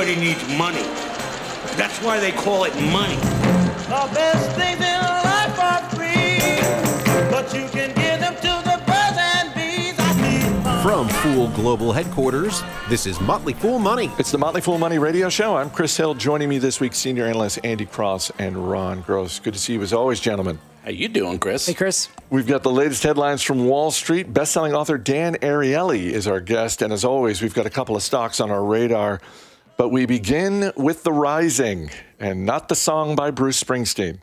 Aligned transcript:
Everybody 0.00 0.28
needs 0.28 0.48
money. 0.56 0.80
That's 1.76 2.02
why 2.02 2.18
they 2.18 2.32
call 2.32 2.64
it 2.64 2.74
money. 2.90 3.16
The 3.16 4.08
best 4.14 4.56
things 4.56 4.80
in 4.80 4.98
life 4.98 5.58
are 5.60 5.82
free, 5.90 7.30
but 7.30 7.52
you 7.52 7.68
can 7.68 7.94
give 7.94 8.18
them 8.18 8.34
to 8.36 8.62
the 8.64 8.82
birds 8.86 9.18
and 9.18 9.54
bees. 9.54 9.94
I 9.98 10.14
need. 10.22 10.82
From 10.82 11.06
Fool 11.06 11.48
Global 11.48 11.92
Headquarters, 11.92 12.62
this 12.88 13.04
is 13.04 13.20
Motley 13.20 13.52
Fool 13.52 13.78
Money. 13.78 14.10
It's 14.18 14.30
the 14.30 14.38
Motley 14.38 14.62
Fool 14.62 14.78
Money 14.78 14.98
Radio 14.98 15.28
Show. 15.28 15.54
I'm 15.54 15.68
Chris 15.68 15.94
Hill. 15.94 16.14
Joining 16.14 16.48
me 16.48 16.56
this 16.56 16.80
week, 16.80 16.94
senior 16.94 17.26
analyst 17.26 17.58
Andy 17.62 17.84
Cross 17.84 18.32
and 18.38 18.70
Ron 18.70 19.02
Gross. 19.02 19.38
Good 19.38 19.52
to 19.52 19.60
see 19.60 19.74
you 19.74 19.82
as 19.82 19.92
always, 19.92 20.18
gentlemen. 20.18 20.60
How 20.82 20.92
you 20.92 21.08
doing, 21.08 21.38
Chris? 21.38 21.66
Hey, 21.66 21.74
Chris. 21.74 22.08
We've 22.30 22.46
got 22.46 22.62
the 22.62 22.70
latest 22.70 23.02
headlines 23.02 23.42
from 23.42 23.66
Wall 23.66 23.90
Street. 23.90 24.32
Best-selling 24.32 24.72
author 24.72 24.96
Dan 24.96 25.34
Ariely 25.42 26.04
is 26.04 26.26
our 26.26 26.40
guest, 26.40 26.80
and 26.80 26.90
as 26.90 27.04
always, 27.04 27.42
we've 27.42 27.52
got 27.52 27.66
a 27.66 27.70
couple 27.70 27.96
of 27.96 28.02
stocks 28.02 28.40
on 28.40 28.50
our 28.50 28.64
radar. 28.64 29.20
But 29.80 29.92
we 29.92 30.04
begin 30.04 30.72
with 30.76 31.04
the 31.04 31.12
rising, 31.14 31.90
and 32.18 32.44
not 32.44 32.68
the 32.68 32.74
song 32.74 33.16
by 33.16 33.30
Bruce 33.30 33.64
Springsteen. 33.64 34.18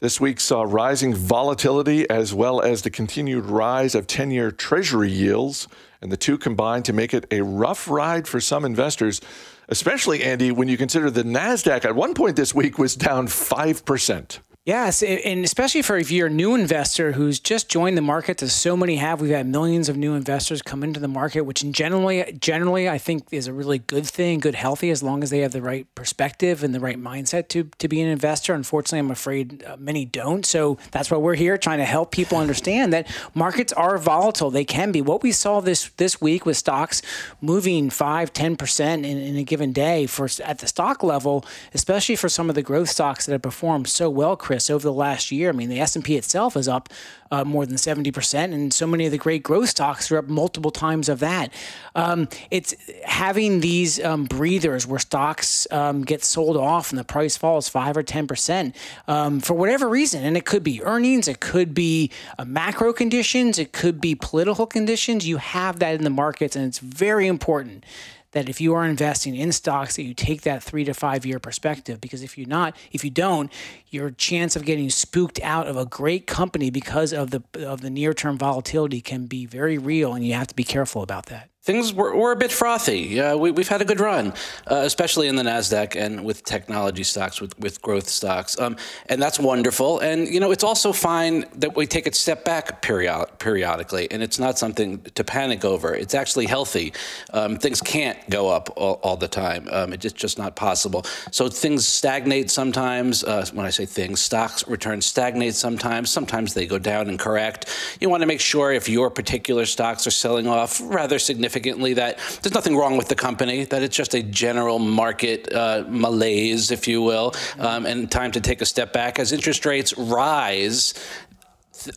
This 0.00 0.20
week 0.20 0.38
saw 0.38 0.64
rising 0.64 1.14
volatility 1.14 2.06
as 2.10 2.34
well 2.34 2.60
as 2.60 2.82
the 2.82 2.90
continued 2.90 3.46
rise 3.46 3.94
of 3.94 4.06
10 4.06 4.30
year 4.30 4.50
Treasury 4.50 5.10
yields, 5.10 5.66
and 6.02 6.12
the 6.12 6.18
two 6.18 6.36
combined 6.36 6.84
to 6.84 6.92
make 6.92 7.14
it 7.14 7.24
a 7.30 7.40
rough 7.40 7.88
ride 7.88 8.28
for 8.28 8.38
some 8.38 8.66
investors, 8.66 9.22
especially, 9.70 10.22
Andy, 10.22 10.50
when 10.50 10.68
you 10.68 10.76
consider 10.76 11.10
the 11.10 11.22
NASDAQ 11.22 11.86
at 11.86 11.96
one 11.96 12.12
point 12.12 12.36
this 12.36 12.54
week 12.54 12.76
was 12.76 12.94
down 12.94 13.28
5%. 13.28 14.38
Yes, 14.68 15.02
and 15.02 15.46
especially 15.46 15.80
for 15.80 15.96
if 15.96 16.10
you're 16.10 16.26
a 16.26 16.30
new 16.30 16.54
investor 16.54 17.12
who's 17.12 17.40
just 17.40 17.70
joined 17.70 17.96
the 17.96 18.02
market, 18.02 18.42
as 18.42 18.52
so 18.52 18.76
many 18.76 18.96
have, 18.96 19.18
we've 19.18 19.30
had 19.30 19.46
millions 19.46 19.88
of 19.88 19.96
new 19.96 20.12
investors 20.12 20.60
come 20.60 20.84
into 20.84 21.00
the 21.00 21.08
market, 21.08 21.46
which 21.46 21.64
generally, 21.70 22.36
generally, 22.38 22.86
I 22.86 22.98
think 22.98 23.24
is 23.30 23.46
a 23.46 23.54
really 23.54 23.78
good 23.78 24.06
thing, 24.06 24.40
good, 24.40 24.54
healthy, 24.54 24.90
as 24.90 25.02
long 25.02 25.22
as 25.22 25.30
they 25.30 25.38
have 25.38 25.52
the 25.52 25.62
right 25.62 25.86
perspective 25.94 26.62
and 26.62 26.74
the 26.74 26.80
right 26.80 27.02
mindset 27.02 27.48
to 27.48 27.70
to 27.78 27.88
be 27.88 28.02
an 28.02 28.08
investor. 28.08 28.52
Unfortunately, 28.52 28.98
I'm 28.98 29.10
afraid 29.10 29.64
uh, 29.64 29.78
many 29.78 30.04
don't. 30.04 30.44
So 30.44 30.76
that's 30.90 31.10
why 31.10 31.16
we're 31.16 31.34
here, 31.34 31.56
trying 31.56 31.78
to 31.78 31.86
help 31.86 32.10
people 32.10 32.36
understand 32.36 32.92
that 32.92 33.06
markets 33.32 33.72
are 33.72 33.96
volatile. 33.96 34.50
They 34.50 34.66
can 34.66 34.92
be. 34.92 35.00
What 35.00 35.22
we 35.22 35.32
saw 35.32 35.60
this 35.60 35.88
this 35.96 36.20
week 36.20 36.44
with 36.44 36.58
stocks 36.58 37.00
moving 37.40 37.88
five, 37.88 38.34
ten 38.34 38.54
percent 38.54 39.06
in, 39.06 39.16
in 39.16 39.34
a 39.36 39.44
given 39.44 39.72
day 39.72 40.04
for 40.04 40.28
at 40.44 40.58
the 40.58 40.66
stock 40.66 41.02
level, 41.02 41.42
especially 41.72 42.16
for 42.16 42.28
some 42.28 42.50
of 42.50 42.54
the 42.54 42.62
growth 42.62 42.90
stocks 42.90 43.24
that 43.24 43.32
have 43.32 43.40
performed 43.40 43.88
so 43.88 44.10
well, 44.10 44.36
Chris 44.36 44.57
over 44.70 44.82
the 44.82 44.92
last 44.92 45.30
year. 45.30 45.48
I 45.48 45.52
mean, 45.52 45.68
the 45.68 45.80
S 45.80 45.96
and 45.96 46.04
P 46.04 46.16
itself 46.16 46.56
is 46.56 46.68
up 46.68 46.88
uh, 47.30 47.44
more 47.44 47.66
than 47.66 47.78
seventy 47.78 48.10
percent, 48.10 48.52
and 48.52 48.72
so 48.72 48.86
many 48.86 49.06
of 49.06 49.12
the 49.12 49.18
great 49.18 49.42
growth 49.42 49.68
stocks 49.68 50.10
are 50.10 50.18
up 50.18 50.28
multiple 50.28 50.70
times 50.70 51.08
of 51.08 51.20
that. 51.20 51.52
Um, 51.94 52.28
it's 52.50 52.74
having 53.04 53.60
these 53.60 54.02
um, 54.02 54.24
breathers 54.24 54.86
where 54.86 54.98
stocks 54.98 55.66
um, 55.70 56.02
get 56.02 56.24
sold 56.24 56.56
off 56.56 56.90
and 56.90 56.98
the 56.98 57.04
price 57.04 57.36
falls 57.36 57.68
five 57.68 57.96
or 57.96 58.02
ten 58.02 58.26
percent 58.26 58.74
um, 59.06 59.40
for 59.40 59.54
whatever 59.54 59.88
reason, 59.88 60.24
and 60.24 60.36
it 60.36 60.44
could 60.44 60.62
be 60.62 60.82
earnings, 60.82 61.28
it 61.28 61.40
could 61.40 61.74
be 61.74 62.10
uh, 62.38 62.44
macro 62.44 62.92
conditions, 62.92 63.58
it 63.58 63.72
could 63.72 64.00
be 64.00 64.14
political 64.14 64.66
conditions. 64.66 65.26
You 65.26 65.36
have 65.36 65.78
that 65.80 65.94
in 65.94 66.04
the 66.04 66.10
markets, 66.10 66.56
and 66.56 66.64
it's 66.64 66.78
very 66.78 67.26
important 67.26 67.84
that 68.32 68.48
if 68.48 68.60
you 68.60 68.74
are 68.74 68.84
investing 68.84 69.34
in 69.34 69.52
stocks 69.52 69.96
that 69.96 70.02
you 70.02 70.14
take 70.14 70.42
that 70.42 70.62
three 70.62 70.84
to 70.84 70.94
five 70.94 71.24
year 71.24 71.38
perspective 71.38 72.00
because 72.00 72.22
if 72.22 72.36
you're 72.36 72.48
not 72.48 72.76
if 72.92 73.04
you 73.04 73.10
don't 73.10 73.52
your 73.88 74.10
chance 74.10 74.56
of 74.56 74.64
getting 74.64 74.90
spooked 74.90 75.40
out 75.42 75.66
of 75.66 75.76
a 75.76 75.86
great 75.86 76.26
company 76.26 76.70
because 76.70 77.12
of 77.12 77.30
the 77.30 77.42
of 77.66 77.80
the 77.80 77.90
near 77.90 78.12
term 78.12 78.36
volatility 78.38 79.00
can 79.00 79.26
be 79.26 79.46
very 79.46 79.78
real 79.78 80.14
and 80.14 80.26
you 80.26 80.34
have 80.34 80.46
to 80.46 80.54
be 80.54 80.64
careful 80.64 81.02
about 81.02 81.26
that 81.26 81.48
things 81.68 81.92
were, 81.92 82.16
were 82.16 82.32
a 82.32 82.36
bit 82.36 82.50
frothy. 82.50 83.20
We, 83.34 83.50
have 83.50 83.68
had 83.68 83.82
a 83.82 83.84
good 83.84 84.00
run, 84.00 84.32
uh, 84.70 84.76
especially 84.90 85.28
in 85.28 85.36
the 85.36 85.42
Nasdaq 85.42 85.96
and 85.96 86.24
with 86.24 86.42
technology 86.42 87.04
stocks, 87.04 87.42
with 87.42 87.52
with 87.58 87.82
growth 87.82 88.08
stocks, 88.08 88.58
um, 88.58 88.74
and 89.10 89.20
that's 89.20 89.38
wonderful. 89.38 89.98
And 89.98 90.26
you 90.26 90.40
know, 90.40 90.50
it's 90.50 90.64
also 90.64 90.94
fine 90.94 91.44
that 91.56 91.76
we 91.76 91.86
take 91.86 92.06
a 92.06 92.14
step 92.14 92.42
back 92.42 92.80
period, 92.80 93.26
periodically, 93.38 94.10
and 94.10 94.22
it's 94.22 94.38
not 94.38 94.58
something 94.58 95.02
to 95.18 95.22
panic 95.22 95.62
over. 95.62 95.94
It's 95.94 96.14
actually 96.14 96.46
healthy. 96.46 96.94
Um, 97.34 97.58
things 97.58 97.82
can't 97.82 98.18
go 98.30 98.48
up 98.48 98.70
all, 98.74 98.94
all 99.02 99.18
the 99.18 99.28
time. 99.28 99.68
Um, 99.70 99.92
it's 99.92 100.10
just 100.14 100.38
not 100.38 100.56
possible. 100.56 101.04
So 101.30 101.50
things 101.50 101.86
stagnate 101.86 102.50
sometimes. 102.50 103.24
Uh, 103.24 103.44
when 103.52 103.66
I 103.66 103.70
say 103.70 103.84
things, 103.84 104.20
stocks 104.20 104.66
return 104.66 105.02
stagnate 105.02 105.54
sometimes. 105.54 106.08
Sometimes 106.08 106.54
they 106.54 106.66
go 106.66 106.78
down 106.78 107.10
and 107.10 107.18
correct. 107.18 107.60
You 108.00 108.08
want 108.08 108.22
to 108.22 108.26
make 108.26 108.40
sure 108.40 108.72
if 108.72 108.88
your 108.88 109.10
particular 109.10 109.66
stocks 109.66 110.06
are 110.06 110.16
selling 110.24 110.46
off 110.46 110.80
rather 110.82 111.18
significantly 111.18 111.57
significantly 111.58 111.94
that 111.94 112.18
there's 112.42 112.54
nothing 112.54 112.76
wrong 112.76 112.96
with 112.96 113.08
the 113.08 113.14
company, 113.14 113.64
that 113.64 113.82
it's 113.82 113.96
just 113.96 114.14
a 114.14 114.22
general 114.22 114.78
market 114.78 115.52
uh, 115.52 115.84
malaise, 115.88 116.70
if 116.70 116.86
you 116.86 117.02
will, 117.02 117.34
um, 117.58 117.84
and 117.86 118.10
time 118.10 118.30
to 118.32 118.40
take 118.40 118.62
a 118.62 118.66
step 118.66 118.92
back. 118.92 119.18
As 119.18 119.32
interest 119.32 119.66
rates 119.66 119.96
rise, 119.98 120.94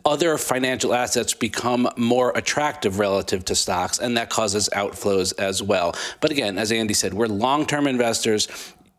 other 0.05 0.38
financial 0.38 0.94
assets 0.94 1.33
become 1.33 1.89
more 1.95 2.31
attractive 2.35 2.99
relative 2.99 3.45
to 3.45 3.55
stocks, 3.55 3.99
and 3.99 4.17
that 4.17 4.29
causes 4.29 4.69
outflows 4.73 5.33
as 5.39 5.61
well. 5.61 5.93
But 6.19 6.31
again, 6.31 6.57
as 6.57 6.72
Andy 6.72 6.93
said, 6.93 7.13
we're 7.13 7.28
long 7.28 7.66
term 7.66 7.88
investors 7.88 8.47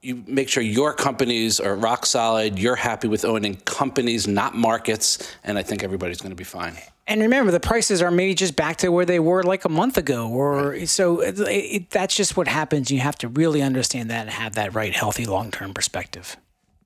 you 0.02 0.22
make 0.26 0.48
sure 0.48 0.62
your 0.62 0.92
companies 0.92 1.60
are 1.60 1.76
rock 1.76 2.04
solid. 2.04 2.58
You're 2.58 2.76
happy 2.76 3.08
with 3.08 3.24
owning 3.24 3.56
companies, 3.56 4.26
not 4.26 4.54
markets, 4.54 5.32
and 5.44 5.56
I 5.56 5.62
think 5.62 5.84
everybody's 5.84 6.20
going 6.20 6.30
to 6.30 6.36
be 6.36 6.44
fine. 6.44 6.76
And 7.06 7.20
remember, 7.20 7.50
the 7.50 7.60
prices 7.60 8.02
are 8.02 8.10
maybe 8.10 8.34
just 8.34 8.56
back 8.56 8.76
to 8.78 8.90
where 8.90 9.04
they 9.04 9.20
were 9.20 9.42
like 9.42 9.64
a 9.64 9.68
month 9.68 9.96
ago, 9.96 10.28
or 10.28 10.70
right. 10.70 10.88
so 10.88 11.20
it, 11.20 11.38
it, 11.40 11.90
that's 11.90 12.16
just 12.16 12.36
what 12.36 12.48
happens. 12.48 12.90
You 12.90 13.00
have 13.00 13.16
to 13.18 13.28
really 13.28 13.62
understand 13.62 14.10
that 14.10 14.22
and 14.22 14.30
have 14.30 14.54
that 14.54 14.74
right, 14.74 14.94
healthy, 14.94 15.24
long 15.24 15.50
term 15.50 15.72
perspective. 15.72 16.36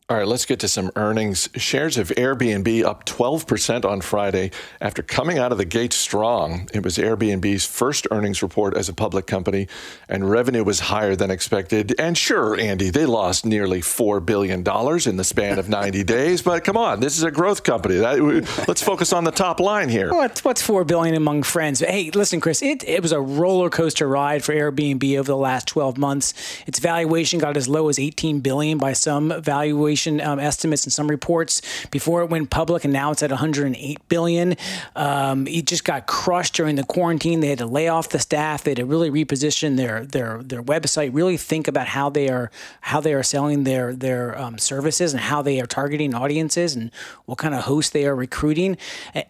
All 0.09 0.17
right, 0.17 0.29
let's 0.29 0.45
get 0.45 0.61
to 0.61 0.69
some 0.69 0.93
earnings. 0.95 1.49
Shares 1.57 1.99
of 1.99 2.11
Airbnb 2.11 2.85
up 2.85 3.05
12% 3.07 3.85
on 3.85 4.01
Friday 4.01 4.53
after 4.81 5.03
coming 5.03 5.37
out 5.37 5.51
of 5.51 5.59
the 5.59 5.65
gate 5.65 5.93
strong. 5.93 6.71
It 6.73 6.85
was 6.85 6.97
Airbnb's 6.97 7.67
first 7.67 8.07
earnings 8.13 8.41
report 8.41 8.77
as 8.77 8.89
a 8.89 8.93
public 8.93 9.27
company, 9.27 9.67
and 10.09 10.31
revenue 10.31 10.63
was 10.63 10.79
higher 10.79 11.17
than 11.17 11.33
expected. 11.33 11.93
And 11.99 12.17
sure, 12.17 12.57
Andy, 12.57 12.91
they 12.91 13.05
lost 13.05 13.45
nearly 13.45 13.81
$4 13.81 14.25
billion 14.25 14.59
in 14.61 15.17
the 15.17 15.25
span 15.25 15.59
of 15.59 15.69
90 15.69 16.05
days, 16.05 16.41
but 16.41 16.63
come 16.63 16.77
on, 16.77 17.01
this 17.01 17.19
is 17.19 17.25
a 17.25 17.33
growth 17.33 17.65
company. 17.65 17.97
That, 17.97 18.21
let's 18.69 18.85
focus 18.85 19.13
on 19.13 19.25
the 19.25 19.33
top 19.33 19.59
line 19.59 19.89
here. 19.89 20.13
What's, 20.13 20.45
what's 20.45 20.63
4 20.63 20.85
billion 20.85 21.17
among 21.17 21.43
friends? 21.43 21.81
Hey, 21.81 22.13
listen, 22.13 22.41
Chris, 22.41 22.63
it, 22.63 22.85
it 22.85 23.03
was 23.03 23.11
a 23.11 23.21
roller 23.21 23.71
coaster 23.71 24.07
ride 24.07 24.45
for 24.45 24.55
Airbnb 24.55 25.19
over 25.19 25.27
the 25.27 25.37
last 25.37 25.67
12 25.67 25.99
months. 25.99 26.33
Its 26.69 26.79
valuation 26.79 27.41
got 27.41 27.57
as 27.57 27.69
low 27.69 27.89
as 27.89 27.99
18 27.99 28.39
billion 28.39 28.79
by 28.79 28.93
some 28.93 29.43
valuation 29.43 29.96
um, 30.21 30.39
estimates 30.39 30.85
and 30.85 30.93
some 30.93 31.09
reports 31.09 31.63
before 31.91 32.23
it 32.23 32.31
went 32.31 32.51
public, 32.51 32.85
and 32.85 32.93
now 32.93 33.11
it's 33.11 33.23
at 33.23 33.31
108 33.31 34.09
billion. 34.09 34.57
Um, 34.95 35.47
it 35.47 35.67
just 35.67 35.85
got 35.85 36.07
crushed 36.07 36.55
during 36.55 36.77
the 36.77 36.85
quarantine. 36.85 37.41
They 37.41 37.49
had 37.49 37.59
to 37.59 37.67
lay 37.67 37.89
off 37.89 38.09
the 38.09 38.19
staff. 38.19 38.65
They 38.65 38.73
had 38.73 38.79
to 38.79 38.85
really 38.85 39.11
reposition 39.11 39.77
their 39.77 40.05
their 40.05 40.43
their 40.43 40.63
website. 40.63 41.15
Really 41.15 41.37
think 41.37 41.69
about 41.69 41.89
how 41.89 42.11
they 42.11 42.29
are 42.29 42.51
how 42.81 43.01
they 43.01 43.15
are 43.15 43.23
selling 43.23 43.65
their 43.65 43.95
their 43.95 44.39
um, 44.39 44.59
services 44.59 45.13
and 45.13 45.21
how 45.21 45.43
they 45.43 45.61
are 45.61 45.67
targeting 45.67 46.15
audiences 46.15 46.75
and 46.75 46.91
what 47.25 47.39
kind 47.39 47.55
of 47.55 47.65
hosts 47.65 47.93
they 47.93 48.07
are 48.07 48.15
recruiting. 48.15 48.77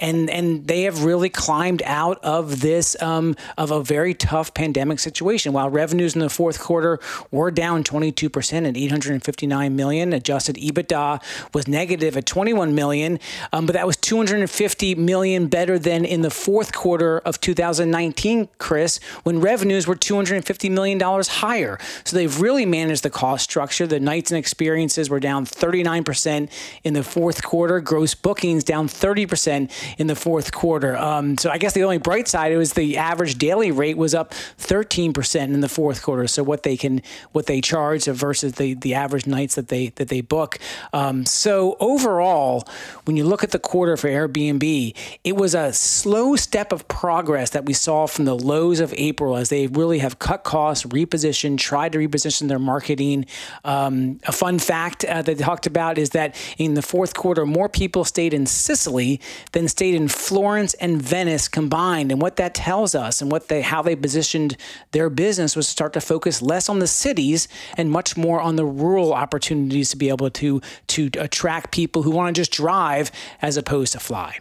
And 0.00 0.28
and 0.31 0.66
they 0.66 0.83
have 0.83 1.04
really 1.04 1.28
climbed 1.28 1.83
out 1.84 2.19
of 2.22 2.60
this 2.60 3.00
um, 3.03 3.37
of 3.56 3.71
a 3.71 3.83
very 3.83 4.15
tough 4.15 4.54
pandemic 4.54 4.98
situation. 4.98 5.53
While 5.53 5.71
revenues 5.71 6.15
in 6.15 6.21
the 6.21 6.31
fourth 6.31 6.59
quarter 6.60 6.98
were 7.31 7.50
down 7.50 7.84
22 7.84 8.31
percent 8.31 8.66
at 8.66 8.77
859 8.77 9.77
million, 9.77 10.12
adjusted 10.12 10.56
adjusted 10.56 10.77
EBITDA 10.77 11.22
was 11.55 11.69
negative 11.69 12.17
at 12.17 12.27
21 12.27 12.75
million, 12.75 13.19
um, 13.53 13.67
but 13.67 13.75
that 13.75 13.87
was 13.87 13.97
250 13.97 14.94
million 14.97 15.47
better 15.49 15.78
than 15.78 16.05
in 16.05 16.22
the 16.22 16.31
fourth 16.31 16.72
quarter 16.72 17.19
of 17.19 17.41
2019, 17.41 18.49
Chris, 18.59 19.01
when 19.22 19.41
revenues 19.41 19.86
were 19.86 19.95
250 19.95 20.69
million 20.69 20.98
dollars 20.98 21.28
higher. 21.28 21.78
So 22.04 22.16
they've 22.16 22.41
really 22.41 22.66
managed 22.66 23.03
the 23.03 23.10
cost 23.10 23.45
structure. 23.45 23.86
The 23.86 24.01
nights 24.01 24.31
and 24.31 24.39
experiences 24.39 25.10
were 25.10 25.21
down 25.21 25.47
39% 25.47 26.51
in 26.84 26.95
the 26.95 27.03
fourth 27.03 27.42
quarter. 27.42 27.81
Gross 27.81 28.15
bookings 28.15 28.65
down 28.65 28.89
30% 28.89 29.71
in 29.98 30.07
the 30.07 30.16
fourth 30.16 30.53
quarter. 30.53 30.97
Um, 30.97 31.39
so 31.39 31.51
I 31.51 31.59
guess 31.59 31.72
the 31.72 31.84
only 31.84 31.98
bright 31.98 32.28
side 32.28 32.57
was 32.57 32.72
the 32.72 32.97
average 32.97 33.36
daily 33.36 33.71
rate 33.71 33.97
was 33.97 34.15
up 34.15 34.33
13% 34.59 35.36
in 35.36 35.60
the 35.60 35.69
fourth 35.69 36.03
quarter. 36.03 36.27
So 36.27 36.42
what 36.42 36.63
they 36.63 36.77
can 36.77 37.03
what 37.33 37.47
they 37.47 37.60
charge 37.60 38.07
versus 38.07 38.54
the 38.54 38.75
the 38.75 38.95
average 38.95 39.27
nights 39.27 39.54
that 39.57 39.69
they 39.69 39.89
that 39.97 40.09
they 40.09 40.21
book 40.21 40.46
book. 40.47 40.59
Um, 40.93 41.27
so 41.27 41.77
overall, 41.81 42.65
when 43.04 43.16
you 43.16 43.25
look 43.25 43.43
at 43.43 43.51
the 43.51 43.59
quarter 43.59 43.97
for 43.97 44.09
Airbnb, 44.09 44.95
it 45.25 45.37
was 45.37 45.54
a 45.54 45.72
slow 45.72 46.37
step 46.37 46.72
of 46.72 46.87
progress 46.89 47.51
that 47.51 47.65
we 47.65 47.72
saw 47.72 48.07
from 48.07 48.25
the 48.25 48.34
lows 48.34 48.81
of 48.81 48.95
April 48.97 49.37
as 49.37 49.48
they 49.48 49.66
really 49.66 49.98
have 49.98 50.19
cut 50.19 50.45
costs, 50.45 50.84
repositioned, 50.87 51.59
tried 51.59 51.93
to 51.93 51.98
reposition 51.98 52.48
their 52.48 52.59
marketing. 52.59 53.27
Um, 53.65 54.21
a 54.25 54.33
fun 54.33 54.59
fact 54.59 55.04
uh, 55.04 55.22
that 55.22 55.39
they 55.39 55.45
talked 55.45 55.66
about 55.66 55.98
is 55.98 56.10
that 56.10 56.34
in 56.59 56.75
the 56.75 56.83
fourth 56.83 57.15
quarter, 57.15 57.45
more 57.45 57.69
people 57.69 58.04
stayed 58.04 58.33
in 58.33 58.47
Sicily 58.47 59.21
than 59.53 59.69
stayed 59.69 59.95
in 59.95 60.09
Florence 60.09 60.75
and 60.75 61.03
Venice 61.03 61.48
combined. 61.48 62.13
And 62.13 62.21
what 62.22 62.37
that 62.37 62.54
tells 62.54 62.95
us 62.95 63.21
and 63.21 63.31
what 63.33 63.48
they 63.48 63.63
how 63.63 63.83
they 63.83 63.97
positioned 63.97 64.57
their 64.93 65.10
business 65.10 65.57
was 65.57 65.66
to 65.66 65.72
start 65.72 65.93
to 65.95 66.01
focus 66.01 66.41
less 66.41 66.69
on 66.69 66.78
the 66.78 66.87
cities 66.87 67.48
and 67.77 67.91
much 67.91 68.16
more 68.16 68.41
on 68.41 68.57
the 68.57 68.65
rural 68.65 69.13
opportunities 69.13 69.91
to 69.91 69.97
be 69.97 70.09
able 70.09 70.31
to 70.31 70.35
to 70.36 70.60
to 70.88 71.10
attract 71.18 71.72
people 71.72 72.03
who 72.03 72.10
want 72.10 72.34
to 72.34 72.41
just 72.41 72.53
drive 72.53 73.10
as 73.42 73.56
opposed 73.56 73.92
to 73.92 74.00
fly. 74.00 74.38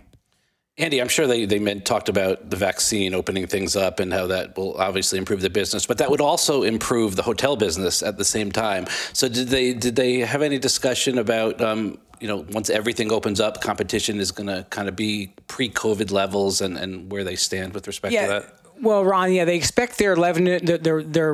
Andy, 0.77 0.99
I'm 0.99 1.07
sure 1.07 1.25
they, 1.25 1.45
they 1.45 1.57
meant, 1.59 1.85
talked 1.85 2.09
about 2.09 2.49
the 2.49 2.57
vaccine 2.57 3.13
opening 3.13 3.47
things 3.47 3.77
up 3.77 4.01
and 4.01 4.11
how 4.11 4.27
that 4.27 4.57
will 4.57 4.73
obviously 4.77 5.17
improve 5.17 5.39
the 5.39 5.49
business, 5.49 5.85
but 5.85 5.99
that 5.99 6.11
would 6.11 6.19
also 6.19 6.63
improve 6.63 7.15
the 7.15 7.23
hotel 7.23 7.55
business 7.55 8.03
at 8.03 8.17
the 8.17 8.25
same 8.25 8.51
time. 8.51 8.85
So 9.13 9.29
did 9.29 9.47
they 9.47 9.73
did 9.73 9.95
they 9.95 10.19
have 10.19 10.41
any 10.41 10.59
discussion 10.59 11.17
about 11.17 11.61
um, 11.61 11.97
you 12.19 12.27
know 12.27 12.45
once 12.51 12.69
everything 12.69 13.09
opens 13.11 13.39
up, 13.39 13.61
competition 13.61 14.19
is 14.19 14.31
going 14.31 14.47
to 14.47 14.65
kind 14.69 14.89
of 14.89 14.97
be 14.97 15.33
pre-COVID 15.47 16.11
levels 16.11 16.59
and, 16.59 16.77
and 16.77 17.09
where 17.09 17.23
they 17.23 17.37
stand 17.37 17.73
with 17.73 17.87
respect 17.87 18.13
Yeah. 18.13 18.21
to 18.23 18.27
that? 18.33 18.64
Well, 18.81 19.05
Ron, 19.05 19.31
yeah, 19.31 19.45
they 19.45 19.55
expect 19.55 19.97
their 19.97 20.15
revenue, 20.15 20.59
their 20.59 20.77
their 20.77 21.33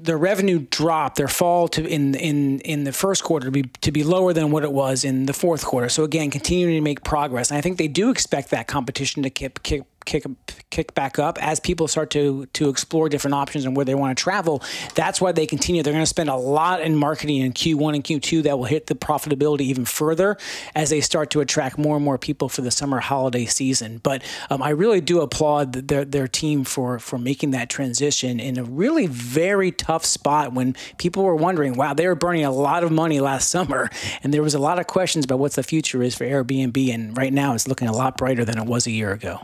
their, 0.00 0.18
revenue 0.18 0.66
drop, 0.70 1.14
their 1.14 1.28
fall 1.28 1.68
to 1.68 1.86
in 1.86 2.14
in 2.14 2.60
in 2.60 2.84
the 2.84 2.92
first 2.92 3.24
quarter 3.24 3.46
to 3.46 3.50
be 3.50 3.62
to 3.80 3.90
be 3.90 4.04
lower 4.04 4.32
than 4.32 4.50
what 4.50 4.62
it 4.62 4.72
was 4.72 5.04
in 5.04 5.26
the 5.26 5.32
fourth 5.32 5.64
quarter. 5.64 5.88
So 5.88 6.04
again, 6.04 6.30
continuing 6.30 6.74
to 6.74 6.80
make 6.80 7.02
progress, 7.02 7.50
and 7.50 7.58
I 7.58 7.60
think 7.60 7.78
they 7.78 7.88
do 7.88 8.10
expect 8.10 8.50
that 8.50 8.66
competition 8.66 9.22
to 9.22 9.30
kick 9.30 9.62
kick 9.62 9.84
kick 10.04 10.24
kick 10.70 10.94
back 10.94 11.18
up 11.18 11.42
as 11.42 11.60
people 11.60 11.86
start 11.86 12.10
to 12.10 12.46
to 12.54 12.68
explore 12.68 13.08
different 13.08 13.34
options 13.34 13.64
and 13.64 13.76
where 13.76 13.84
they 13.84 13.94
want 13.94 14.16
to 14.16 14.22
travel. 14.22 14.62
That's 14.94 15.20
why 15.20 15.32
they 15.32 15.46
continue. 15.46 15.82
They're 15.82 15.92
going 15.92 16.02
to 16.02 16.06
spend 16.06 16.30
a 16.30 16.36
lot 16.36 16.80
in 16.80 16.96
marketing 16.96 17.38
in 17.42 17.52
Q1 17.52 17.94
and 17.94 18.04
Q2 18.04 18.44
that 18.44 18.58
will 18.58 18.64
hit 18.64 18.86
the 18.86 18.94
profitability 18.94 19.62
even 19.62 19.84
further 19.84 20.36
as 20.74 20.90
they 20.90 21.00
start 21.00 21.30
to 21.30 21.40
attract 21.40 21.78
more 21.78 21.96
and 21.96 22.04
more 22.04 22.18
people 22.18 22.48
for 22.48 22.62
the 22.62 22.70
summer 22.70 23.00
holiday 23.00 23.46
season. 23.46 23.98
But 24.02 24.22
um, 24.50 24.62
I 24.62 24.70
really 24.70 25.00
do 25.00 25.20
applaud 25.20 25.72
their 25.72 26.04
their 26.04 26.28
team 26.28 26.64
for 26.64 26.98
for 26.98 27.18
making 27.18 27.52
that 27.52 27.68
transition 27.68 28.40
in 28.40 28.58
a 28.58 28.64
really 28.64 29.06
very 29.06 29.70
tough 29.70 30.04
spot 30.04 30.52
when 30.52 30.74
people 30.98 31.22
were 31.22 31.36
wondering, 31.36 31.74
wow, 31.74 31.94
they 31.94 32.06
were 32.06 32.14
burning 32.14 32.44
a 32.44 32.50
lot 32.50 32.84
of 32.84 32.90
money 32.90 33.20
last 33.20 33.50
summer, 33.50 33.90
and 34.22 34.32
there 34.32 34.42
was 34.42 34.54
a 34.54 34.58
lot 34.58 34.78
of 34.78 34.86
questions 34.86 35.24
about 35.24 35.38
what 35.38 35.52
the 35.52 35.62
future 35.62 36.02
is 36.02 36.14
for 36.14 36.24
Airbnb. 36.24 36.92
And 36.92 37.16
right 37.16 37.32
now, 37.32 37.54
it's 37.54 37.68
looking 37.68 37.88
a 37.88 37.92
lot 37.92 38.16
brighter 38.16 38.44
than 38.44 38.58
it 38.58 38.66
was 38.66 38.86
a 38.86 38.90
year 38.90 39.12
ago. 39.12 39.40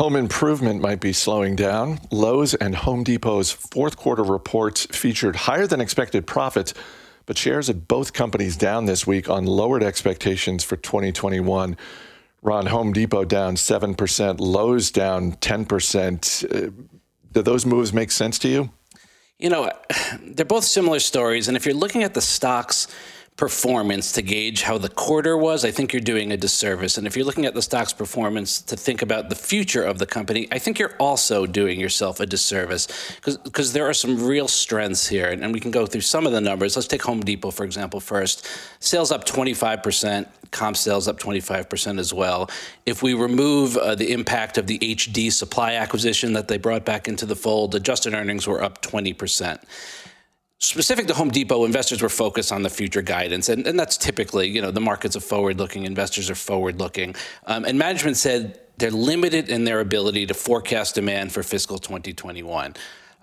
Home 0.00 0.16
improvement 0.16 0.80
might 0.80 0.98
be 0.98 1.12
slowing 1.12 1.54
down. 1.56 2.00
Lowe's 2.10 2.54
and 2.54 2.74
Home 2.74 3.04
Depot's 3.04 3.50
fourth 3.50 3.98
quarter 3.98 4.22
reports 4.22 4.86
featured 4.86 5.36
higher 5.36 5.66
than 5.66 5.82
expected 5.82 6.26
profits, 6.26 6.72
but 7.26 7.36
shares 7.36 7.68
of 7.68 7.86
both 7.86 8.14
companies 8.14 8.56
down 8.56 8.86
this 8.86 9.06
week 9.06 9.28
on 9.28 9.44
lowered 9.44 9.82
expectations 9.82 10.64
for 10.64 10.76
2021. 10.76 11.76
Ron, 12.40 12.64
Home 12.64 12.94
Depot 12.94 13.26
down 13.26 13.56
7%, 13.56 14.40
Lowe's 14.40 14.90
down 14.90 15.32
10%. 15.32 16.44
Uh, 16.44 16.70
do 17.32 17.42
those 17.42 17.66
moves 17.66 17.92
make 17.92 18.10
sense 18.10 18.38
to 18.38 18.48
you? 18.48 18.70
You 19.38 19.50
know, 19.50 19.70
they're 20.22 20.46
both 20.46 20.64
similar 20.64 21.00
stories. 21.00 21.46
And 21.46 21.58
if 21.58 21.66
you're 21.66 21.74
looking 21.74 22.04
at 22.04 22.14
the 22.14 22.22
stocks 22.22 22.88
performance 23.40 24.12
to 24.12 24.20
gauge 24.20 24.60
how 24.60 24.76
the 24.76 24.90
quarter 24.90 25.34
was, 25.34 25.64
I 25.64 25.70
think 25.70 25.94
you're 25.94 26.02
doing 26.02 26.30
a 26.30 26.36
disservice. 26.36 26.98
And 26.98 27.06
if 27.06 27.16
you're 27.16 27.24
looking 27.24 27.46
at 27.46 27.54
the 27.54 27.62
stock's 27.62 27.94
performance 27.94 28.60
to 28.60 28.76
think 28.76 29.00
about 29.00 29.30
the 29.30 29.34
future 29.34 29.82
of 29.82 29.98
the 29.98 30.04
company, 30.04 30.46
I 30.52 30.58
think 30.58 30.78
you're 30.78 30.94
also 30.98 31.46
doing 31.46 31.80
yourself 31.80 32.20
a 32.20 32.26
disservice 32.26 32.86
because 33.24 33.72
there 33.72 33.88
are 33.88 33.94
some 33.94 34.22
real 34.26 34.46
strengths 34.46 35.08
here. 35.08 35.30
And, 35.30 35.42
and 35.42 35.54
we 35.54 35.58
can 35.58 35.70
go 35.70 35.86
through 35.86 36.02
some 36.02 36.26
of 36.26 36.32
the 36.32 36.40
numbers. 36.42 36.76
Let's 36.76 36.86
take 36.86 37.00
Home 37.00 37.20
Depot, 37.20 37.50
for 37.50 37.64
example, 37.64 37.98
first. 37.98 38.46
Sales 38.78 39.10
up 39.10 39.24
25%, 39.24 40.26
comp 40.50 40.76
sales 40.76 41.08
up 41.08 41.18
25% 41.18 41.98
as 41.98 42.12
well. 42.12 42.50
If 42.84 43.02
we 43.02 43.14
remove 43.14 43.74
uh, 43.78 43.94
the 43.94 44.12
impact 44.12 44.58
of 44.58 44.66
the 44.66 44.78
HD 44.80 45.32
supply 45.32 45.76
acquisition 45.76 46.34
that 46.34 46.48
they 46.48 46.58
brought 46.58 46.84
back 46.84 47.08
into 47.08 47.24
the 47.24 47.36
fold, 47.36 47.74
adjusted 47.74 48.12
earnings 48.12 48.46
were 48.46 48.62
up 48.62 48.82
20% 48.82 49.60
specific 50.60 51.06
to 51.06 51.14
Home 51.14 51.30
Depot, 51.30 51.64
investors 51.64 52.02
were 52.02 52.08
focused 52.08 52.52
on 52.52 52.62
the 52.62 52.70
future 52.70 53.02
guidance, 53.02 53.48
and, 53.48 53.66
and 53.66 53.78
that's 53.78 53.96
typically, 53.96 54.48
you 54.48 54.60
know, 54.60 54.70
the 54.70 54.80
markets 54.80 55.16
are 55.16 55.20
forward-looking, 55.20 55.84
investors 55.84 56.30
are 56.30 56.34
forward-looking, 56.34 57.14
um, 57.46 57.64
and 57.64 57.78
management 57.78 58.16
said 58.16 58.60
they're 58.76 58.90
limited 58.90 59.48
in 59.48 59.64
their 59.64 59.80
ability 59.80 60.26
to 60.26 60.34
forecast 60.34 60.94
demand 60.94 61.32
for 61.32 61.42
fiscal 61.42 61.78
2021. 61.78 62.74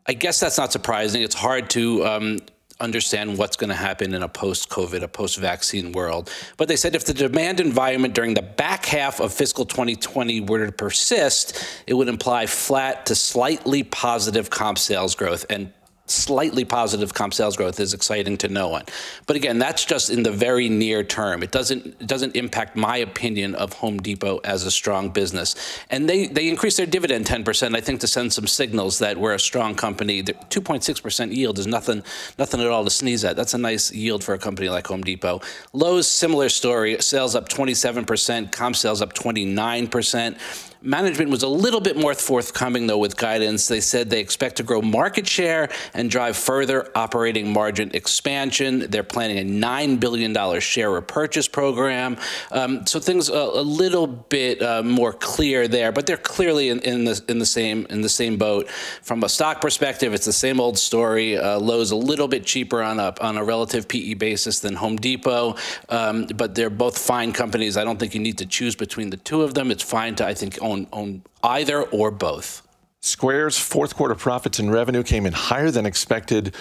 I 0.07 0.13
guess 0.13 0.39
that's 0.39 0.57
not 0.57 0.71
surprising. 0.71 1.21
It's 1.21 1.35
hard 1.35 1.69
to 1.71 2.05
um, 2.05 2.39
understand 2.79 3.37
what's 3.37 3.57
going 3.57 3.69
to 3.69 3.75
happen 3.75 4.13
in 4.13 4.23
a 4.23 4.29
post-COVID, 4.29 5.01
a 5.01 5.07
post-vaccine 5.07 5.91
world. 5.91 6.31
But 6.57 6.67
they 6.67 6.75
said 6.75 6.95
if 6.95 7.05
the 7.05 7.13
demand 7.13 7.59
environment 7.59 8.13
during 8.13 8.33
the 8.33 8.41
back 8.41 8.85
half 8.85 9.19
of 9.19 9.33
fiscal 9.33 9.65
2020 9.65 10.41
were 10.41 10.65
to 10.65 10.71
persist, 10.71 11.63
it 11.87 11.93
would 11.93 12.07
imply 12.07 12.45
flat 12.45 13.05
to 13.07 13.15
slightly 13.15 13.83
positive 13.83 14.49
comp 14.49 14.77
sales 14.77 15.15
growth 15.15 15.45
and 15.49 15.71
slightly 16.07 16.65
positive 16.65 17.13
comp 17.13 17.33
sales 17.33 17.55
growth 17.55 17.79
is 17.79 17.93
exciting 17.93 18.37
to 18.37 18.47
no 18.47 18.69
one. 18.69 18.85
But 19.25 19.35
again, 19.35 19.59
that's 19.59 19.85
just 19.85 20.09
in 20.09 20.23
the 20.23 20.31
very 20.31 20.69
near 20.69 21.03
term. 21.03 21.43
It 21.43 21.51
doesn't 21.51 21.85
it 21.85 22.07
doesn't 22.07 22.35
impact 22.35 22.75
my 22.75 22.97
opinion 22.97 23.55
of 23.55 23.73
Home 23.73 23.99
Depot 23.99 24.39
as 24.43 24.63
a 24.63 24.71
strong 24.71 25.09
business. 25.09 25.55
And 25.89 26.09
they 26.09 26.27
they 26.27 26.47
increased 26.49 26.77
their 26.77 26.85
dividend 26.85 27.25
10%, 27.25 27.75
I 27.75 27.81
think 27.81 27.99
to 28.01 28.07
send 28.07 28.33
some 28.33 28.47
signals 28.47 28.99
that 28.99 29.17
we're 29.17 29.33
a 29.33 29.39
strong 29.39 29.75
company. 29.75 30.21
The 30.21 30.33
2.6% 30.33 31.35
yield 31.35 31.59
is 31.59 31.67
nothing 31.67 32.03
nothing 32.37 32.61
at 32.61 32.67
all 32.67 32.83
to 32.83 32.89
sneeze 32.89 33.23
at. 33.25 33.35
That's 33.35 33.53
a 33.53 33.57
nice 33.57 33.91
yield 33.91 34.23
for 34.23 34.33
a 34.33 34.39
company 34.39 34.69
like 34.69 34.87
Home 34.87 35.01
Depot. 35.01 35.41
Lowe's 35.73 36.07
similar 36.07 36.49
story, 36.49 36.97
sales 37.01 37.35
up 37.35 37.49
27%, 37.49 38.51
comp 38.51 38.75
sales 38.75 39.01
up 39.01 39.13
29%. 39.13 40.37
Management 40.81 41.31
was 41.31 41.43
a 41.43 41.47
little 41.47 41.81
bit 41.81 41.97
more 41.97 42.13
forthcoming, 42.13 42.87
though, 42.87 42.97
with 42.97 43.17
guidance. 43.17 43.67
They 43.67 43.81
said 43.81 44.09
they 44.09 44.19
expect 44.19 44.57
to 44.57 44.63
grow 44.63 44.81
market 44.81 45.27
share 45.27 45.69
and 45.93 46.09
drive 46.09 46.37
further 46.37 46.91
operating 46.95 47.51
margin 47.51 47.91
expansion. 47.93 48.89
They're 48.89 49.03
planning 49.03 49.37
a 49.39 49.65
$9 49.65 49.99
billion 49.99 50.59
share 50.59 50.91
repurchase 50.91 51.47
program. 51.47 52.17
Um, 52.51 52.85
so 52.85 52.99
things 52.99 53.29
a, 53.29 53.33
a 53.33 53.61
little 53.61 54.07
bit 54.07 54.61
uh, 54.61 54.83
more 54.83 55.13
clear 55.13 55.67
there, 55.67 55.91
but 55.91 56.05
they're 56.05 56.17
clearly 56.17 56.69
in, 56.69 56.79
in, 56.79 57.05
the, 57.05 57.23
in, 57.27 57.39
the 57.39 57.45
same, 57.45 57.85
in 57.89 58.01
the 58.01 58.09
same 58.09 58.37
boat. 58.37 58.69
From 59.01 59.23
a 59.23 59.29
stock 59.29 59.61
perspective, 59.61 60.13
it's 60.13 60.25
the 60.25 60.33
same 60.33 60.59
old 60.59 60.77
story. 60.77 61.37
Uh, 61.37 61.59
Lowe's 61.59 61.91
a 61.91 61.95
little 61.95 62.27
bit 62.27 62.45
cheaper 62.45 62.81
on 62.81 62.99
a, 62.99 63.13
on 63.21 63.37
a 63.37 63.43
relative 63.43 63.87
PE 63.87 64.13
basis 64.15 64.59
than 64.59 64.75
Home 64.75 64.97
Depot, 64.97 65.55
um, 65.89 66.27
but 66.35 66.55
they're 66.55 66.69
both 66.69 66.97
fine 66.97 67.31
companies. 67.31 67.77
I 67.77 67.83
don't 67.83 67.99
think 67.99 68.13
you 68.13 68.21
need 68.21 68.37
to 68.39 68.45
choose 68.45 68.75
between 68.75 69.09
the 69.09 69.17
two 69.17 69.41
of 69.41 69.53
them. 69.53 69.71
It's 69.71 69.83
fine 69.83 70.15
to, 70.15 70.25
I 70.25 70.33
think, 70.33 70.61
own, 70.67 70.87
own 70.91 71.23
either 71.43 71.83
or 71.83 72.11
both. 72.11 72.67
Square's 72.99 73.57
fourth 73.57 73.95
quarter 73.95 74.15
profits 74.15 74.59
and 74.59 74.71
revenue 74.71 75.03
came 75.03 75.25
in 75.25 75.33
higher 75.33 75.71
than 75.71 75.85
expected, 75.85 76.53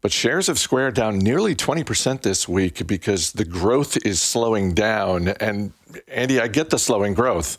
but 0.00 0.10
shares 0.10 0.48
of 0.48 0.58
Square 0.58 0.92
down 0.92 1.18
nearly 1.18 1.54
20% 1.54 2.22
this 2.22 2.48
week 2.48 2.86
because 2.86 3.32
the 3.32 3.44
growth 3.44 3.98
is 4.06 4.20
slowing 4.20 4.74
down. 4.74 5.28
And 5.28 5.72
Andy, 6.08 6.40
I 6.40 6.48
get 6.48 6.70
the 6.70 6.78
slowing 6.78 7.14
growth, 7.14 7.58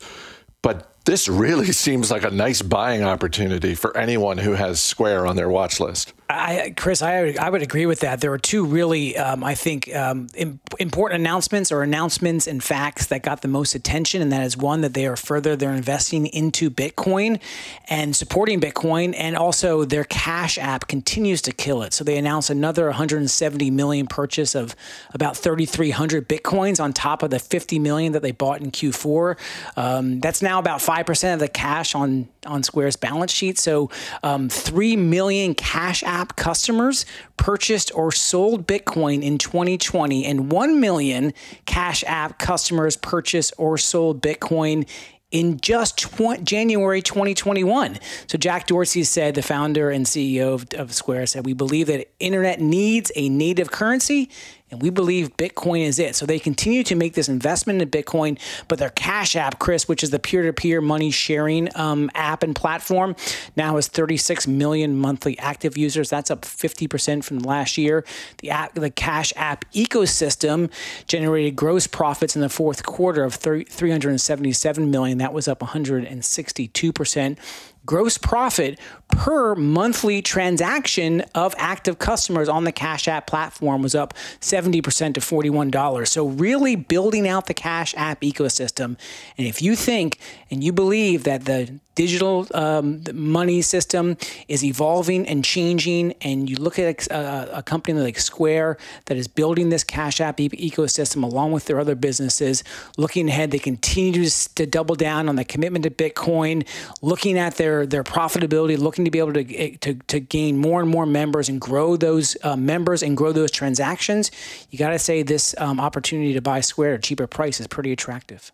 but 0.62 0.90
this 1.04 1.28
really 1.28 1.72
seems 1.86 2.10
like 2.10 2.24
a 2.24 2.30
nice 2.30 2.62
buying 2.62 3.04
opportunity 3.04 3.74
for 3.74 3.96
anyone 3.96 4.38
who 4.38 4.52
has 4.52 4.80
Square 4.80 5.26
on 5.26 5.36
their 5.36 5.48
watch 5.48 5.78
list. 5.80 6.12
I, 6.28 6.72
Chris, 6.74 7.02
I, 7.02 7.34
I 7.38 7.50
would 7.50 7.60
agree 7.60 7.84
with 7.84 8.00
that. 8.00 8.22
There 8.22 8.32
are 8.32 8.38
two 8.38 8.64
really, 8.64 9.16
um, 9.18 9.44
I 9.44 9.54
think, 9.54 9.94
um, 9.94 10.28
im- 10.34 10.58
important 10.80 11.20
announcements 11.20 11.70
or 11.70 11.82
announcements 11.82 12.46
and 12.46 12.64
facts 12.64 13.06
that 13.08 13.22
got 13.22 13.42
the 13.42 13.48
most 13.48 13.74
attention, 13.74 14.22
and 14.22 14.32
that 14.32 14.42
is 14.42 14.56
one 14.56 14.80
that 14.80 14.94
they 14.94 15.06
are 15.06 15.16
further 15.16 15.54
they're 15.54 15.74
investing 15.74 16.26
into 16.26 16.70
Bitcoin 16.70 17.40
and 17.88 18.16
supporting 18.16 18.58
Bitcoin, 18.58 19.14
and 19.18 19.36
also 19.36 19.84
their 19.84 20.04
Cash 20.04 20.56
App 20.56 20.88
continues 20.88 21.42
to 21.42 21.52
kill 21.52 21.82
it. 21.82 21.92
So 21.92 22.04
they 22.04 22.16
announced 22.16 22.48
another 22.48 22.86
170 22.86 23.70
million 23.70 24.06
purchase 24.06 24.54
of 24.54 24.74
about 25.12 25.36
3,300 25.36 26.26
Bitcoins 26.26 26.82
on 26.82 26.94
top 26.94 27.22
of 27.22 27.30
the 27.30 27.38
50 27.38 27.78
million 27.78 28.12
that 28.12 28.22
they 28.22 28.32
bought 28.32 28.62
in 28.62 28.70
Q4. 28.70 29.36
Um, 29.76 30.20
that's 30.20 30.40
now 30.40 30.58
about 30.58 30.80
five 30.80 31.04
percent 31.04 31.34
of 31.34 31.40
the 31.40 31.52
cash 31.52 31.94
on 31.94 32.28
on 32.46 32.62
Square's 32.62 32.96
balance 32.96 33.32
sheet. 33.32 33.58
So 33.58 33.90
um, 34.22 34.48
three 34.48 34.96
million 34.96 35.54
Cash 35.54 36.02
App 36.02 36.36
customers 36.36 37.06
purchased 37.36 37.90
or 37.94 38.12
sold 38.12 38.66
Bitcoin 38.66 39.22
in 39.22 39.38
2020, 39.38 40.24
and 40.24 40.50
1 40.50 40.80
million 40.80 41.32
Cash 41.66 42.04
App 42.06 42.38
customers 42.38 42.96
purchased 42.96 43.52
or 43.58 43.78
sold 43.78 44.22
Bitcoin 44.22 44.88
in 45.34 45.58
just 45.60 45.98
tw- 45.98 46.42
January 46.44 47.02
2021. 47.02 47.98
So 48.28 48.38
Jack 48.38 48.68
Dorsey 48.68 49.02
said, 49.02 49.34
the 49.34 49.42
founder 49.42 49.90
and 49.90 50.06
CEO 50.06 50.54
of, 50.54 50.66
of 50.78 50.94
Square 50.94 51.26
said, 51.26 51.44
we 51.44 51.54
believe 51.54 51.88
that 51.88 52.08
internet 52.20 52.60
needs 52.60 53.10
a 53.16 53.28
native 53.28 53.72
currency 53.72 54.30
and 54.74 54.82
we 54.82 54.90
believe 54.90 55.36
Bitcoin 55.36 55.84
is 55.86 55.98
it. 55.98 56.16
So 56.16 56.26
they 56.26 56.38
continue 56.38 56.82
to 56.84 56.94
make 56.96 57.14
this 57.14 57.28
investment 57.28 57.80
in 57.80 57.88
Bitcoin, 57.88 58.38
but 58.68 58.78
their 58.78 58.90
Cash 58.90 59.36
App, 59.36 59.58
Chris, 59.60 59.88
which 59.88 60.02
is 60.02 60.10
the 60.10 60.18
peer-to-peer 60.18 60.80
money 60.80 61.10
sharing 61.10 61.74
um, 61.76 62.10
app 62.14 62.42
and 62.42 62.54
platform, 62.54 63.14
now 63.56 63.76
has 63.76 63.86
36 63.86 64.46
million 64.48 64.98
monthly 64.98 65.38
active 65.38 65.78
users. 65.78 66.10
That's 66.10 66.30
up 66.30 66.42
50% 66.42 67.22
from 67.22 67.38
last 67.38 67.78
year. 67.78 68.04
The 68.38 68.50
app, 68.50 68.74
the 68.74 68.90
Cash 68.90 69.32
App 69.36 69.64
ecosystem 69.72 70.70
generated 71.06 71.54
gross 71.54 71.86
profits 71.86 72.34
in 72.34 72.42
the 72.42 72.48
fourth 72.48 72.84
quarter 72.84 73.22
of 73.22 73.34
377 73.34 74.90
million. 74.90 75.18
That 75.18 75.32
was 75.32 75.46
up 75.46 75.60
162% 75.60 77.38
gross 77.86 78.18
profit 78.18 78.78
per 79.08 79.54
monthly 79.54 80.22
transaction 80.22 81.22
of 81.34 81.54
active 81.58 81.98
customers 81.98 82.48
on 82.48 82.64
the 82.64 82.72
Cash 82.72 83.06
App 83.06 83.26
platform 83.26 83.82
was 83.82 83.94
up 83.94 84.14
70% 84.40 85.14
to 85.14 85.20
$41. 85.20 86.08
So, 86.08 86.26
really 86.26 86.76
building 86.76 87.28
out 87.28 87.46
the 87.46 87.54
Cash 87.54 87.94
App 87.96 88.20
ecosystem. 88.22 88.96
And 89.38 89.46
if 89.46 89.62
you 89.62 89.76
think 89.76 90.18
and 90.50 90.62
you 90.62 90.72
believe 90.72 91.24
that 91.24 91.44
the 91.44 91.78
digital 91.94 92.46
um, 92.54 93.02
money 93.12 93.62
system 93.62 94.16
is 94.48 94.64
evolving 94.64 95.26
and 95.26 95.44
changing, 95.44 96.12
and 96.20 96.50
you 96.50 96.56
look 96.56 96.78
at 96.78 97.06
a, 97.08 97.58
a, 97.58 97.62
company 97.62 98.00
like 98.00 98.18
Square 98.18 98.78
that 99.06 99.16
is 99.16 99.28
building 99.28 99.68
this 99.68 99.84
Cash 99.84 100.20
App 100.20 100.40
e- 100.40 100.48
ecosystem 100.48 101.22
along 101.22 101.52
with 101.52 101.66
their 101.66 101.78
other 101.78 101.94
businesses, 101.94 102.64
looking 102.96 103.28
ahead, 103.28 103.50
they 103.50 103.58
continue 103.58 104.24
to, 104.28 104.54
to 104.54 104.66
double 104.66 104.94
down 104.94 105.28
on 105.28 105.36
the 105.36 105.44
commitment 105.44 105.84
to 105.84 105.90
Bitcoin, 105.90 106.66
looking 107.00 107.38
at 107.38 107.56
their 107.56 107.73
their 107.86 108.04
profitability, 108.04 108.78
looking 108.78 109.04
to 109.04 109.10
be 109.10 109.18
able 109.18 109.32
to 109.34 109.54
eh, 109.54 109.76
to, 109.80 109.94
to 109.94 110.20
gain 110.20 110.56
more 110.58 110.80
and 110.80 110.88
more 110.90 111.06
members 111.06 111.48
and 111.48 111.60
grow 111.60 111.96
those 111.96 112.36
uh, 112.42 112.56
members 112.56 113.02
and 113.02 113.16
grow 113.16 113.32
those 113.32 113.50
transactions. 113.50 114.30
You 114.70 114.78
got 114.78 114.90
to 114.90 114.98
say 114.98 115.22
this 115.22 115.54
um, 115.58 115.80
opportunity 115.80 116.32
to 116.34 116.42
buy 116.42 116.60
Square 116.60 116.94
at 116.94 116.98
a 116.98 117.02
cheaper 117.02 117.26
price 117.26 117.60
is 117.60 117.66
pretty 117.66 117.92
attractive. 117.92 118.52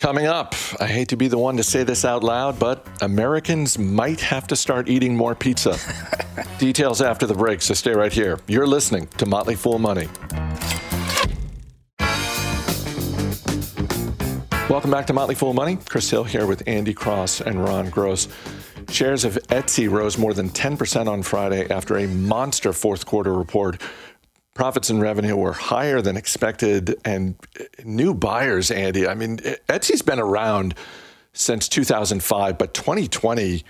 Coming 0.00 0.24
up, 0.24 0.54
I 0.80 0.86
hate 0.86 1.08
to 1.08 1.16
be 1.16 1.28
the 1.28 1.36
one 1.36 1.58
to 1.58 1.62
say 1.62 1.84
this 1.84 2.06
out 2.06 2.24
loud, 2.24 2.58
but 2.58 2.86
Americans 3.02 3.78
might 3.78 4.20
have 4.20 4.46
to 4.46 4.56
start 4.56 4.88
eating 4.88 5.14
more 5.14 5.34
pizza. 5.34 5.76
Details 6.58 7.02
after 7.02 7.26
the 7.26 7.34
break, 7.34 7.60
so 7.60 7.74
stay 7.74 7.92
right 7.92 8.12
here. 8.12 8.38
You're 8.46 8.66
listening 8.66 9.08
to 9.18 9.26
Motley 9.26 9.56
Fool 9.56 9.78
Money. 9.78 10.08
Welcome 14.80 14.92
back 14.92 15.08
to 15.08 15.12
Motley 15.12 15.34
Fool 15.34 15.52
Money. 15.52 15.76
Chris 15.90 16.08
Hill 16.08 16.24
here 16.24 16.46
with 16.46 16.62
Andy 16.66 16.94
Cross 16.94 17.42
and 17.42 17.62
Ron 17.62 17.90
Gross. 17.90 18.28
Shares 18.88 19.26
of 19.26 19.34
Etsy 19.48 19.90
rose 19.90 20.16
more 20.16 20.32
than 20.32 20.48
10% 20.48 21.06
on 21.06 21.22
Friday 21.22 21.68
after 21.68 21.98
a 21.98 22.06
monster 22.06 22.72
fourth 22.72 23.04
quarter 23.04 23.34
report 23.34 23.78
profits 24.54 24.88
and 24.88 25.02
revenue 25.02 25.36
were 25.36 25.52
higher 25.52 26.00
than 26.00 26.16
expected 26.16 26.96
and 27.04 27.34
new 27.84 28.14
buyers 28.14 28.70
andy 28.70 29.06
i 29.06 29.14
mean 29.14 29.36
etsy's 29.68 30.00
been 30.02 30.18
around 30.18 30.74
since 31.34 31.68
2005 31.68 32.56
but 32.56 32.72
2020 32.72 33.62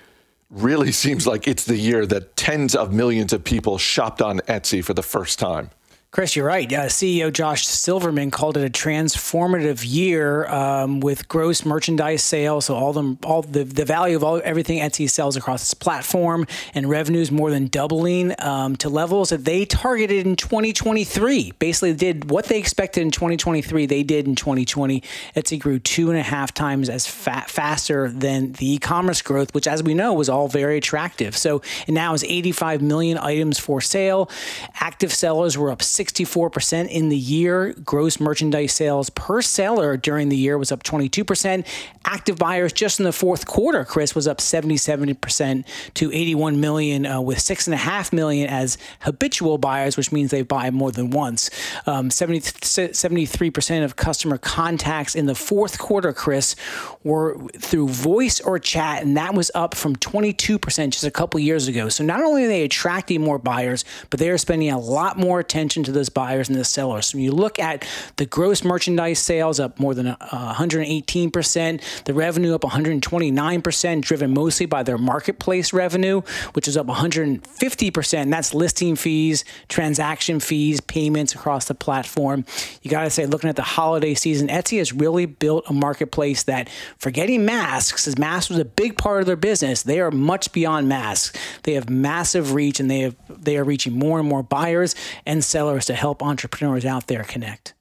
really 0.48 0.92
seems 1.04 1.26
like 1.26 1.48
it's 1.48 1.64
the 1.64 1.76
year 1.76 2.06
that 2.06 2.36
tens 2.36 2.76
of 2.76 2.92
millions 2.92 3.32
of 3.32 3.42
people 3.42 3.78
shopped 3.78 4.22
on 4.22 4.38
etsy 4.40 4.82
for 4.82 4.94
the 4.94 5.02
first 5.02 5.40
time 5.40 5.70
Chris, 6.12 6.34
you're 6.34 6.44
right. 6.44 6.72
Uh, 6.72 6.86
CEO 6.86 7.32
Josh 7.32 7.64
Silverman 7.64 8.32
called 8.32 8.56
it 8.56 8.64
a 8.64 8.68
transformative 8.68 9.84
year 9.86 10.44
um, 10.48 10.98
with 10.98 11.28
gross 11.28 11.64
merchandise 11.64 12.24
sales. 12.24 12.64
So 12.64 12.74
all 12.74 12.92
the 12.92 13.16
all 13.22 13.42
the, 13.42 13.62
the 13.62 13.84
value 13.84 14.16
of 14.16 14.24
all 14.24 14.40
everything 14.42 14.80
Etsy 14.80 15.08
sells 15.08 15.36
across 15.36 15.62
its 15.62 15.72
platform 15.72 16.48
and 16.74 16.90
revenues 16.90 17.30
more 17.30 17.52
than 17.52 17.68
doubling 17.68 18.34
um, 18.40 18.74
to 18.78 18.88
levels 18.88 19.30
that 19.30 19.44
they 19.44 19.64
targeted 19.64 20.26
in 20.26 20.34
2023. 20.34 21.52
Basically, 21.60 21.94
did 21.94 22.28
what 22.28 22.46
they 22.46 22.58
expected 22.58 23.02
in 23.02 23.12
2023. 23.12 23.86
They 23.86 24.02
did 24.02 24.26
in 24.26 24.34
2020. 24.34 25.04
Etsy 25.36 25.60
grew 25.60 25.78
two 25.78 26.10
and 26.10 26.18
a 26.18 26.24
half 26.24 26.52
times 26.52 26.88
as 26.88 27.06
fa- 27.06 27.44
faster 27.46 28.10
than 28.10 28.50
the 28.54 28.72
e-commerce 28.72 29.22
growth, 29.22 29.54
which, 29.54 29.68
as 29.68 29.80
we 29.80 29.94
know, 29.94 30.12
was 30.14 30.28
all 30.28 30.48
very 30.48 30.76
attractive. 30.76 31.36
So 31.36 31.62
it 31.86 31.92
now 31.92 32.14
is 32.14 32.24
85 32.24 32.82
million 32.82 33.16
items 33.16 33.60
for 33.60 33.80
sale. 33.80 34.28
Active 34.80 35.12
sellers 35.12 35.56
were 35.56 35.70
up. 35.70 35.82
64% 36.00 36.88
in 36.88 37.10
the 37.10 37.16
year. 37.16 37.74
Gross 37.84 38.18
merchandise 38.18 38.72
sales 38.72 39.10
per 39.10 39.42
seller 39.42 39.96
during 39.96 40.30
the 40.30 40.36
year 40.36 40.56
was 40.56 40.72
up 40.72 40.82
22%. 40.82 41.66
Active 42.04 42.38
buyers 42.38 42.72
just 42.72 42.98
in 42.98 43.04
the 43.04 43.12
fourth 43.12 43.46
quarter, 43.46 43.84
Chris, 43.84 44.14
was 44.14 44.26
up 44.26 44.38
77% 44.38 45.64
to 45.94 46.12
81 46.12 46.60
million, 46.60 47.04
uh, 47.04 47.20
with 47.20 47.38
6.5 47.38 48.12
million 48.12 48.48
as 48.48 48.78
habitual 49.00 49.58
buyers, 49.58 49.96
which 49.96 50.10
means 50.10 50.30
they 50.30 50.42
buy 50.42 50.70
more 50.70 50.90
than 50.90 51.10
once. 51.10 51.50
Um, 51.86 52.10
70, 52.10 52.40
73% 52.40 53.84
of 53.84 53.96
customer 53.96 54.38
contacts 54.38 55.14
in 55.14 55.26
the 55.26 55.34
fourth 55.34 55.78
quarter, 55.78 56.12
Chris, 56.12 56.56
were 57.04 57.38
through 57.58 57.88
voice 57.88 58.40
or 58.40 58.58
chat, 58.58 59.02
and 59.02 59.16
that 59.16 59.34
was 59.34 59.50
up 59.54 59.74
from 59.74 59.96
22% 59.96 60.90
just 60.90 61.04
a 61.04 61.10
couple 61.10 61.38
years 61.40 61.68
ago. 61.68 61.88
So 61.90 62.02
not 62.04 62.22
only 62.22 62.44
are 62.44 62.48
they 62.48 62.62
attracting 62.62 63.20
more 63.20 63.38
buyers, 63.38 63.84
but 64.08 64.18
they 64.18 64.30
are 64.30 64.38
spending 64.38 64.70
a 64.70 64.78
lot 64.78 65.18
more 65.18 65.40
attention 65.40 65.82
to 65.84 65.89
to 65.92 65.98
those 65.98 66.08
buyers 66.08 66.48
and 66.48 66.58
the 66.58 66.64
sellers. 66.64 67.06
So 67.06 67.18
when 67.18 67.24
you 67.24 67.32
look 67.32 67.58
at 67.58 67.86
the 68.16 68.26
gross 68.26 68.64
merchandise 68.64 69.18
sales 69.18 69.60
up 69.60 69.78
more 69.78 69.94
than 69.94 70.08
uh, 70.08 70.54
118%, 70.54 72.04
the 72.04 72.14
revenue 72.14 72.54
up 72.54 72.62
129%, 72.62 74.00
driven 74.02 74.32
mostly 74.32 74.66
by 74.66 74.82
their 74.82 74.98
marketplace 74.98 75.72
revenue, 75.72 76.22
which 76.52 76.68
is 76.68 76.76
up 76.76 76.86
150%. 76.86 78.30
That's 78.30 78.54
listing 78.54 78.96
fees, 78.96 79.44
transaction 79.68 80.40
fees, 80.40 80.80
payments 80.80 81.34
across 81.34 81.66
the 81.66 81.74
platform. 81.74 82.44
You 82.82 82.90
got 82.90 83.04
to 83.04 83.10
say, 83.10 83.26
looking 83.26 83.50
at 83.50 83.56
the 83.56 83.62
holiday 83.62 84.14
season, 84.14 84.48
Etsy 84.48 84.78
has 84.78 84.92
really 84.92 85.26
built 85.26 85.64
a 85.68 85.72
marketplace 85.72 86.44
that, 86.44 86.68
forgetting 86.98 87.44
masks, 87.44 88.06
as 88.06 88.18
masks 88.18 88.50
was 88.50 88.58
a 88.58 88.64
big 88.64 88.96
part 88.96 89.20
of 89.20 89.26
their 89.26 89.36
business, 89.36 89.82
they 89.82 90.00
are 90.00 90.10
much 90.10 90.52
beyond 90.52 90.88
masks. 90.88 91.36
They 91.62 91.74
have 91.74 91.90
massive 91.90 92.54
reach 92.54 92.80
and 92.80 92.90
they 92.90 93.00
have 93.00 93.16
they 93.28 93.56
are 93.56 93.64
reaching 93.64 93.92
more 93.92 94.18
and 94.18 94.28
more 94.28 94.42
buyers 94.42 94.94
and 95.26 95.44
sellers 95.44 95.79
to 95.86 95.94
help 95.94 96.22
entrepreneurs 96.22 96.84
out 96.84 97.06
there 97.06 97.24
connect. 97.24 97.74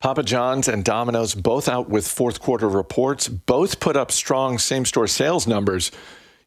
Papa 0.00 0.22
John's 0.22 0.68
and 0.68 0.84
Domino's 0.84 1.34
both 1.34 1.68
out 1.68 1.88
with 1.88 2.06
fourth 2.06 2.40
quarter 2.40 2.68
reports, 2.68 3.26
both 3.26 3.80
put 3.80 3.96
up 3.96 4.12
strong 4.12 4.58
same 4.58 4.84
store 4.84 5.08
sales 5.08 5.46
numbers. 5.46 5.90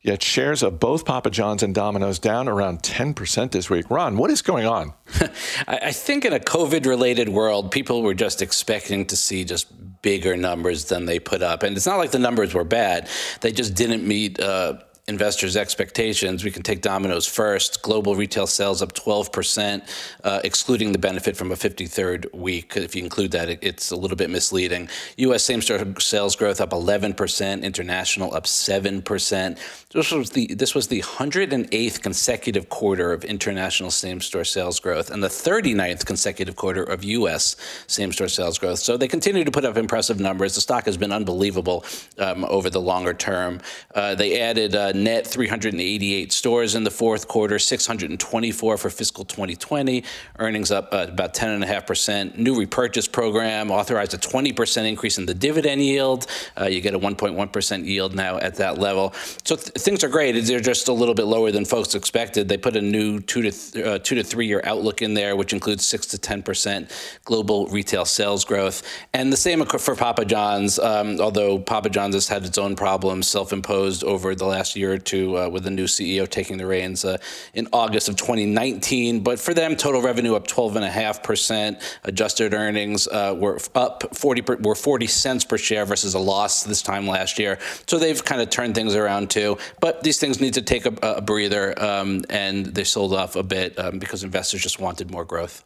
Yet 0.04 0.24
shares 0.24 0.64
of 0.64 0.80
both 0.80 1.06
Papa 1.06 1.30
John's 1.30 1.62
and 1.62 1.76
Domino's 1.76 2.18
down 2.18 2.48
around 2.48 2.82
10% 2.82 3.52
this 3.52 3.70
week. 3.70 3.88
Ron, 3.92 4.18
what 4.18 4.32
is 4.32 4.42
going 4.42 4.66
on? 4.66 4.94
I 5.68 5.92
think 5.92 6.26
in 6.26 6.34
a 6.34 6.40
COVID 6.40 6.88
related 6.88 7.30
world, 7.30 7.70
people 7.70 8.02
were 8.02 8.16
just 8.16 8.42
expecting 8.42 9.06
to 9.08 9.16
see 9.16 9.44
just 9.44 9.68
bigger 10.02 10.36
numbers 10.36 10.86
than 10.86 11.06
they 11.06 11.20
put 11.20 11.44
up. 11.44 11.62
And 11.62 11.78
it's 11.78 11.86
not 11.86 11.98
like 11.98 12.10
the 12.10 12.20
numbers 12.20 12.56
were 12.56 12.64
bad, 12.64 13.08
they 13.42 13.52
just 13.52 13.76
didn't 13.76 14.08
meet. 14.08 14.40
Uh, 14.40 14.80
investors' 15.12 15.58
expectations. 15.58 16.44
We 16.44 16.52
can 16.52 16.64
take 16.64 16.82
Domino's 16.82 17.28
first. 17.28 17.82
Global 17.82 18.16
retail 18.16 18.48
sales 18.48 18.82
up 18.82 18.94
12%, 18.94 19.88
uh, 20.24 20.40
excluding 20.44 20.94
the 20.94 20.98
benefit 20.98 21.36
from 21.36 21.52
a 21.52 21.56
53rd 21.56 22.34
week. 22.34 22.74
If 22.76 22.96
you 22.96 23.04
include 23.04 23.32
that, 23.32 23.50
it, 23.50 23.60
it's 23.62 23.92
a 23.92 23.96
little 23.96 24.18
bit 24.18 24.30
misleading. 24.30 24.90
U.S. 25.18 25.44
same-store 25.44 25.80
sales 26.00 26.36
growth 26.36 26.62
up 26.62 26.72
11%, 26.72 27.62
international 27.62 28.34
up 28.34 28.46
7%. 28.46 29.60
This 29.94 30.12
was 30.12 30.30
the 30.32 30.48
this 30.56 30.74
was 30.74 30.88
the 30.88 31.02
108th 31.02 32.02
consecutive 32.02 32.70
quarter 32.70 33.12
of 33.12 33.26
international 33.26 33.92
same-store 33.92 34.46
sales 34.46 34.80
growth 34.80 35.12
and 35.12 35.22
the 35.22 35.28
39th 35.28 36.06
consecutive 36.06 36.56
quarter 36.56 36.84
of 36.84 37.04
U.S. 37.04 37.58
same-store 37.88 38.30
sales 38.30 38.58
growth. 38.58 38.80
So 38.80 38.96
they 38.96 39.10
continue 39.10 39.44
to 39.44 39.52
put 39.52 39.66
up 39.66 39.76
impressive 39.76 40.20
numbers. 40.20 40.56
The 40.56 40.62
stock 40.62 40.86
has 40.86 40.96
been 40.96 41.12
unbelievable 41.12 41.84
um, 42.18 42.46
over 42.46 42.70
the 42.70 42.80
longer 42.80 43.14
term. 43.14 43.60
Uh, 43.94 44.16
they 44.16 44.40
added 44.40 44.76
uh, 44.76 44.94
net 45.04 45.26
388 45.26 46.32
stores 46.32 46.76
in 46.76 46.84
the 46.84 46.92
fourth 46.92 47.28
quarter, 47.28 47.60
624 47.60 48.78
for 48.78 48.90
fiscal 48.90 49.26
2020. 49.26 50.04
Earnings 50.40 50.72
up 50.72 50.94
uh, 50.94 51.08
about 51.10 51.34
10.5%. 51.34 52.38
New 52.38 52.58
repurchase 52.58 53.08
program 53.08 53.72
authorized 53.72 54.14
a 54.14 54.18
20% 54.18 54.88
increase 54.88 55.18
in 55.18 55.26
the 55.26 55.34
dividend 55.34 55.82
yield. 55.82 56.28
Uh, 56.60 56.66
you 56.66 56.82
get 56.82 56.94
a 56.94 57.00
1.1% 57.00 57.86
yield 57.86 58.16
now 58.16 58.38
at 58.38 58.56
that 58.56 58.78
level. 58.78 59.14
So 59.44 59.56
th- 59.56 59.74
things 59.74 60.04
are 60.04 60.10
great. 60.10 60.32
They're 60.34 60.60
just 60.60 60.88
a 60.88 60.94
little 60.94 61.16
bit 61.16 61.26
lower 61.26 61.52
than 61.52 61.66
folks 61.66 61.96
expected. 61.96 62.48
They 62.48 62.58
put 62.58 62.76
a 62.76 62.82
new 62.82 63.20
two 63.20 63.42
to 63.42 63.52
th- 63.52 63.86
uh, 63.86 64.00
two 64.00 64.16
to 64.16 64.24
three 64.24 64.48
year 64.48 64.62
outlook 64.64 65.02
in 65.02 65.14
there, 65.14 65.36
which 65.36 65.54
includes 65.54 65.86
six 65.86 66.06
to 66.08 66.18
10% 66.18 66.92
global 67.26 67.68
retail 67.68 68.06
sales 68.06 68.46
growth. 68.46 68.84
And 69.14 69.32
the 69.32 69.38
same 69.38 69.66
for 69.66 69.96
Papa 69.96 70.26
John's, 70.26 70.80
um, 70.80 71.20
although 71.20 71.60
Papa 71.60 71.90
John's 71.90 72.16
has 72.16 72.28
had 72.28 72.46
its 72.46 72.58
own 72.58 72.76
problems 72.76 73.28
self 73.28 73.54
imposed 73.54 74.04
over 74.04 74.36
the 74.36 74.46
last 74.46 74.76
year 74.76 74.81
or 74.90 74.98
two 74.98 75.38
uh, 75.38 75.50
with 75.50 75.64
the 75.64 75.72
new 75.72 75.86
CEO 75.86 76.28
taking 76.28 76.58
the 76.58 76.66
reins 76.66 77.06
uh, 77.06 77.18
in 77.54 77.68
August 77.74 78.10
of 78.10 78.16
2019. 78.16 79.22
But 79.22 79.40
for 79.40 79.54
them, 79.54 79.76
total 79.76 80.02
revenue 80.02 80.36
up 80.36 80.48
12.5%. 80.48 81.82
Adjusted 82.04 82.54
earnings 82.54 83.08
uh, 83.08 83.36
were 83.38 83.60
up 83.76 84.16
40 84.16 84.42
per, 84.42 84.56
were 84.58 84.76
40 84.76 85.08
cents 85.08 85.46
per 85.46 85.58
share 85.58 85.86
versus 85.86 86.14
a 86.14 86.20
loss 86.20 86.64
this 86.64 86.82
time 86.82 87.08
last 87.08 87.40
year. 87.40 87.60
So 87.88 87.98
they've 88.00 88.24
kind 88.24 88.42
of 88.42 88.50
turned 88.50 88.76
things 88.76 88.96
around 88.96 89.30
too. 89.30 89.58
But 89.80 90.04
these 90.04 90.20
things 90.20 90.40
need 90.40 90.54
to 90.56 90.62
take 90.62 90.86
a, 90.86 90.94
a 91.02 91.22
breather, 91.22 91.82
um, 91.82 92.24
and 92.30 92.66
they 92.66 92.84
sold 92.84 93.14
off 93.14 93.36
a 93.36 93.44
bit 93.44 93.78
um, 93.80 94.00
because 94.00 94.24
investors 94.24 94.62
just 94.62 94.80
wanted 94.80 95.12
more 95.12 95.26
growth. 95.26 95.64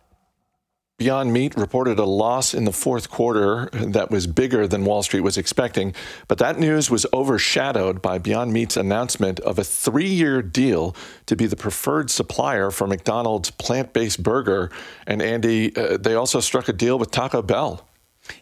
Beyond 0.97 1.33
Meat 1.33 1.57
reported 1.57 1.99
a 1.99 2.05
loss 2.05 2.53
in 2.53 2.63
the 2.63 2.71
fourth 2.71 3.09
quarter 3.09 3.67
that 3.73 4.09
was 4.09 4.27
bigger 4.27 4.65
than 4.65 4.85
Wall 4.85 5.03
Street 5.03 5.19
was 5.19 5.37
expecting, 5.37 5.93
but 6.29 6.37
that 6.37 6.57
news 6.57 6.89
was 6.89 7.05
overshadowed 7.11 8.01
by 8.01 8.17
Beyond 8.17 8.53
Meat's 8.53 8.77
announcement 8.77 9.41
of 9.41 9.59
a 9.59 9.63
three 9.65 10.07
year 10.07 10.41
deal 10.41 10.95
to 11.25 11.35
be 11.35 11.47
the 11.47 11.57
preferred 11.57 12.09
supplier 12.09 12.71
for 12.71 12.87
McDonald's 12.87 13.51
plant 13.51 13.91
based 13.91 14.23
burger. 14.23 14.71
And 15.05 15.21
Andy, 15.21 15.75
uh, 15.75 15.97
they 15.97 16.15
also 16.15 16.39
struck 16.39 16.69
a 16.69 16.73
deal 16.73 16.97
with 16.97 17.11
Taco 17.11 17.41
Bell. 17.41 17.85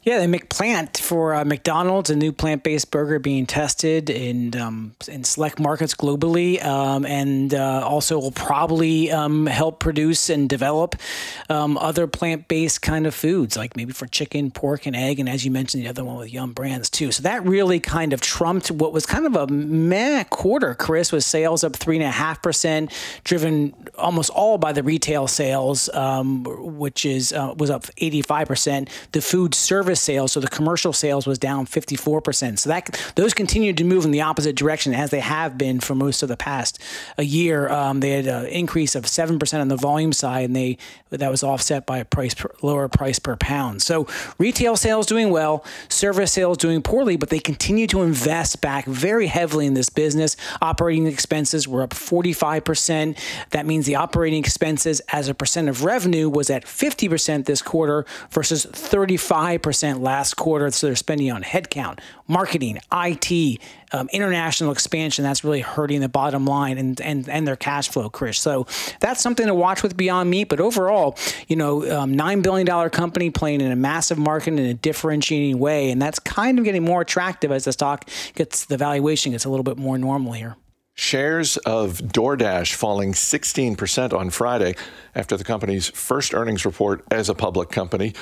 Yeah, 0.04 0.20
they 0.20 0.28
make 0.28 0.50
plant 0.50 0.98
for 0.98 1.34
uh, 1.34 1.46
McDonald's, 1.46 2.10
a 2.10 2.16
new 2.16 2.32
plant-based 2.32 2.90
burger 2.92 3.20
being 3.20 3.46
tested 3.46 4.10
in 4.10 4.56
um, 4.56 4.96
in 5.08 5.24
select 5.24 5.60
markets 5.60 5.94
globally, 5.94 6.64
um, 6.64 7.06
and 7.06 7.54
uh, 7.54 7.86
also 7.86 8.18
will 8.20 8.32
probably 8.32 9.12
um, 9.12 9.46
help 9.46 9.80
produce 9.80 10.30
and 10.30 10.50
develop 10.50 10.96
um, 11.50 11.78
other 11.78 12.08
plant-based 12.08 12.82
kind 12.82 13.06
of 13.06 13.14
foods, 13.14 13.58
like 13.58 13.76
maybe 13.76 13.94
for 13.94 14.08
chicken, 14.08 14.52
pork, 14.52 14.86
and 14.86 14.96
egg, 14.96 15.20
and 15.20 15.30
as 15.30 15.44
you 15.44 15.52
mentioned, 15.52 15.84
the 15.84 15.90
other 15.90 16.04
one 16.04 16.18
with 16.18 16.34
Yum 16.34 16.54
Brands 16.54 16.90
too. 16.90 17.12
So 17.12 17.24
that 17.24 17.46
really 17.46 17.80
kind 17.80 18.14
of 18.14 18.22
trumped 18.22 18.72
what 18.72 18.94
was 18.94 19.06
kind 19.06 19.26
of 19.26 19.36
a 19.36 19.48
meh 19.48 20.24
quarter. 20.26 20.76
Chris 20.76 21.12
with 21.12 21.24
sales 21.24 21.64
up 21.64 21.76
three 21.76 21.98
and 21.98 22.06
a 22.06 22.12
half 22.12 22.42
percent, 22.42 22.92
driven 23.24 23.74
almost 23.98 24.30
all 24.30 24.58
by 24.58 24.72
the 24.72 24.84
retail 24.84 25.28
sales, 25.28 25.90
um, 25.94 26.44
which 26.78 27.06
is 27.06 27.34
uh, 27.34 27.54
was 27.58 27.70
up 27.70 27.86
eighty-five 27.98 28.48
percent. 28.48 28.90
The 29.12 29.22
food 29.22 29.54
service 29.54 29.73
sales, 29.96 30.32
so 30.32 30.40
the 30.40 30.48
commercial 30.48 30.94
sales 30.94 31.26
was 31.26 31.40
down 31.40 31.66
54%. 31.66 32.60
So 32.60 32.70
that 32.70 33.14
those 33.16 33.34
continued 33.34 33.78
to 33.78 33.84
move 33.84 34.06
in 34.06 34.12
the 34.12 34.22
opposite 34.22 34.56
direction 34.56 34.94
as 34.94 35.10
they 35.10 35.20
have 35.20 35.58
been 35.58 35.80
for 35.80 35.96
most 35.96 36.22
of 36.22 36.30
the 36.30 36.38
past 36.38 36.80
a 37.18 37.24
year. 37.24 37.70
Um, 37.70 38.00
they 38.00 38.12
had 38.12 38.28
an 38.28 38.46
increase 38.48 38.96
of 38.96 39.06
7% 39.06 39.62
on 39.62 39.68
the 39.68 39.76
volume 39.76 40.14
side, 40.14 40.46
and 40.46 40.56
they 40.56 40.78
that 41.10 41.30
was 41.30 41.44
offset 41.44 41.86
by 41.86 42.00
a 42.00 42.06
price 42.06 42.34
per, 42.34 42.52
lower 42.62 42.88
price 42.88 43.20
per 43.20 43.36
pound. 43.36 43.82
So 43.82 44.08
retail 44.38 44.76
sales 44.76 45.06
doing 45.06 45.30
well, 45.30 45.64
service 45.90 46.32
sales 46.32 46.58
doing 46.58 46.82
poorly, 46.82 47.18
but 47.18 47.30
they 47.30 47.40
continue 47.40 47.88
to 47.88 48.02
invest 48.02 48.62
back 48.62 48.86
very 48.86 49.28
heavily 49.28 49.66
in 49.66 49.74
this 49.74 49.90
business. 49.90 50.36
Operating 50.62 51.08
expenses 51.08 51.68
were 51.68 51.84
up 51.84 51.92
45%. 51.92 53.18
That 53.52 53.66
means 53.66 53.86
the 53.86 53.96
operating 53.96 54.40
expenses 54.40 55.02
as 55.12 55.28
a 55.28 55.34
percent 55.34 55.70
of 55.70 55.84
revenue 55.84 56.30
was 56.30 56.50
at 56.50 56.66
50% 56.66 57.46
this 57.46 57.62
quarter 57.62 58.06
versus 58.32 58.66
35 58.66 59.62
percent 59.64 60.02
last 60.02 60.36
quarter. 60.36 60.70
So 60.70 60.88
they're 60.88 60.96
spending 60.96 61.32
on 61.32 61.42
headcount, 61.42 62.00
marketing, 62.28 62.78
IT, 62.92 63.60
um, 63.92 64.10
international 64.12 64.72
expansion. 64.72 65.24
That's 65.24 65.44
really 65.44 65.62
hurting 65.62 66.02
the 66.02 66.10
bottom 66.10 66.46
line 66.46 66.78
and, 66.78 67.02
and, 67.02 67.28
and 67.28 67.48
their 67.48 67.56
cash 67.56 67.90
flow, 67.90 68.10
Chris. 68.10 68.40
So 68.40 68.68
that's 69.00 69.22
something 69.22 69.48
to 69.48 69.56
watch 69.56 69.82
with 69.82 69.98
Beyond 69.98 70.30
Meat. 70.30 70.50
But 70.50 70.60
overall, 70.60 71.18
you 71.48 71.56
know, 71.56 71.90
um, 71.98 72.16
$9 72.16 72.44
billion 72.44 72.90
company 72.90 73.32
playing 73.32 73.62
in 73.62 73.72
a 73.72 73.76
massive 73.76 74.20
market 74.20 74.54
in 74.54 74.60
a 74.60 74.74
differentiating 74.76 75.58
way. 75.58 75.90
And 75.90 76.02
that's 76.02 76.20
kind 76.20 76.60
of 76.60 76.66
getting 76.66 76.84
more 76.84 77.02
attractive 77.02 77.52
as 77.52 77.64
the 77.64 77.72
stock 77.72 78.08
gets, 78.36 78.66
the 78.66 78.78
valuation 78.78 79.32
gets 79.32 79.46
a 79.46 79.50
little 79.50 79.64
bit 79.64 79.78
more 79.78 79.98
normal 79.98 80.34
here. 80.34 80.56
Shares 80.96 81.58
of 81.58 81.98
DoorDash 81.98 82.76
falling 82.76 83.14
16% 83.14 84.14
on 84.14 84.30
Friday 84.30 84.76
after 85.16 85.36
the 85.36 85.44
company's 85.44 85.90
first 85.90 86.36
earnings 86.36 86.66
report 86.66 87.04
as 87.10 87.30
a 87.30 87.34
public 87.34 87.70
company. 87.70 88.14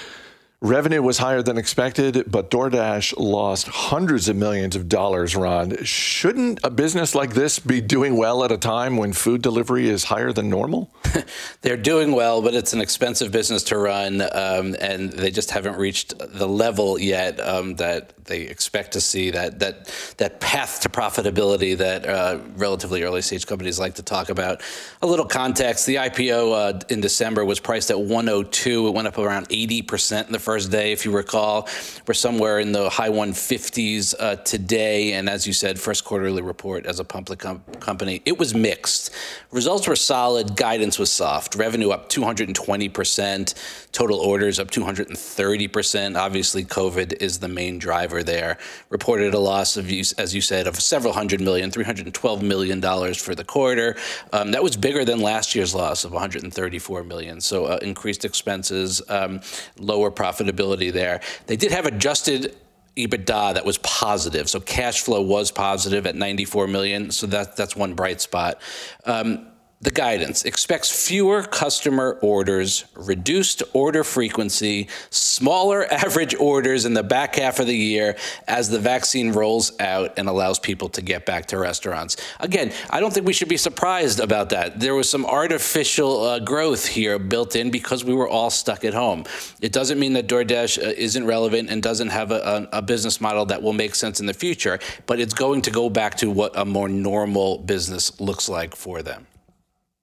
Revenue 0.64 1.02
was 1.02 1.18
higher 1.18 1.42
than 1.42 1.58
expected, 1.58 2.26
but 2.28 2.52
DoorDash 2.52 3.16
lost 3.18 3.68
hundreds 3.68 4.30
of 4.30 4.36
millions 4.36 4.76
of 4.76 4.88
dollars, 4.88 5.36
Ron. 5.36 5.84
Shouldn't 5.84 6.60
a 6.64 6.70
business 6.70 7.16
like 7.16 7.34
this 7.34 7.58
be 7.58 7.82
doing 7.82 8.16
well 8.16 8.44
at 8.44 8.52
a 8.52 8.60
time 8.60 8.96
when 8.96 9.12
food 9.12 9.42
delivery 9.42 9.90
is 9.90 10.04
higher 10.04 10.32
than 10.32 10.52
normal? 10.52 10.94
They're 11.62 11.78
doing 11.78 12.12
well, 12.12 12.44
but 12.44 12.54
it's 12.54 12.74
an 12.74 12.80
expensive 12.80 13.32
business 13.32 13.64
to 13.64 13.78
run, 13.80 14.22
um, 14.22 14.76
and 14.80 15.12
they 15.12 15.32
just 15.32 15.50
haven't 15.50 15.78
reached 15.78 16.14
the 16.20 16.48
level 16.48 17.00
yet 17.00 17.40
um, 17.40 17.78
that 17.78 18.14
they 18.26 18.42
expect 18.42 18.94
to 18.94 19.02
see 19.02 19.32
that 19.32 19.60
that 19.60 19.94
that 20.18 20.40
path 20.40 20.82
to 20.82 20.90
profitability 20.90 21.76
that 21.78 22.08
uh, 22.08 22.38
relatively 22.56 23.02
early 23.04 23.22
stage 23.22 23.48
companies 23.48 23.80
like 23.80 23.96
to 23.96 24.04
talk 24.04 24.30
about. 24.30 24.62
A 25.02 25.08
little 25.08 25.26
context: 25.26 25.86
the 25.86 25.96
IPO 25.96 26.54
uh, 26.54 26.80
in 26.90 27.02
December 27.02 27.44
was 27.44 27.60
priced 27.60 27.90
at 27.90 28.00
102. 28.00 28.88
It 28.88 28.92
went 28.92 29.08
up 29.08 29.18
around 29.18 29.48
80 29.50 29.82
percent 29.82 30.28
in 30.28 30.34
the 30.34 30.40
first 30.52 30.70
day, 30.70 30.92
if 30.92 31.06
you 31.06 31.12
recall. 31.12 31.66
We're 32.06 32.14
somewhere 32.14 32.60
in 32.60 32.74
the 32.74 32.90
high 32.90 33.08
150s 33.08 34.14
uh, 34.20 34.36
today. 34.36 35.14
And 35.14 35.30
as 35.30 35.48
you 35.48 35.54
said, 35.54 35.80
first 35.80 36.04
quarterly 36.04 36.42
report 36.42 36.86
as 36.86 37.00
a 37.00 37.06
public 37.06 37.40
com- 37.40 37.64
company, 37.80 38.22
it 38.26 38.38
was 38.38 38.54
mixed. 38.54 39.12
Results 39.52 39.88
were 39.88 39.96
solid, 39.96 40.58
guidance 40.58 41.00
was 41.00 41.10
soft. 41.10 41.56
Revenue 41.56 41.92
up 41.92 42.10
220%, 42.10 43.54
total 43.94 44.20
orders 44.20 44.60
up 44.60 44.70
230%. 44.70 46.20
Obviously, 46.20 46.66
COVID 46.66 47.22
is 47.22 47.40
the 47.40 47.48
main 47.48 47.80
driver 47.80 48.22
there. 48.22 48.58
Reported 48.90 49.34
a 49.34 49.40
loss 49.40 49.78
of, 49.78 49.90
as 50.18 50.36
you 50.36 50.42
said, 50.42 50.68
of 50.68 50.76
several 50.82 51.14
hundred 51.14 51.40
million, 51.40 51.72
$312 51.72 52.42
million 52.42 52.82
for 53.14 53.36
the 53.36 53.46
quarter. 53.46 53.96
Um, 54.34 54.52
that 54.52 54.62
was 54.62 54.76
bigger 54.76 55.06
than 55.06 55.22
last 55.22 55.56
year's 55.56 55.74
loss 55.74 56.04
of 56.04 56.12
134 56.12 57.04
million. 57.06 57.40
So 57.40 57.68
uh, 57.68 57.80
increased 57.82 58.26
expenses, 58.26 59.02
um, 59.08 59.40
lower 59.80 60.12
profit 60.12 60.41
profitability 60.42 60.92
there. 60.92 61.22
They 61.48 61.56
did 61.56 61.72
have 61.72 61.86
adjusted 61.86 62.56
EBITDA 62.98 63.54
that 63.54 63.66
was 63.66 63.78
positive. 63.80 64.50
So 64.50 64.60
cash 64.60 65.02
flow 65.02 65.22
was 65.22 65.52
positive 65.52 66.06
at 66.06 66.16
94 66.16 66.68
million. 66.68 67.12
So 67.12 67.28
that 67.28 67.56
that's 67.56 67.76
one 67.76 67.94
bright 67.94 68.22
spot. 68.22 68.62
Um, 69.06 69.48
the 69.82 69.92
guidance 69.92 70.46
expects 70.46 71.08
fewer 71.08 71.42
customer 71.42 72.20
orders, 72.22 72.86
reduced 72.96 73.64
order 73.74 74.04
frequency, 74.04 74.88
smaller 75.10 75.86
average 75.92 76.36
orders 76.36 76.86
in 76.86 76.94
the 76.94 77.02
back 77.02 77.36
half 77.36 77.60
of 77.60 77.66
the 77.66 77.76
year 77.76 78.16
as 78.48 78.70
the 78.70 78.78
vaccine 78.78 79.32
rolls 79.32 79.72
out 79.80 80.14
and 80.18 80.30
allows 80.30 80.60
people 80.60 80.88
to 80.90 81.02
get 81.02 81.26
back 81.26 81.48
to 81.48 81.58
restaurants. 81.58 82.16
Again, 82.40 82.72
I 82.92 83.00
don't 83.00 83.12
think 83.12 83.26
we 83.26 83.34
should 83.34 83.50
be 83.50 83.58
surprised 83.58 84.20
about 84.20 84.50
that. 84.50 84.80
There 84.80 84.94
was 84.94 85.10
some 85.10 85.26
artificial 85.26 86.22
uh, 86.22 86.40
growth 86.40 86.86
here 86.86 87.18
built 87.18 87.56
in 87.56 87.72
because 87.72 88.06
we 88.06 88.14
were 88.14 88.30
all 88.30 88.52
stuck 88.52 88.86
at 88.86 88.94
home. 88.94 89.26
It 89.62 89.74
doesn't 89.74 90.00
mean 90.00 90.14
that 90.14 90.28
DoorDash 90.28 90.78
uh, 90.78 90.94
isn't 90.96 91.26
relevant 91.26 91.72
and 91.72 91.82
doesn't 91.82 92.10
have 92.10 92.30
a, 92.30 92.68
a, 92.72 92.78
a 92.78 92.82
business 92.84 93.20
model 93.20 93.48
that 93.48 93.64
will 93.64 93.74
make 93.74 93.96
sense 93.96 94.20
in 94.20 94.28
the 94.28 94.34
future, 94.34 94.78
but 95.08 95.20
it's 95.20 95.34
going 95.34 95.64
to 95.64 95.72
go 95.72 95.90
back 95.90 96.16
to 96.18 96.30
what 96.30 96.56
a 96.56 96.66
more 96.66 96.88
normal 96.88 97.58
business 97.58 98.20
looks 98.22 98.48
like 98.48 98.76
for 98.76 99.02
them. 99.02 99.26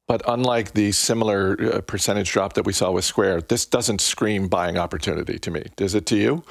But 0.09 0.23
unlike 0.27 0.73
the 0.73 0.91
similar 0.91 1.57
uh, 1.61 1.81
percentage 1.83 2.33
drop 2.33 2.55
that 2.55 2.65
we 2.65 2.73
saw 2.73 2.91
with 2.91 3.05
Square, 3.05 3.43
this 3.43 3.67
doesn't 3.67 4.01
scream 4.01 4.49
buying 4.49 4.79
opportunity 4.79 5.39
to 5.39 5.51
me. 5.51 5.67
Does 5.77 5.95
it 5.95 6.07
to 6.07 6.17
you? 6.17 6.43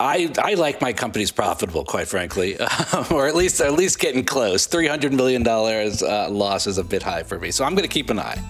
I, 0.00 0.32
I 0.38 0.54
like 0.54 0.80
my 0.80 0.92
companies 0.92 1.32
profitable, 1.32 1.84
quite 1.84 2.06
frankly, 2.06 2.56
or 3.10 3.26
at 3.26 3.34
least 3.34 3.60
at 3.60 3.72
least 3.72 3.98
getting 3.98 4.24
close. 4.24 4.66
Three 4.66 4.86
hundred 4.86 5.12
million 5.12 5.42
dollars 5.42 6.04
uh, 6.04 6.30
loss 6.30 6.68
is 6.68 6.78
a 6.78 6.84
bit 6.84 7.02
high 7.02 7.24
for 7.24 7.36
me, 7.36 7.50
so 7.50 7.64
I'm 7.64 7.74
going 7.74 7.82
to 7.82 7.92
keep 7.92 8.10
an 8.10 8.20
eye. 8.20 8.40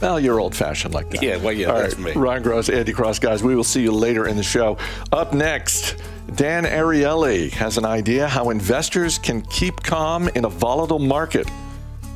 Well, 0.00 0.20
you're 0.20 0.38
old 0.38 0.54
fashioned 0.54 0.94
like 0.94 1.10
that. 1.10 1.22
Yeah, 1.22 1.36
well, 1.36 1.52
yeah, 1.52 1.68
All 1.68 1.78
that's 1.78 1.96
right, 1.96 2.14
me. 2.14 2.20
Ron 2.20 2.42
Gross, 2.42 2.68
Andy 2.68 2.92
Cross, 2.92 3.18
guys. 3.18 3.42
We 3.42 3.56
will 3.56 3.64
see 3.64 3.82
you 3.82 3.92
later 3.92 4.28
in 4.28 4.36
the 4.36 4.42
show. 4.44 4.78
Up 5.12 5.32
next, 5.32 5.96
Dan 6.34 6.64
Ariely 6.64 7.50
has 7.52 7.78
an 7.78 7.84
idea 7.84 8.28
how 8.28 8.50
investors 8.50 9.18
can 9.18 9.42
keep 9.42 9.82
calm 9.82 10.28
in 10.28 10.44
a 10.44 10.48
volatile 10.48 10.98
market. 11.00 11.48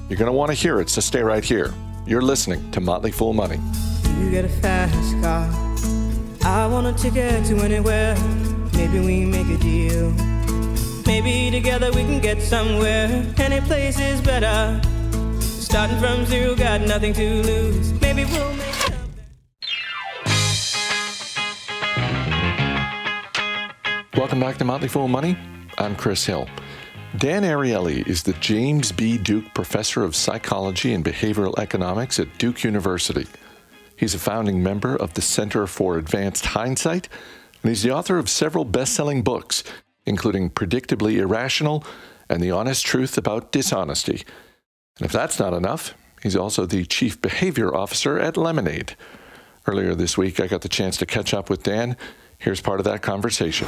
You're 0.08 0.18
going 0.18 0.30
to 0.30 0.32
want 0.32 0.52
to 0.52 0.54
hear 0.54 0.78
it, 0.78 0.88
so 0.88 1.00
stay 1.00 1.20
right 1.20 1.42
here. 1.42 1.74
You're 2.06 2.22
listening 2.22 2.70
to 2.70 2.80
Motley 2.80 3.10
Fool 3.10 3.32
Money. 3.32 3.58
You 4.20 4.30
get 4.30 4.44
a 4.44 4.48
fast 4.48 5.20
car. 5.20 5.50
I 6.44 6.68
want 6.68 6.86
a 6.86 6.92
ticket 6.92 7.44
to 7.46 7.56
anywhere. 7.56 8.16
Maybe 8.74 9.00
we 9.00 9.24
make 9.24 9.48
a 9.48 9.58
deal. 9.58 10.12
Maybe 11.06 11.50
together 11.50 11.90
we 11.90 12.02
can 12.02 12.20
get 12.20 12.40
somewhere. 12.40 13.26
Any 13.38 13.60
place 13.62 13.98
is 13.98 14.20
better. 14.20 14.80
Starting 15.40 15.98
from 15.98 16.24
zero, 16.26 16.54
got 16.54 16.82
nothing 16.82 17.12
to 17.14 17.42
lose. 17.42 17.92
Maybe 18.00 18.26
we'll 18.26 18.54
make. 18.54 18.74
Welcome 24.16 24.38
back 24.38 24.56
to 24.58 24.64
Motley 24.64 24.86
Fool 24.86 25.08
Money. 25.08 25.36
I'm 25.78 25.96
Chris 25.96 26.24
Hill. 26.24 26.46
Dan 27.18 27.44
Ariely 27.44 28.06
is 28.06 28.24
the 28.24 28.34
James 28.34 28.92
B. 28.92 29.16
Duke 29.16 29.54
Professor 29.54 30.04
of 30.04 30.14
Psychology 30.14 30.92
and 30.92 31.02
Behavioral 31.02 31.58
Economics 31.58 32.18
at 32.20 32.36
Duke 32.36 32.62
University. 32.62 33.26
He's 33.96 34.14
a 34.14 34.18
founding 34.18 34.62
member 34.62 34.94
of 34.94 35.14
the 35.14 35.22
Center 35.22 35.66
for 35.66 35.96
Advanced 35.96 36.46
Hindsight, 36.46 37.08
and 37.62 37.70
he's 37.70 37.82
the 37.82 37.92
author 37.92 38.18
of 38.18 38.28
several 38.28 38.66
best 38.66 38.92
selling 38.92 39.22
books, 39.22 39.64
including 40.04 40.50
Predictably 40.50 41.16
Irrational 41.16 41.84
and 42.28 42.42
The 42.42 42.50
Honest 42.50 42.84
Truth 42.84 43.16
About 43.16 43.50
Dishonesty. 43.50 44.24
And 44.98 45.06
if 45.06 45.12
that's 45.12 45.38
not 45.38 45.54
enough, 45.54 45.94
he's 46.22 46.36
also 46.36 46.66
the 46.66 46.84
Chief 46.84 47.22
Behavior 47.22 47.74
Officer 47.74 48.18
at 48.18 48.36
Lemonade. 48.36 48.94
Earlier 49.66 49.94
this 49.94 50.18
week, 50.18 50.38
I 50.38 50.48
got 50.48 50.60
the 50.60 50.68
chance 50.68 50.98
to 50.98 51.06
catch 51.06 51.32
up 51.32 51.48
with 51.48 51.62
Dan. 51.62 51.96
Here's 52.38 52.60
part 52.60 52.80
of 52.80 52.84
that 52.84 53.02
conversation. 53.02 53.66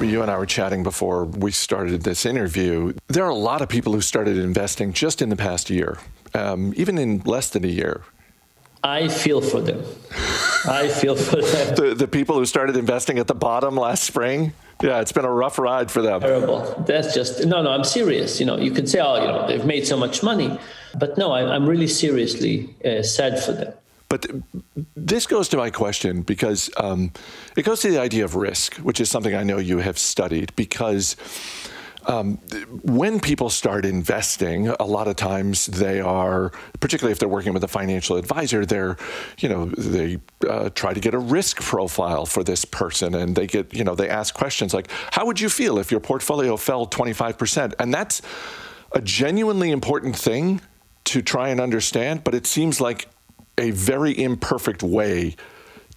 You 0.00 0.22
and 0.22 0.30
I 0.30 0.36
were 0.36 0.46
chatting 0.46 0.82
before 0.82 1.24
we 1.24 1.50
started 1.50 2.02
this 2.02 2.26
interview. 2.26 2.92
There 3.08 3.24
are 3.24 3.30
a 3.30 3.34
lot 3.34 3.62
of 3.62 3.68
people 3.68 3.92
who 3.92 4.00
started 4.00 4.36
investing 4.36 4.92
just 4.92 5.22
in 5.22 5.28
the 5.28 5.36
past 5.36 5.70
year, 5.70 5.98
um, 6.34 6.72
even 6.76 6.98
in 6.98 7.20
less 7.20 7.50
than 7.50 7.64
a 7.64 7.68
year. 7.68 8.02
I 8.84 9.08
feel 9.08 9.40
for 9.40 9.60
them. 9.60 9.82
I 10.68 10.88
feel 10.88 11.16
for 11.16 11.36
them. 11.36 11.74
The, 11.82 11.94
the 11.94 12.08
people 12.08 12.36
who 12.36 12.44
started 12.46 12.76
investing 12.76 13.18
at 13.18 13.26
the 13.26 13.34
bottom 13.34 13.76
last 13.76 14.04
spring. 14.04 14.52
Yeah, 14.82 15.00
it's 15.00 15.12
been 15.12 15.24
a 15.24 15.30
rough 15.30 15.58
ride 15.58 15.90
for 15.90 16.02
them. 16.02 16.20
Terrible. 16.20 16.84
That's 16.86 17.14
just 17.14 17.46
no, 17.46 17.62
no. 17.62 17.70
I'm 17.70 17.84
serious. 17.84 18.40
You 18.40 18.46
know, 18.46 18.58
you 18.58 18.72
can 18.72 18.86
say, 18.86 19.00
oh, 19.00 19.20
you 19.20 19.28
know, 19.28 19.46
they've 19.46 19.64
made 19.64 19.86
so 19.86 19.96
much 19.96 20.22
money, 20.24 20.58
but 20.98 21.16
no, 21.16 21.30
I, 21.30 21.54
am 21.54 21.68
really 21.68 21.86
seriously 21.86 22.74
uh, 22.84 23.02
sad 23.02 23.42
for 23.42 23.52
them. 23.52 23.72
But 24.12 24.26
this 24.94 25.26
goes 25.26 25.48
to 25.48 25.56
my 25.56 25.70
question 25.70 26.20
because 26.20 26.68
um, 26.76 27.12
it 27.56 27.62
goes 27.62 27.80
to 27.80 27.90
the 27.90 27.98
idea 27.98 28.26
of 28.26 28.34
risk, 28.34 28.74
which 28.74 29.00
is 29.00 29.10
something 29.10 29.34
I 29.34 29.42
know 29.42 29.56
you 29.56 29.78
have 29.78 29.96
studied. 29.96 30.54
Because 30.54 31.16
um, 32.04 32.36
when 32.82 33.20
people 33.20 33.48
start 33.48 33.86
investing, 33.86 34.68
a 34.68 34.84
lot 34.84 35.08
of 35.08 35.16
times 35.16 35.64
they 35.64 36.02
are, 36.02 36.52
particularly 36.78 37.12
if 37.12 37.20
they're 37.20 37.26
working 37.26 37.54
with 37.54 37.64
a 37.64 37.68
financial 37.68 38.18
advisor, 38.18 38.66
they're, 38.66 38.98
you 39.38 39.48
know, 39.48 39.64
they 39.64 40.20
uh, 40.46 40.68
try 40.74 40.92
to 40.92 41.00
get 41.00 41.14
a 41.14 41.18
risk 41.18 41.62
profile 41.62 42.26
for 42.26 42.44
this 42.44 42.66
person, 42.66 43.14
and 43.14 43.34
they 43.34 43.46
get, 43.46 43.72
you 43.72 43.82
know, 43.82 43.94
they 43.94 44.10
ask 44.10 44.34
questions 44.34 44.74
like, 44.74 44.90
"How 45.12 45.24
would 45.24 45.40
you 45.40 45.48
feel 45.48 45.78
if 45.78 45.90
your 45.90 46.00
portfolio 46.00 46.58
fell 46.58 46.86
25%?" 46.86 47.72
And 47.78 47.94
that's 47.94 48.20
a 48.92 49.00
genuinely 49.00 49.70
important 49.70 50.16
thing 50.16 50.60
to 51.04 51.22
try 51.22 51.48
and 51.48 51.62
understand, 51.62 52.24
but 52.24 52.34
it 52.34 52.46
seems 52.46 52.78
like 52.78 53.08
a 53.58 53.70
very 53.70 54.18
imperfect 54.18 54.82
way 54.82 55.36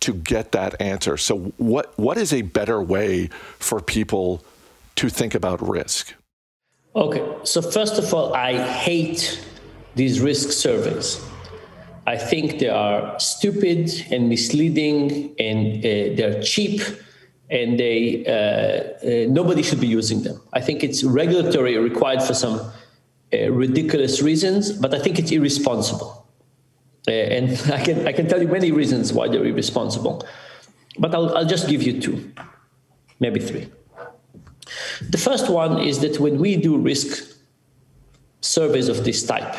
to 0.02 0.14
get 0.14 0.52
that 0.52 0.80
answer. 0.82 1.18
So, 1.18 1.54
what 1.58 1.98
what 1.98 2.18
is 2.18 2.34
a 2.34 2.42
better 2.42 2.82
way 2.82 3.28
for 3.60 3.82
people 3.82 4.44
to 4.96 5.10
think 5.10 5.36
about 5.36 5.62
risk? 5.68 6.14
Okay, 6.96 7.24
so 7.44 7.62
first 7.62 7.98
of 7.98 8.14
all, 8.14 8.34
I 8.34 8.54
hate 8.58 9.44
these 9.96 10.22
risk 10.22 10.52
surveys. 10.52 11.22
I 12.08 12.18
think 12.18 12.60
they 12.60 12.70
are 12.70 13.20
stupid 13.20 13.92
and 14.12 14.30
misleading, 14.30 15.36
and 15.40 15.78
uh, 15.80 16.16
they're 16.16 16.42
cheap, 16.42 16.82
and 17.50 17.80
they 17.80 18.26
uh, 18.26 18.32
uh, 18.32 19.26
nobody 19.30 19.64
should 19.64 19.82
be 19.82 19.88
using 19.88 20.22
them. 20.24 20.40
I 20.54 20.62
think 20.62 20.84
it's 20.84 21.04
regulatory 21.04 21.78
required 21.78 22.22
for 22.22 22.34
some 22.34 22.60
uh, 23.34 23.52
ridiculous 23.52 24.22
reasons, 24.22 24.72
but 24.72 24.94
I 24.94 25.00
think 25.00 25.18
it's 25.20 25.32
irresponsible. 25.32 26.25
Uh, 27.08 27.12
and 27.12 27.50
I 27.72 27.84
can, 27.84 28.08
I 28.08 28.12
can 28.12 28.28
tell 28.28 28.42
you 28.42 28.48
many 28.48 28.72
reasons 28.72 29.14
why 29.14 29.28
they're 29.28 29.46
irresponsible, 29.46 30.26
but 30.98 31.14
I'll, 31.14 31.38
I'll 31.38 31.46
just 31.46 31.68
give 31.68 31.84
you 31.84 32.02
two, 32.02 32.32
maybe 33.20 33.40
three. 33.40 33.70
The 35.10 35.18
first 35.18 35.50
one 35.50 35.80
is 35.80 36.00
that 36.00 36.20
when 36.20 36.40
we 36.40 36.56
do 36.58 36.78
risk 36.78 37.36
surveys 38.42 38.88
of 38.88 39.04
this 39.04 39.26
type, 39.26 39.56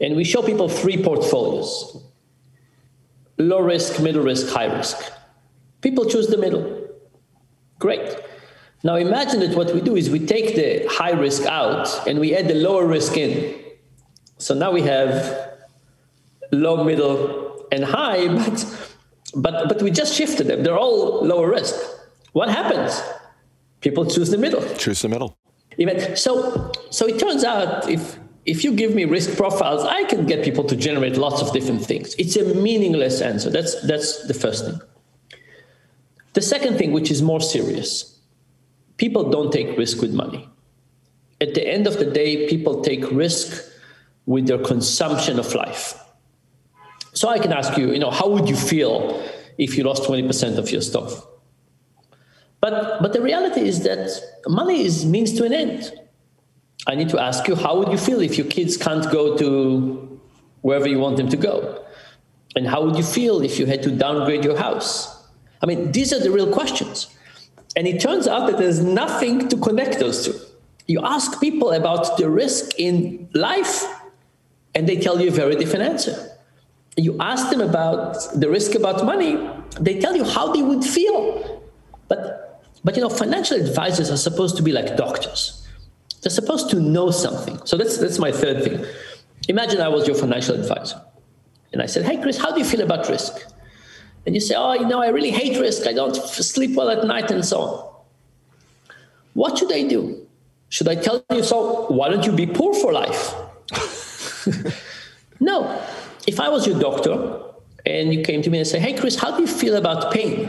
and 0.00 0.16
we 0.16 0.24
show 0.24 0.42
people 0.42 0.68
three 0.68 1.02
portfolios 1.02 2.00
low 3.36 3.60
risk, 3.60 4.00
middle 4.00 4.22
risk, 4.22 4.48
high 4.48 4.66
risk. 4.66 4.96
People 5.80 6.04
choose 6.04 6.28
the 6.28 6.36
middle. 6.36 6.88
Great. 7.80 8.16
Now 8.84 8.94
imagine 8.94 9.40
that 9.40 9.56
what 9.56 9.74
we 9.74 9.80
do 9.80 9.96
is 9.96 10.08
we 10.08 10.20
take 10.20 10.54
the 10.54 10.86
high 10.88 11.10
risk 11.10 11.44
out 11.44 12.06
and 12.06 12.20
we 12.20 12.36
add 12.36 12.46
the 12.46 12.54
lower 12.54 12.86
risk 12.86 13.16
in. 13.16 13.60
So 14.38 14.54
now 14.54 14.70
we 14.70 14.82
have 14.82 15.53
low, 16.52 16.84
middle, 16.84 17.66
and 17.72 17.84
high, 17.84 18.28
but 18.34 18.66
but 19.34 19.68
but 19.68 19.82
we 19.82 19.90
just 19.90 20.14
shifted 20.14 20.46
them. 20.46 20.62
They're 20.62 20.78
all 20.78 21.24
lower 21.24 21.50
risk. 21.50 21.74
What 22.32 22.48
happens? 22.48 23.00
People 23.80 24.06
choose 24.06 24.30
the 24.30 24.38
middle. 24.38 24.62
Choose 24.76 25.02
the 25.02 25.08
middle. 25.08 25.36
Even 25.78 26.16
so, 26.16 26.72
so 26.90 27.06
it 27.06 27.18
turns 27.18 27.44
out 27.44 27.88
if 27.88 28.18
if 28.46 28.62
you 28.64 28.74
give 28.74 28.94
me 28.94 29.04
risk 29.04 29.36
profiles, 29.36 29.84
I 29.84 30.04
can 30.04 30.26
get 30.26 30.44
people 30.44 30.64
to 30.64 30.76
generate 30.76 31.16
lots 31.16 31.40
of 31.40 31.52
different 31.52 31.84
things. 31.84 32.14
It's 32.18 32.36
a 32.36 32.54
meaningless 32.54 33.20
answer. 33.20 33.50
That's 33.50 33.80
that's 33.82 34.26
the 34.26 34.34
first 34.34 34.66
thing. 34.66 34.80
The 36.34 36.42
second 36.42 36.78
thing, 36.78 36.92
which 36.92 37.10
is 37.10 37.22
more 37.22 37.40
serious, 37.40 38.18
people 38.96 39.30
don't 39.30 39.52
take 39.52 39.78
risk 39.78 40.00
with 40.00 40.12
money. 40.12 40.48
At 41.40 41.54
the 41.54 41.66
end 41.66 41.86
of 41.86 41.98
the 41.98 42.06
day, 42.06 42.48
people 42.48 42.82
take 42.82 43.10
risk 43.10 43.70
with 44.26 44.46
their 44.46 44.58
consumption 44.58 45.38
of 45.38 45.54
life. 45.54 45.98
So 47.14 47.28
I 47.28 47.38
can 47.38 47.52
ask 47.52 47.78
you, 47.78 47.92
you 47.92 48.00
know, 48.00 48.10
how 48.10 48.28
would 48.28 48.48
you 48.48 48.56
feel 48.56 49.22
if 49.56 49.78
you 49.78 49.84
lost 49.84 50.02
20% 50.02 50.58
of 50.58 50.70
your 50.70 50.82
stuff? 50.82 51.24
But, 52.60 53.00
but 53.00 53.12
the 53.12 53.22
reality 53.22 53.60
is 53.60 53.84
that 53.84 54.10
money 54.48 54.84
is 54.84 55.06
means 55.06 55.32
to 55.34 55.44
an 55.44 55.52
end. 55.52 55.92
I 56.88 56.96
need 56.96 57.08
to 57.10 57.20
ask 57.20 57.46
you, 57.46 57.54
how 57.54 57.78
would 57.78 57.88
you 57.88 57.98
feel 57.98 58.20
if 58.20 58.36
your 58.36 58.48
kids 58.48 58.76
can't 58.76 59.08
go 59.12 59.36
to 59.38 60.20
wherever 60.62 60.88
you 60.88 60.98
want 60.98 61.16
them 61.16 61.28
to 61.28 61.36
go? 61.36 61.84
And 62.56 62.66
how 62.66 62.84
would 62.84 62.96
you 62.96 63.04
feel 63.04 63.42
if 63.42 63.58
you 63.58 63.66
had 63.66 63.82
to 63.84 63.90
downgrade 63.90 64.44
your 64.44 64.58
house? 64.58 65.24
I 65.62 65.66
mean, 65.66 65.92
these 65.92 66.12
are 66.12 66.20
the 66.20 66.32
real 66.32 66.52
questions. 66.52 67.14
And 67.76 67.86
it 67.86 68.00
turns 68.00 68.26
out 68.26 68.50
that 68.50 68.58
there's 68.58 68.82
nothing 68.82 69.48
to 69.48 69.56
connect 69.56 70.00
those 70.00 70.24
two. 70.24 70.34
You 70.86 71.00
ask 71.02 71.40
people 71.40 71.72
about 71.72 72.16
the 72.16 72.28
risk 72.28 72.78
in 72.78 73.28
life, 73.34 73.84
and 74.74 74.88
they 74.88 74.96
tell 74.96 75.20
you 75.20 75.28
a 75.28 75.32
very 75.32 75.56
different 75.56 75.84
answer 75.84 76.33
you 76.96 77.16
ask 77.20 77.50
them 77.50 77.60
about 77.60 78.16
the 78.34 78.48
risk 78.48 78.74
about 78.74 79.04
money, 79.04 79.38
they 79.80 79.98
tell 80.00 80.16
you 80.16 80.24
how 80.24 80.52
they 80.52 80.62
would 80.62 80.84
feel. 80.84 81.62
But, 82.08 82.62
but 82.84 82.96
you 82.96 83.02
know, 83.02 83.08
financial 83.08 83.56
advisors 83.56 84.10
are 84.10 84.16
supposed 84.16 84.56
to 84.56 84.62
be 84.62 84.72
like 84.72 84.96
doctors. 84.96 85.66
They're 86.22 86.30
supposed 86.30 86.70
to 86.70 86.80
know 86.80 87.10
something. 87.10 87.60
So 87.66 87.76
that's, 87.76 87.98
that's 87.98 88.18
my 88.18 88.32
third 88.32 88.64
thing. 88.64 88.84
Imagine 89.48 89.80
I 89.80 89.88
was 89.88 90.06
your 90.06 90.16
financial 90.16 90.58
advisor. 90.58 91.02
And 91.72 91.82
I 91.82 91.86
said, 91.86 92.04
hey, 92.04 92.20
Chris, 92.22 92.38
how 92.38 92.52
do 92.52 92.58
you 92.58 92.64
feel 92.64 92.82
about 92.82 93.08
risk? 93.08 93.34
And 94.24 94.34
you 94.34 94.40
say, 94.40 94.54
oh, 94.56 94.72
you 94.74 94.86
know, 94.86 95.02
I 95.02 95.08
really 95.08 95.30
hate 95.30 95.60
risk. 95.60 95.86
I 95.86 95.92
don't 95.92 96.14
sleep 96.14 96.76
well 96.76 96.88
at 96.88 97.04
night 97.04 97.30
and 97.30 97.44
so 97.44 97.60
on. 97.60 97.94
What 99.34 99.58
should 99.58 99.72
I 99.72 99.82
do? 99.82 100.26
Should 100.68 100.88
I 100.88 100.94
tell 100.94 101.24
you, 101.30 101.42
so 101.42 101.86
why 101.86 102.08
don't 102.08 102.24
you 102.24 102.32
be 102.32 102.46
poor 102.46 102.74
for 102.74 102.92
life? 102.92 103.34
no, 105.40 105.82
if 106.26 106.40
I 106.40 106.48
was 106.48 106.66
your 106.66 106.78
doctor 106.78 107.42
and 107.86 108.14
you 108.14 108.22
came 108.22 108.42
to 108.42 108.50
me 108.50 108.58
and 108.58 108.66
say, 108.66 108.78
"Hey, 108.78 108.94
Chris, 108.94 109.16
how 109.16 109.36
do 109.36 109.42
you 109.42 109.46
feel 109.48 109.76
about 109.76 110.12
pain?" 110.12 110.48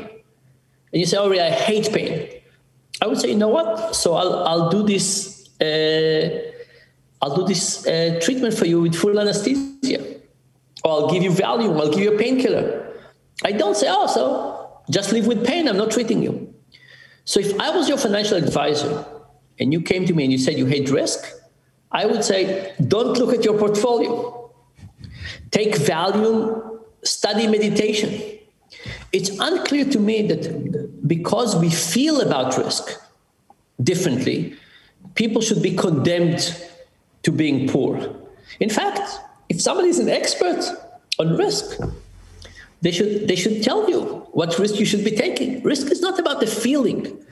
and 0.92 1.00
you 1.02 1.06
say, 1.06 1.18
"Oh, 1.18 1.30
really, 1.30 1.42
I 1.42 1.52
hate 1.52 1.92
pain," 1.92 2.30
I 3.02 3.08
would 3.08 3.20
say, 3.20 3.30
"You 3.30 3.36
know 3.36 3.50
what? 3.50 3.96
So 3.96 4.16
I'll 4.16 4.36
I'll 4.48 4.70
do 4.70 4.84
this. 4.84 5.50
Uh, 5.60 6.52
I'll 7.22 7.36
do 7.36 7.46
this 7.46 7.86
uh, 7.88 8.20
treatment 8.22 8.54
for 8.54 8.66
you 8.66 8.82
with 8.82 8.96
full 8.96 9.20
anesthesia, 9.20 10.02
or 10.84 10.92
I'll 10.92 11.10
give 11.10 11.24
you 11.24 11.32
Valium. 11.32 11.80
I'll 11.80 11.90
give 11.90 12.00
you 12.00 12.14
a 12.16 12.18
painkiller." 12.18 12.94
I 13.44 13.52
don't 13.52 13.76
say, 13.76 13.88
"Oh, 13.90 14.08
so 14.08 14.82
just 14.90 15.12
live 15.12 15.28
with 15.28 15.46
pain. 15.46 15.68
I'm 15.68 15.78
not 15.78 15.92
treating 15.92 16.24
you." 16.24 16.54
So 17.26 17.40
if 17.40 17.60
I 17.60 17.76
was 17.76 17.90
your 17.90 17.98
financial 17.98 18.38
advisor 18.38 19.04
and 19.60 19.74
you 19.74 19.82
came 19.82 20.06
to 20.06 20.14
me 20.14 20.24
and 20.24 20.32
you 20.32 20.38
said 20.38 20.58
you 20.58 20.68
hate 20.68 20.90
risk, 20.92 21.26
I 21.92 22.06
would 22.06 22.24
say, 22.24 22.74
"Don't 22.88 23.18
look 23.18 23.34
at 23.34 23.44
your 23.44 23.58
portfolio." 23.58 24.45
Take 25.56 25.76
Valium, 25.76 26.82
study 27.02 27.48
meditation. 27.48 28.40
It's 29.14 29.30
unclear 29.40 29.86
to 29.86 30.00
me 30.00 30.28
that 30.28 31.08
because 31.08 31.56
we 31.56 31.70
feel 31.70 32.20
about 32.20 32.58
risk 32.58 32.90
differently, 33.82 34.58
people 35.14 35.42
should 35.42 35.64
be 35.64 35.74
condemned 35.74 36.62
to 37.24 37.32
being 37.32 37.70
poor. 37.70 37.94
In 38.60 38.70
fact, 38.70 39.00
if 39.48 39.62
somebody 39.62 39.88
is 39.88 40.00
an 40.00 40.10
expert 40.10 40.62
on 41.20 41.38
risk, 41.38 41.80
they 42.82 42.92
should, 42.92 43.30
they 43.30 43.38
should 43.38 43.64
tell 43.64 43.90
you 43.90 44.02
what 44.34 44.60
risk 44.60 44.78
you 44.78 44.86
should 44.86 45.06
be 45.06 45.12
taking. 45.12 45.64
Risk 45.64 45.90
is 45.90 46.02
not 46.02 46.20
about 46.20 46.42
the 46.42 46.48
feeling. 46.48 47.26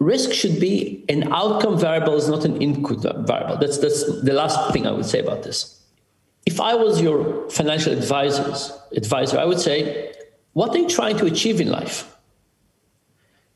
Risk 0.00 0.32
should 0.32 0.58
be 0.58 1.04
an 1.08 1.32
outcome 1.32 1.78
variable, 1.78 2.16
is 2.16 2.28
not 2.28 2.44
an 2.44 2.60
input 2.60 3.02
variable. 3.24 3.56
That's, 3.58 3.78
that's 3.78 4.04
the 4.22 4.32
last 4.32 4.72
thing 4.72 4.84
I 4.84 4.90
would 4.90 5.06
say 5.06 5.20
about 5.20 5.44
this 5.44 5.81
if 6.44 6.60
I 6.60 6.74
was 6.74 7.00
your 7.00 7.48
financial 7.50 7.92
advisors, 7.92 8.72
advisor, 8.96 9.38
I 9.38 9.44
would 9.44 9.60
say, 9.60 10.12
what 10.52 10.74
are 10.74 10.78
you 10.78 10.88
trying 10.88 11.16
to 11.18 11.26
achieve 11.26 11.60
in 11.60 11.70
life? 11.70 12.08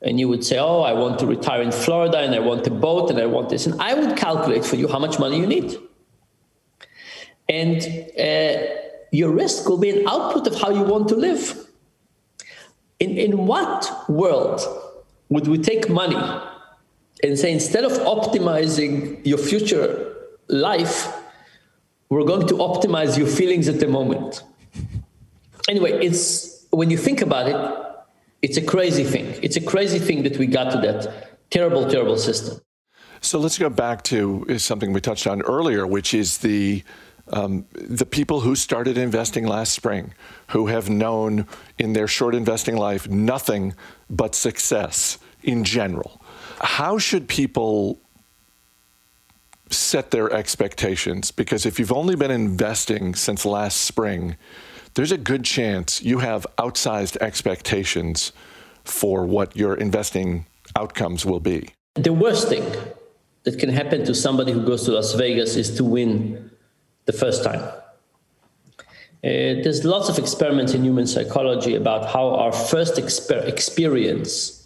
And 0.03 0.21
you 0.21 0.29
would 0.29 0.45
say, 0.45 0.59
oh, 0.59 0.83
I 0.83 0.93
want 0.93 1.19
to 1.21 1.27
retire 1.27 1.63
in 1.63 1.73
Florida 1.73 2.19
and 2.19 2.35
I 2.35 2.39
want 2.39 2.67
a 2.67 2.71
boat 2.71 3.11
and 3.11 3.19
I 3.19 3.27
want 3.27 3.49
this. 3.49 3.67
And 3.67 3.81
I 3.81 3.95
would 3.95 4.17
calculate 4.17 4.65
for 4.65 4.77
you 4.77 4.89
how 4.89 4.99
much 4.99 5.19
money 5.19 5.39
you 5.39 5.47
need. 5.47 5.77
And 7.49 7.83
uh, 8.19 8.63
your 9.11 9.31
risk 9.31 9.69
will 9.69 9.79
be 9.79 9.91
an 9.91 10.09
output 10.09 10.47
of 10.47 10.61
how 10.61 10.71
you 10.71 10.83
want 10.83 11.09
to 11.09 11.17
live. 11.17 11.67
In, 12.99 13.19
in 13.19 13.47
what 13.47 13.91
world 14.09 14.61
would 15.29 15.49
we 15.49 15.59
take 15.59 15.89
money 15.89 16.17
and 17.23 17.39
say, 17.39 17.53
instead 17.53 17.85
of 17.85 17.93
optimizing 17.93 19.25
your 19.27 19.39
future 19.39 20.15
life, 20.49 21.13
we're 22.09 22.25
going 22.25 22.47
to 22.49 22.55
optimize 22.55 23.19
your 23.19 23.27
feelings 23.27 23.69
at 23.69 23.81
the 23.81 23.89
moment. 23.89 24.43
Anyway, 25.69 25.93
it's 25.93 26.67
when 26.71 26.91
you 26.91 26.99
think 26.99 27.23
about 27.23 27.49
it, 27.49 27.57
it's 28.43 28.57
a 28.57 28.63
crazy 28.63 29.05
thing. 29.05 29.35
It's 29.43 29.57
a 29.57 29.61
crazy 29.61 29.99
thing 29.99 30.23
that 30.23 30.37
we 30.39 30.47
got 30.47 30.71
to 30.73 30.79
that 30.79 31.51
terrible, 31.51 31.89
terrible 31.89 32.17
system. 32.19 32.61
So 33.21 33.39
let's 33.39 33.59
go 33.59 33.71
back 33.71 34.05
to 34.05 34.59
something 34.59 34.93
we 34.93 35.01
touched 35.01 35.27
on 35.27 35.43
earlier, 35.43 35.87
which 35.87 36.15
is 36.15 36.39
the 36.39 36.85
um, 37.33 37.67
the 37.73 38.07
people 38.07 38.41
who 38.41 38.55
started 38.55 38.97
investing 38.97 39.49
last 39.49 39.73
spring, 39.73 40.15
who 40.51 40.69
have 40.69 40.89
known 40.89 41.47
in 41.77 41.93
their 41.93 42.07
short 42.07 42.37
investing 42.37 42.77
life 42.77 43.09
nothing 43.09 43.75
but 44.09 44.37
success 44.37 45.19
in 45.43 45.65
general, 45.65 46.23
how 46.61 46.99
should 46.99 47.29
people 47.29 48.01
set 49.71 50.11
their 50.11 50.33
expectations? 50.33 51.31
Because 51.31 51.67
if 51.67 51.79
you've 51.79 51.93
only 51.93 52.17
been 52.17 52.31
investing 52.31 53.15
since 53.15 53.45
last 53.45 53.83
spring, 53.83 54.37
there's 54.95 55.13
a 55.13 55.19
good 55.19 55.45
chance 55.45 56.03
you 56.03 56.19
have 56.19 56.47
outsized 56.59 57.17
expectations 57.19 58.33
for 58.85 59.27
what 59.27 59.57
your 59.57 59.75
investing 59.75 60.47
outcomes 60.77 61.27
will 61.27 61.41
be. 61.41 61.71
The 61.95 62.13
worst 62.13 62.49
thing 62.49 62.65
that 63.45 63.59
can 63.59 63.71
happen 63.71 64.05
to 64.05 64.15
somebody 64.15 64.53
who 64.53 64.65
goes 64.65 64.85
to 64.85 64.93
Las 64.93 65.15
Vegas 65.15 65.57
is 65.57 65.77
to 65.77 65.85
win 65.85 66.51
the 67.05 67.13
first 67.13 67.45
time. 67.45 67.61
Uh, 67.61 69.63
there's 69.63 69.85
lots 69.85 70.09
of 70.09 70.19
experiments 70.19 70.75
in 70.75 70.85
human 70.85 71.07
psychology 71.07 71.75
about 71.75 72.07
how 72.07 72.29
our 72.29 72.53
first 72.53 72.95
exper- 72.95 73.47
experience 73.47 74.65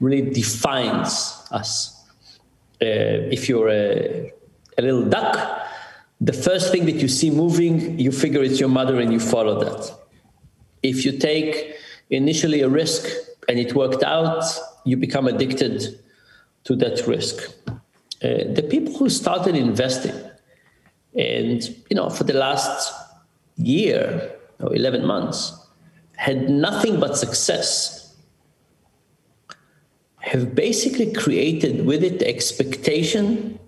really 0.00 0.30
defines 0.30 1.46
us. 1.50 1.93
Uh, 2.82 3.30
if 3.30 3.48
you're 3.48 3.68
a, 3.68 4.32
a 4.78 4.82
little 4.82 5.04
duck, 5.04 5.36
the 6.20 6.32
first 6.32 6.72
thing 6.72 6.86
that 6.86 6.96
you 6.96 7.08
see 7.08 7.30
moving, 7.30 7.98
you 7.98 8.12
figure 8.12 8.42
it's 8.42 8.60
your 8.60 8.68
mother 8.68 9.00
and 9.00 9.12
you 9.12 9.20
follow 9.20 9.62
that. 9.64 9.94
If 10.82 11.04
you 11.04 11.18
take 11.18 11.76
initially 12.10 12.60
a 12.62 12.68
risk 12.68 13.06
and 13.48 13.58
it 13.58 13.74
worked 13.74 14.02
out, 14.02 14.44
you 14.84 14.96
become 14.96 15.26
addicted 15.26 16.00
to 16.64 16.76
that 16.76 17.06
risk. 17.06 17.50
Uh, 17.68 18.52
the 18.54 18.66
people 18.70 18.96
who 18.96 19.08
started 19.08 19.54
investing 19.54 20.14
and 21.14 21.62
you 21.88 21.96
know 21.96 22.08
for 22.10 22.24
the 22.24 22.32
last 22.32 22.92
year 23.56 24.32
or 24.60 24.74
11 24.74 25.06
months 25.06 25.52
had 26.16 26.48
nothing 26.48 26.98
but 26.98 27.16
success 27.16 28.03
have 30.24 30.54
basically 30.54 31.12
created 31.12 31.84
with 31.84 32.02
it 32.02 32.18
the 32.18 32.28
expectation 32.28 33.58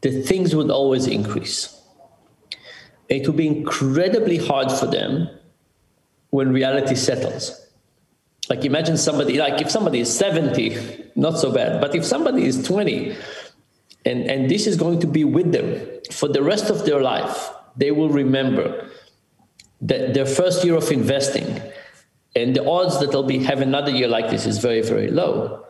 that 0.00 0.22
things 0.24 0.54
would 0.54 0.70
always 0.70 1.06
increase. 1.06 1.80
It 3.08 3.26
will 3.26 3.34
be 3.34 3.46
incredibly 3.46 4.38
hard 4.38 4.72
for 4.72 4.86
them 4.86 5.28
when 6.30 6.52
reality 6.52 6.96
settles. 6.96 7.64
Like 8.50 8.64
imagine 8.64 8.96
somebody 8.96 9.38
like 9.38 9.60
if 9.62 9.70
somebody 9.70 10.00
is 10.00 10.14
70 10.14 11.12
not 11.16 11.38
so 11.38 11.50
bad 11.50 11.80
but 11.80 11.94
if 11.94 12.04
somebody 12.04 12.44
is 12.44 12.62
20 12.66 13.16
and 14.04 14.30
and 14.30 14.50
this 14.50 14.66
is 14.66 14.76
going 14.76 15.00
to 15.00 15.06
be 15.06 15.24
with 15.24 15.52
them 15.52 15.80
for 16.10 16.28
the 16.28 16.42
rest 16.42 16.68
of 16.68 16.84
their 16.84 17.00
life 17.00 17.50
they 17.76 17.90
will 17.90 18.10
remember 18.10 18.90
that 19.80 20.12
their 20.12 20.26
first 20.26 20.62
year 20.62 20.76
of 20.76 20.92
investing 20.92 21.62
and 22.36 22.54
the 22.54 22.62
odds 22.68 23.00
that 23.00 23.12
they'll 23.12 23.22
be 23.22 23.38
have 23.38 23.62
another 23.62 23.90
year 23.90 24.08
like 24.08 24.28
this 24.28 24.44
is 24.44 24.58
very 24.58 24.82
very 24.82 25.10
low 25.10 25.64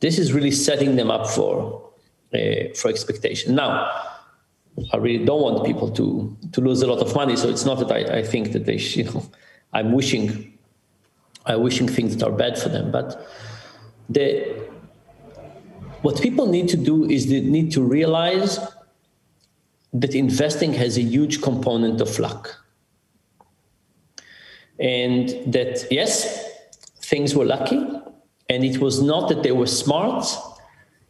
this 0.00 0.18
is 0.18 0.32
really 0.32 0.50
setting 0.50 0.96
them 0.96 1.10
up 1.10 1.26
for 1.26 1.90
uh, 2.34 2.38
for 2.74 2.88
expectation 2.88 3.54
now 3.54 3.72
i 4.92 4.96
really 4.96 5.24
don't 5.24 5.42
want 5.42 5.64
people 5.64 5.90
to 5.90 6.36
to 6.52 6.60
lose 6.60 6.82
a 6.82 6.86
lot 6.86 6.98
of 6.98 7.14
money 7.14 7.36
so 7.36 7.48
it's 7.48 7.64
not 7.64 7.78
that 7.78 7.90
i, 7.92 8.18
I 8.18 8.22
think 8.22 8.52
that 8.52 8.64
they 8.64 8.76
you 8.98 9.04
know 9.04 9.22
i'm 9.72 9.92
wishing 9.92 10.52
i'm 11.46 11.62
wishing 11.62 11.88
things 11.88 12.16
that 12.16 12.26
are 12.26 12.36
bad 12.36 12.58
for 12.58 12.68
them 12.68 12.90
but 12.90 13.28
the 14.08 14.70
what 16.02 16.20
people 16.20 16.46
need 16.46 16.68
to 16.68 16.76
do 16.76 17.04
is 17.04 17.28
they 17.28 17.40
need 17.40 17.72
to 17.72 17.82
realize 17.82 18.58
that 19.92 20.14
investing 20.14 20.72
has 20.74 20.96
a 20.96 21.02
huge 21.02 21.42
component 21.42 22.00
of 22.00 22.18
luck. 22.18 22.56
And 24.78 25.28
that, 25.52 25.86
yes, 25.90 26.48
things 27.00 27.34
were 27.34 27.44
lucky, 27.44 27.86
and 28.50 28.64
it 28.64 28.78
was 28.78 29.00
not 29.00 29.30
that 29.30 29.42
they 29.42 29.52
were 29.52 29.66
smart, 29.66 30.26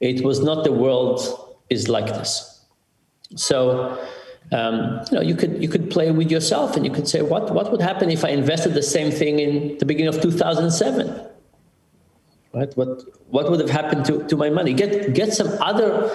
it 0.01 0.23
was 0.25 0.39
not 0.41 0.63
the 0.63 0.73
world 0.73 1.19
is 1.69 1.89
like 1.89 2.07
this. 2.07 2.65
So, 3.35 3.99
um, 4.53 5.01
you 5.11 5.17
know, 5.17 5.23
you 5.23 5.35
could 5.35 5.61
you 5.63 5.69
could 5.69 5.91
play 5.91 6.13
with 6.13 6.31
yourself, 6.31 6.77
and 6.77 6.85
you 6.85 6.93
could 6.93 7.09
say, 7.09 7.23
what 7.23 7.53
what 7.53 7.73
would 7.73 7.81
happen 7.81 8.11
if 8.11 8.25
I 8.25 8.29
invested 8.29 8.75
the 8.75 8.83
same 8.97 9.11
thing 9.11 9.41
in 9.41 9.79
the 9.79 9.87
beginning 9.87 10.15
of 10.15 10.21
2007? 10.23 11.31
right? 12.53 12.77
What 12.77 13.03
what 13.29 13.51
would 13.51 13.61
have 13.61 13.71
happened 13.71 14.05
to, 14.07 14.27
to 14.29 14.37
my 14.37 14.51
money? 14.51 14.75
Get 14.75 15.15
get 15.15 15.33
some 15.33 15.49
other 15.61 16.11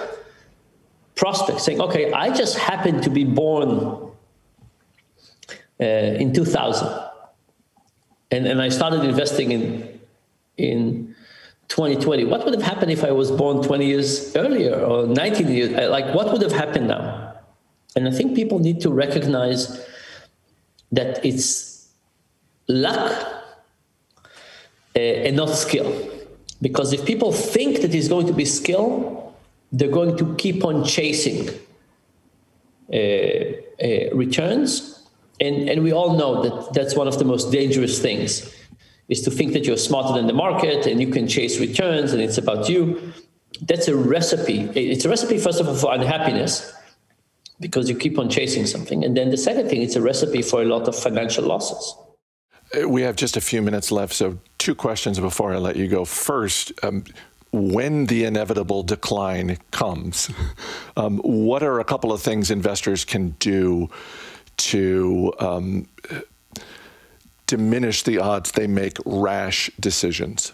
prospects 1.14 1.64
saying, 1.64 1.80
okay, 1.80 2.12
I 2.12 2.34
just 2.34 2.58
happened 2.58 3.02
to 3.04 3.10
be 3.10 3.24
born 3.24 4.10
uh, 5.80 5.84
in 5.84 6.32
2000, 6.34 6.88
and 8.30 8.46
and 8.46 8.60
I 8.60 8.68
started 8.68 9.04
investing 9.04 9.52
in 9.52 10.00
in 10.56 11.05
2020. 11.68 12.24
What 12.24 12.44
would 12.44 12.54
have 12.54 12.62
happened 12.62 12.92
if 12.92 13.04
I 13.04 13.10
was 13.10 13.30
born 13.30 13.62
20 13.62 13.86
years 13.86 14.34
earlier 14.36 14.74
or 14.80 15.06
19 15.06 15.48
years? 15.48 15.90
Like, 15.90 16.14
what 16.14 16.32
would 16.32 16.42
have 16.42 16.52
happened 16.52 16.88
now? 16.88 17.34
And 17.94 18.06
I 18.06 18.10
think 18.10 18.34
people 18.34 18.58
need 18.58 18.80
to 18.82 18.90
recognize 18.90 19.84
that 20.92 21.24
it's 21.24 21.88
luck 22.68 23.10
uh, 24.94 24.98
and 24.98 25.36
not 25.36 25.50
skill. 25.50 26.10
Because 26.62 26.92
if 26.92 27.04
people 27.04 27.32
think 27.32 27.80
that 27.80 27.94
it's 27.94 28.08
going 28.08 28.26
to 28.26 28.32
be 28.32 28.44
skill, 28.44 29.34
they're 29.72 29.90
going 29.90 30.16
to 30.18 30.34
keep 30.36 30.64
on 30.64 30.84
chasing 30.84 31.48
uh, 32.92 32.96
uh, 32.96 34.14
returns. 34.14 35.06
And, 35.40 35.68
and 35.68 35.82
we 35.82 35.92
all 35.92 36.16
know 36.16 36.42
that 36.42 36.72
that's 36.72 36.94
one 36.94 37.08
of 37.08 37.18
the 37.18 37.24
most 37.24 37.50
dangerous 37.50 38.00
things 38.00 38.54
is 39.08 39.22
to 39.22 39.30
think 39.30 39.52
that 39.52 39.64
you're 39.64 39.76
smarter 39.76 40.12
than 40.14 40.26
the 40.26 40.32
market 40.32 40.86
and 40.86 41.00
you 41.00 41.08
can 41.08 41.28
chase 41.28 41.60
returns 41.60 42.12
and 42.12 42.20
it's 42.20 42.38
about 42.38 42.68
you. 42.68 43.12
That's 43.62 43.88
a 43.88 43.96
recipe. 43.96 44.60
It's 44.74 45.04
a 45.04 45.08
recipe, 45.08 45.38
first 45.38 45.60
of 45.60 45.68
all, 45.68 45.74
for 45.74 45.94
unhappiness 45.94 46.72
because 47.60 47.88
you 47.88 47.96
keep 47.96 48.18
on 48.18 48.28
chasing 48.28 48.66
something. 48.66 49.04
And 49.04 49.16
then 49.16 49.30
the 49.30 49.36
second 49.36 49.68
thing, 49.68 49.82
it's 49.82 49.96
a 49.96 50.02
recipe 50.02 50.42
for 50.42 50.60
a 50.62 50.64
lot 50.64 50.88
of 50.88 50.96
financial 50.96 51.44
losses. 51.44 51.96
Uh, 52.76 52.88
we 52.88 53.02
have 53.02 53.16
just 53.16 53.36
a 53.36 53.40
few 53.40 53.62
minutes 53.62 53.90
left, 53.90 54.12
so 54.12 54.38
two 54.58 54.74
questions 54.74 55.18
before 55.20 55.54
I 55.54 55.58
let 55.58 55.76
you 55.76 55.88
go. 55.88 56.04
First, 56.04 56.72
um, 56.82 57.04
when 57.52 58.06
the 58.06 58.24
inevitable 58.24 58.82
decline 58.82 59.58
comes, 59.70 60.30
um, 60.96 61.18
what 61.18 61.62
are 61.62 61.80
a 61.80 61.84
couple 61.84 62.12
of 62.12 62.20
things 62.20 62.50
investors 62.50 63.04
can 63.04 63.30
do 63.38 63.88
to 64.58 65.32
um, 65.38 65.88
diminish 67.46 68.02
the 68.02 68.18
odds 68.18 68.52
they 68.52 68.66
make 68.66 68.98
rash 69.04 69.70
decisions? 69.80 70.52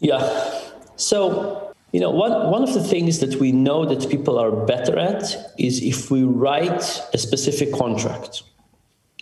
Yeah. 0.00 0.60
So, 0.96 1.74
you 1.92 2.00
know, 2.00 2.10
one, 2.10 2.50
one 2.50 2.62
of 2.62 2.74
the 2.74 2.82
things 2.82 3.20
that 3.20 3.36
we 3.36 3.52
know 3.52 3.84
that 3.84 4.10
people 4.10 4.38
are 4.38 4.50
better 4.50 4.98
at 4.98 5.34
is 5.58 5.82
if 5.82 6.10
we 6.10 6.24
write 6.24 7.00
a 7.12 7.18
specific 7.18 7.72
contract 7.72 8.42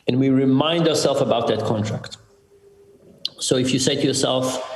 and 0.09 0.19
we 0.19 0.31
remind 0.31 0.89
ourselves 0.89 1.21
about 1.21 1.47
that 1.49 1.61
contract. 1.61 2.17
So 3.39 3.57
if 3.57 3.73
you 3.73 3.79
say 3.79 3.97
to 3.97 4.03
yourself, 4.03 4.69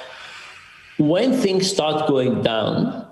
when 0.98 1.32
things 1.32 1.70
start 1.70 2.08
going 2.08 2.42
down, 2.42 3.06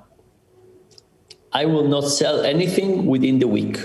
I 1.52 1.66
will 1.66 1.86
not 1.86 2.02
sell 2.02 2.40
anything 2.44 3.06
within 3.06 3.38
the 3.38 3.46
week. 3.46 3.78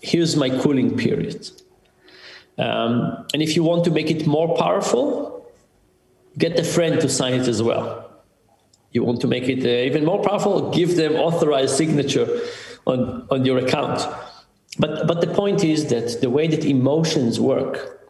Here's 0.00 0.36
my 0.36 0.50
cooling 0.50 0.96
period. 0.96 1.50
Um, 2.58 3.26
and 3.32 3.42
if 3.42 3.54
you 3.54 3.62
want 3.62 3.84
to 3.84 3.90
make 3.90 4.10
it 4.10 4.26
more 4.26 4.56
powerful, 4.56 5.52
get 6.38 6.58
a 6.58 6.64
friend 6.64 7.00
to 7.00 7.08
sign 7.08 7.34
it 7.34 7.48
as 7.48 7.62
well. 7.62 8.10
You 8.92 9.04
want 9.04 9.20
to 9.20 9.26
make 9.26 9.44
it 9.48 9.64
uh, 9.64 9.86
even 9.86 10.04
more 10.04 10.22
powerful, 10.22 10.70
give 10.70 10.96
them 10.96 11.14
authorized 11.14 11.76
signature 11.76 12.40
on, 12.86 13.26
on 13.30 13.44
your 13.44 13.58
account. 13.58 14.06
But, 14.78 15.06
but 15.06 15.20
the 15.20 15.26
point 15.26 15.64
is 15.64 15.88
that 15.88 16.20
the 16.20 16.30
way 16.30 16.46
that 16.48 16.64
emotions 16.64 17.38
work 17.38 18.08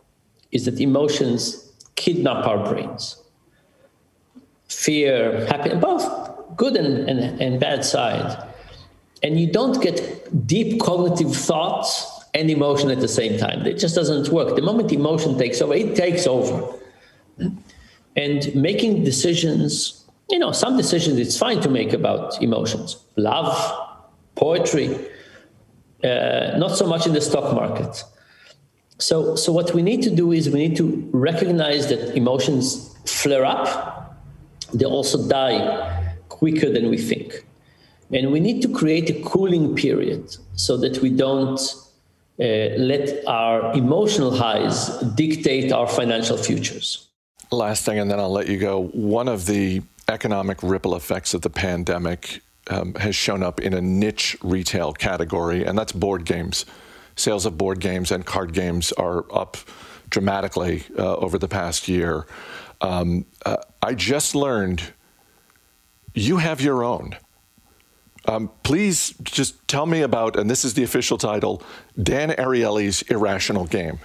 is 0.53 0.65
that 0.67 0.81
emotions 0.81 1.73
kidnap 1.97 2.47
our 2.47 2.65
brains. 2.73 3.23
Fear, 4.69 5.47
happiness, 5.47 5.83
both 5.83 6.57
good 6.57 6.77
and, 6.77 7.09
and, 7.09 7.41
and 7.41 7.61
bad 7.61 7.85
side. 7.85 8.43
And 9.23 9.41
you 9.41 9.51
don't 9.51 9.83
get 9.83 10.47
deep 10.47 10.81
cognitive 10.81 11.35
thoughts 11.35 12.16
and 12.37 12.51
emotion 12.51 12.91
at 12.91 13.01
the 13.01 13.09
same 13.09 13.39
time. 13.39 13.67
It 13.67 13.79
just 13.79 13.95
doesn't 13.95 14.29
work. 14.29 14.55
The 14.57 14.63
moment 14.63 14.93
emotion 14.93 15.39
takes 15.39 15.63
over, 15.63 15.75
it 15.75 15.97
takes 15.97 16.27
over. 16.27 16.75
And 18.15 18.55
making 18.55 19.05
decisions, 19.05 20.05
you 20.31 20.39
know, 20.39 20.53
some 20.53 20.77
decisions 20.77 21.19
it's 21.19 21.39
fine 21.39 21.61
to 21.63 21.71
make 21.71 21.95
about 21.95 22.43
emotions. 22.43 22.99
Love, 23.17 23.57
poetry, 24.35 24.89
uh, 26.05 26.59
not 26.59 26.77
so 26.77 26.87
much 26.87 27.07
in 27.07 27.15
the 27.15 27.23
stock 27.23 27.55
market. 27.55 28.05
So, 28.99 29.35
so 29.35 29.51
what 29.51 29.75
we 29.75 29.83
need 29.83 30.03
to 30.03 30.11
do 30.15 30.33
is 30.33 30.51
we 30.51 30.69
need 30.69 30.77
to 30.77 31.09
recognize 31.13 31.89
that 31.89 32.15
emotions 32.15 32.95
flare 33.07 33.47
up. 33.47 34.15
They 34.75 34.85
also 34.85 35.27
die 35.27 36.15
quicker 36.29 36.71
than 36.71 36.91
we 36.91 36.99
think. 36.99 37.47
And 38.13 38.31
we 38.31 38.41
need 38.41 38.61
to 38.63 38.69
create 38.69 39.09
a 39.11 39.23
cooling 39.23 39.75
period 39.75 40.37
so 40.55 40.77
that 40.77 40.99
we 40.99 41.11
don't 41.11 41.61
let 42.39 43.27
our 43.27 43.73
emotional 43.73 44.35
highs 44.37 44.89
dictate 45.15 45.73
our 45.73 45.87
financial 45.87 46.37
futures. 46.37 47.09
Last 47.51 47.85
thing, 47.85 47.99
and 47.99 48.11
then 48.11 48.19
I'll 48.19 48.33
let 48.33 48.49
you 48.49 48.59
go. 48.59 48.89
One 48.93 49.29
of 49.29 49.47
the 49.47 49.83
economic 50.09 50.63
ripple 50.63 50.95
effects 50.97 51.35
of 51.35 51.43
the 51.43 51.51
pandemic 51.51 52.41
um, 52.69 52.95
has 52.95 53.15
shown 53.15 53.43
up 53.43 53.61
in 53.61 53.75
a 53.75 53.81
niche 53.81 54.37
retail 54.43 54.93
category, 54.93 55.65
and 55.65 55.79
that's 55.79 55.93
board 55.93 56.25
games. 56.25 56.67
Sales 57.15 57.47
of 57.47 57.57
board 57.57 57.81
games 57.81 58.11
and 58.11 58.27
card 58.27 58.53
games 58.53 58.93
are 58.93 59.25
up 59.33 59.57
dramatically 60.11 60.85
uh, 60.99 61.17
over 61.17 61.39
the 61.39 61.49
past 61.49 61.89
year. 61.89 62.27
Um, 62.81 63.25
uh, 63.45 63.57
I 63.83 63.95
just 63.95 64.35
learned 64.35 64.93
you 66.15 66.39
have 66.39 66.61
your 66.61 66.85
own. 66.85 67.17
Um, 68.29 68.51
please 68.63 69.15
just 69.23 69.67
tell 69.69 69.87
me 69.87 70.03
about, 70.03 70.37
and 70.37 70.51
this 70.51 70.65
is 70.65 70.75
the 70.75 70.83
official 70.83 71.19
title 71.19 71.63
Dan 72.03 72.31
Ariely's 72.31 73.03
Irrational 73.03 73.67
Game. 73.67 73.99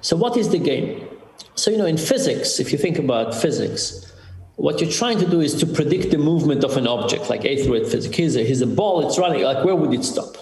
So, 0.00 0.16
what 0.16 0.36
is 0.36 0.48
the 0.48 0.58
game? 0.58 1.06
So, 1.54 1.70
you 1.70 1.78
know, 1.78 1.86
in 1.86 1.96
physics, 1.96 2.58
if 2.58 2.72
you 2.72 2.78
think 2.78 2.98
about 2.98 3.34
physics, 3.34 4.12
what 4.56 4.80
you're 4.80 4.90
trying 4.90 5.18
to 5.18 5.28
do 5.28 5.40
is 5.40 5.54
to 5.56 5.66
predict 5.66 6.10
the 6.10 6.18
movement 6.18 6.64
of 6.64 6.76
an 6.76 6.86
object, 6.86 7.30
like 7.30 7.44
eighth 7.44 7.66
grade 7.66 7.86
physics. 7.86 8.16
Here's 8.16 8.36
a, 8.36 8.44
here's 8.44 8.60
a 8.60 8.66
ball, 8.66 9.06
it's 9.06 9.18
running, 9.18 9.42
like 9.42 9.64
where 9.64 9.76
would 9.76 9.92
it 9.92 10.04
stop? 10.04 10.36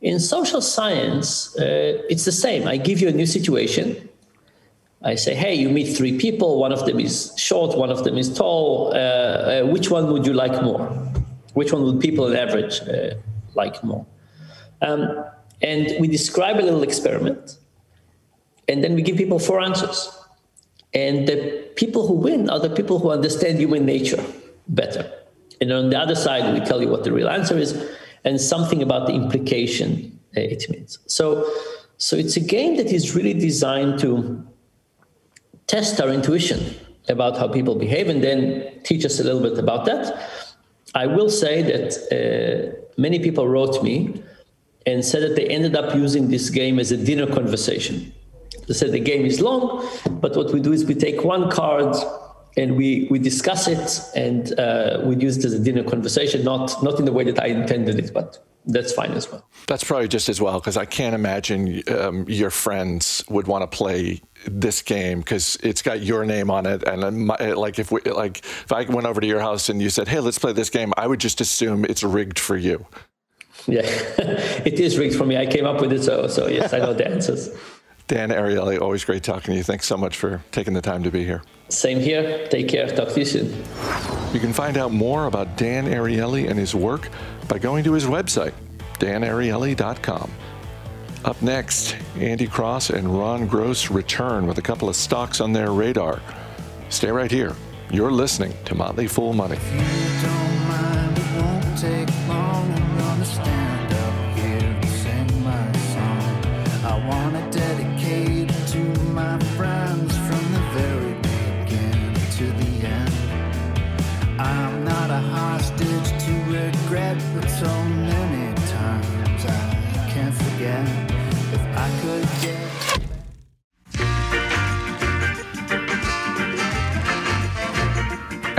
In 0.00 0.20
social 0.20 0.60
science, 0.60 1.58
uh, 1.58 2.02
it's 2.08 2.24
the 2.24 2.32
same. 2.32 2.68
I 2.68 2.76
give 2.76 3.00
you 3.00 3.08
a 3.08 3.12
new 3.12 3.26
situation. 3.26 4.08
I 5.02 5.14
say, 5.14 5.34
hey, 5.34 5.54
you 5.54 5.68
meet 5.68 5.96
three 5.96 6.18
people, 6.18 6.58
one 6.58 6.72
of 6.72 6.84
them 6.86 6.98
is 6.98 7.32
short, 7.36 7.76
one 7.76 7.90
of 7.90 8.04
them 8.04 8.18
is 8.18 8.36
tall. 8.36 8.92
Uh, 8.92 8.96
uh, 8.96 9.62
which 9.66 9.90
one 9.90 10.12
would 10.12 10.26
you 10.26 10.32
like 10.32 10.62
more? 10.62 10.88
Which 11.58 11.72
one 11.72 11.82
would 11.86 12.00
people 12.00 12.24
on 12.26 12.36
average 12.36 12.80
uh, 12.82 13.14
like 13.54 13.82
more? 13.82 14.06
Um, 14.80 15.00
and 15.60 15.84
we 15.98 16.06
describe 16.06 16.56
a 16.60 16.64
little 16.68 16.84
experiment, 16.84 17.58
and 18.68 18.84
then 18.84 18.94
we 18.94 19.02
give 19.02 19.16
people 19.16 19.40
four 19.40 19.60
answers. 19.60 19.98
And 20.94 21.26
the 21.26 21.38
people 21.74 22.06
who 22.06 22.14
win 22.14 22.48
are 22.48 22.60
the 22.60 22.70
people 22.70 23.00
who 23.00 23.10
understand 23.10 23.58
human 23.58 23.84
nature 23.84 24.24
better. 24.68 25.12
And 25.60 25.72
on 25.72 25.90
the 25.90 25.98
other 25.98 26.14
side, 26.14 26.54
we 26.54 26.60
tell 26.64 26.80
you 26.80 26.90
what 26.94 27.02
the 27.02 27.12
real 27.12 27.28
answer 27.28 27.58
is 27.58 27.70
and 28.24 28.40
something 28.40 28.80
about 28.80 29.08
the 29.08 29.14
implication 29.14 30.16
uh, 30.36 30.54
it 30.54 30.70
means. 30.70 31.00
So, 31.06 31.44
so 31.96 32.14
it's 32.16 32.36
a 32.36 32.44
game 32.56 32.76
that 32.76 32.92
is 32.98 33.16
really 33.16 33.34
designed 33.34 33.98
to 33.98 34.46
test 35.66 36.00
our 36.00 36.10
intuition 36.10 36.60
about 37.08 37.36
how 37.36 37.48
people 37.48 37.74
behave 37.74 38.08
and 38.08 38.22
then 38.22 38.80
teach 38.84 39.04
us 39.04 39.18
a 39.18 39.24
little 39.24 39.42
bit 39.42 39.58
about 39.58 39.86
that. 39.86 40.04
I 40.94 41.06
will 41.06 41.30
say 41.30 41.62
that 41.62 41.90
uh, 42.10 42.80
many 42.96 43.18
people 43.18 43.48
wrote 43.48 43.82
me 43.82 44.22
and 44.86 45.04
said 45.04 45.22
that 45.22 45.36
they 45.36 45.46
ended 45.46 45.76
up 45.76 45.94
using 45.94 46.28
this 46.28 46.50
game 46.50 46.78
as 46.78 46.92
a 46.92 46.96
dinner 46.96 47.26
conversation. 47.26 48.12
They 48.66 48.74
said 48.74 48.92
the 48.92 49.00
game 49.00 49.24
is 49.26 49.40
long, 49.40 49.86
but 50.20 50.36
what 50.36 50.52
we 50.52 50.60
do 50.60 50.72
is 50.72 50.84
we 50.84 50.94
take 50.94 51.24
one 51.24 51.50
card 51.50 51.94
and 52.56 52.76
we, 52.76 53.06
we 53.10 53.18
discuss 53.18 53.68
it 53.68 54.00
and 54.16 54.58
uh, 54.58 55.00
we 55.04 55.16
use 55.16 55.36
it 55.38 55.44
as 55.44 55.52
a 55.52 55.58
dinner 55.58 55.84
conversation, 55.84 56.42
not, 56.44 56.82
not 56.82 56.98
in 56.98 57.04
the 57.04 57.12
way 57.12 57.24
that 57.24 57.40
I 57.40 57.46
intended 57.46 57.98
it, 57.98 58.12
but 58.12 58.38
that's 58.68 58.92
fine 58.92 59.12
as 59.12 59.30
well. 59.32 59.44
That's 59.66 59.82
probably 59.82 60.08
just 60.08 60.28
as 60.28 60.40
well 60.40 60.60
because 60.60 60.76
I 60.76 60.84
can't 60.84 61.14
imagine 61.14 61.82
um, 61.88 62.26
your 62.28 62.50
friends 62.50 63.24
would 63.30 63.46
want 63.46 63.62
to 63.62 63.76
play 63.76 64.20
this 64.46 64.82
game 64.82 65.20
because 65.20 65.56
it's 65.62 65.80
got 65.80 66.02
your 66.02 66.26
name 66.26 66.50
on 66.50 66.66
it. 66.66 66.82
And 66.84 67.26
my, 67.26 67.36
like 67.52 67.78
if 67.78 67.90
we 67.90 68.02
like 68.02 68.38
if 68.38 68.70
I 68.70 68.84
went 68.84 69.06
over 69.06 69.22
to 69.22 69.26
your 69.26 69.40
house 69.40 69.70
and 69.70 69.80
you 69.80 69.88
said, 69.88 70.06
"Hey, 70.06 70.20
let's 70.20 70.38
play 70.38 70.52
this 70.52 70.68
game," 70.68 70.92
I 70.98 71.06
would 71.06 71.18
just 71.18 71.40
assume 71.40 71.86
it's 71.86 72.02
rigged 72.02 72.38
for 72.38 72.58
you. 72.58 72.86
Yeah, 73.66 73.80
it 73.86 74.78
is 74.78 74.98
rigged 74.98 75.16
for 75.16 75.24
me. 75.24 75.38
I 75.38 75.46
came 75.46 75.64
up 75.64 75.80
with 75.80 75.92
it, 75.92 76.04
so 76.04 76.26
so 76.28 76.46
yes, 76.46 76.74
I 76.74 76.78
know 76.78 76.92
the 76.92 77.08
answers. 77.08 77.48
Dan 78.08 78.30
Ariely, 78.30 78.80
always 78.80 79.04
great 79.04 79.22
talking 79.22 79.52
to 79.52 79.58
you. 79.58 79.62
Thanks 79.62 79.86
so 79.86 79.96
much 79.96 80.16
for 80.16 80.42
taking 80.50 80.72
the 80.72 80.80
time 80.80 81.02
to 81.02 81.10
be 81.10 81.24
here. 81.24 81.42
Same 81.68 82.00
here. 82.00 82.48
Take 82.48 82.66
care. 82.66 82.88
Talk 82.88 83.10
to 83.10 83.18
you 83.18 83.26
soon. 83.26 83.64
You 84.32 84.40
can 84.40 84.54
find 84.54 84.78
out 84.78 84.92
more 84.92 85.26
about 85.26 85.58
Dan 85.58 85.84
Ariely 85.84 86.48
and 86.48 86.58
his 86.58 86.74
work 86.74 87.10
by 87.48 87.58
going 87.58 87.84
to 87.84 87.92
his 87.92 88.06
website, 88.06 88.54
danariely.com. 88.98 90.30
Up 91.26 91.42
next, 91.42 91.96
Andy 92.16 92.46
Cross 92.46 92.90
and 92.90 93.18
Ron 93.18 93.46
Gross 93.46 93.90
return 93.90 94.46
with 94.46 94.56
a 94.56 94.62
couple 94.62 94.88
of 94.88 94.96
stocks 94.96 95.42
on 95.42 95.52
their 95.52 95.72
radar. 95.72 96.22
Stay 96.88 97.10
right 97.10 97.30
here. 97.30 97.54
You're 97.90 98.12
listening 98.12 98.54
to 98.64 98.74
Motley 98.74 99.06
Fool 99.06 99.34
Money. 99.34 99.58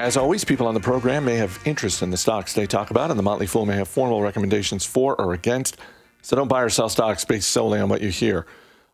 As 0.10 0.18
always, 0.18 0.44
people 0.44 0.66
on 0.66 0.74
the 0.74 0.80
program 0.80 1.26
may 1.26 1.36
have 1.36 1.60
interest 1.66 2.02
in 2.02 2.10
the 2.10 2.18
stocks 2.18 2.54
they 2.54 2.66
talk 2.66 2.90
about, 2.90 3.12
and 3.12 3.20
the 3.20 3.22
Motley 3.22 3.46
Fool 3.46 3.68
may 3.68 3.76
have 3.76 3.88
formal 3.88 4.24
recommendations 4.24 4.84
for 4.84 5.16
or 5.22 5.34
against. 5.34 5.78
So 6.24 6.36
don't 6.36 6.48
buy 6.48 6.64
or 6.64 6.70
sell 6.70 6.90
stocks 6.90 7.24
based 7.24 7.52
solely 7.52 7.80
on 7.80 7.90
what 7.90 8.02
you 8.02 8.10
hear. 8.10 8.48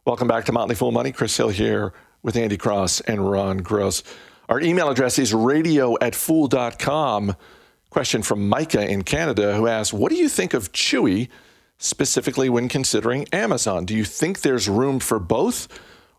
Welcome 0.04 0.28
back 0.28 0.44
to 0.44 0.52
Motley 0.52 0.76
Fool 0.76 0.92
Money. 0.92 1.14
Chris 1.14 1.38
Hill 1.38 1.48
here 1.48 1.94
with 2.22 2.36
Andy 2.36 2.58
Cross 2.58 3.00
and 3.00 3.32
Ron 3.32 3.60
Gross. 3.60 4.04
Our 4.50 4.60
email 4.60 4.90
address 4.90 5.18
is 5.18 5.34
radio 5.34 5.98
at 6.02 6.16
fool.com. 6.16 7.38
Question 7.90 8.22
from 8.22 8.50
Micah 8.50 8.86
in 8.86 9.04
Canada 9.04 9.56
who 9.56 9.68
asks, 9.68 9.94
What 9.94 10.10
do 10.10 10.18
you 10.18 10.28
think 10.28 10.54
of 10.54 10.74
Chewy, 10.74 11.30
specifically 11.78 12.50
when 12.50 12.68
considering 12.68 13.26
Amazon? 13.32 13.86
Do 13.86 13.96
you 13.96 14.04
think 14.04 14.42
there's 14.42 14.68
room 14.68 15.00
for 15.00 15.20
both? 15.20 15.70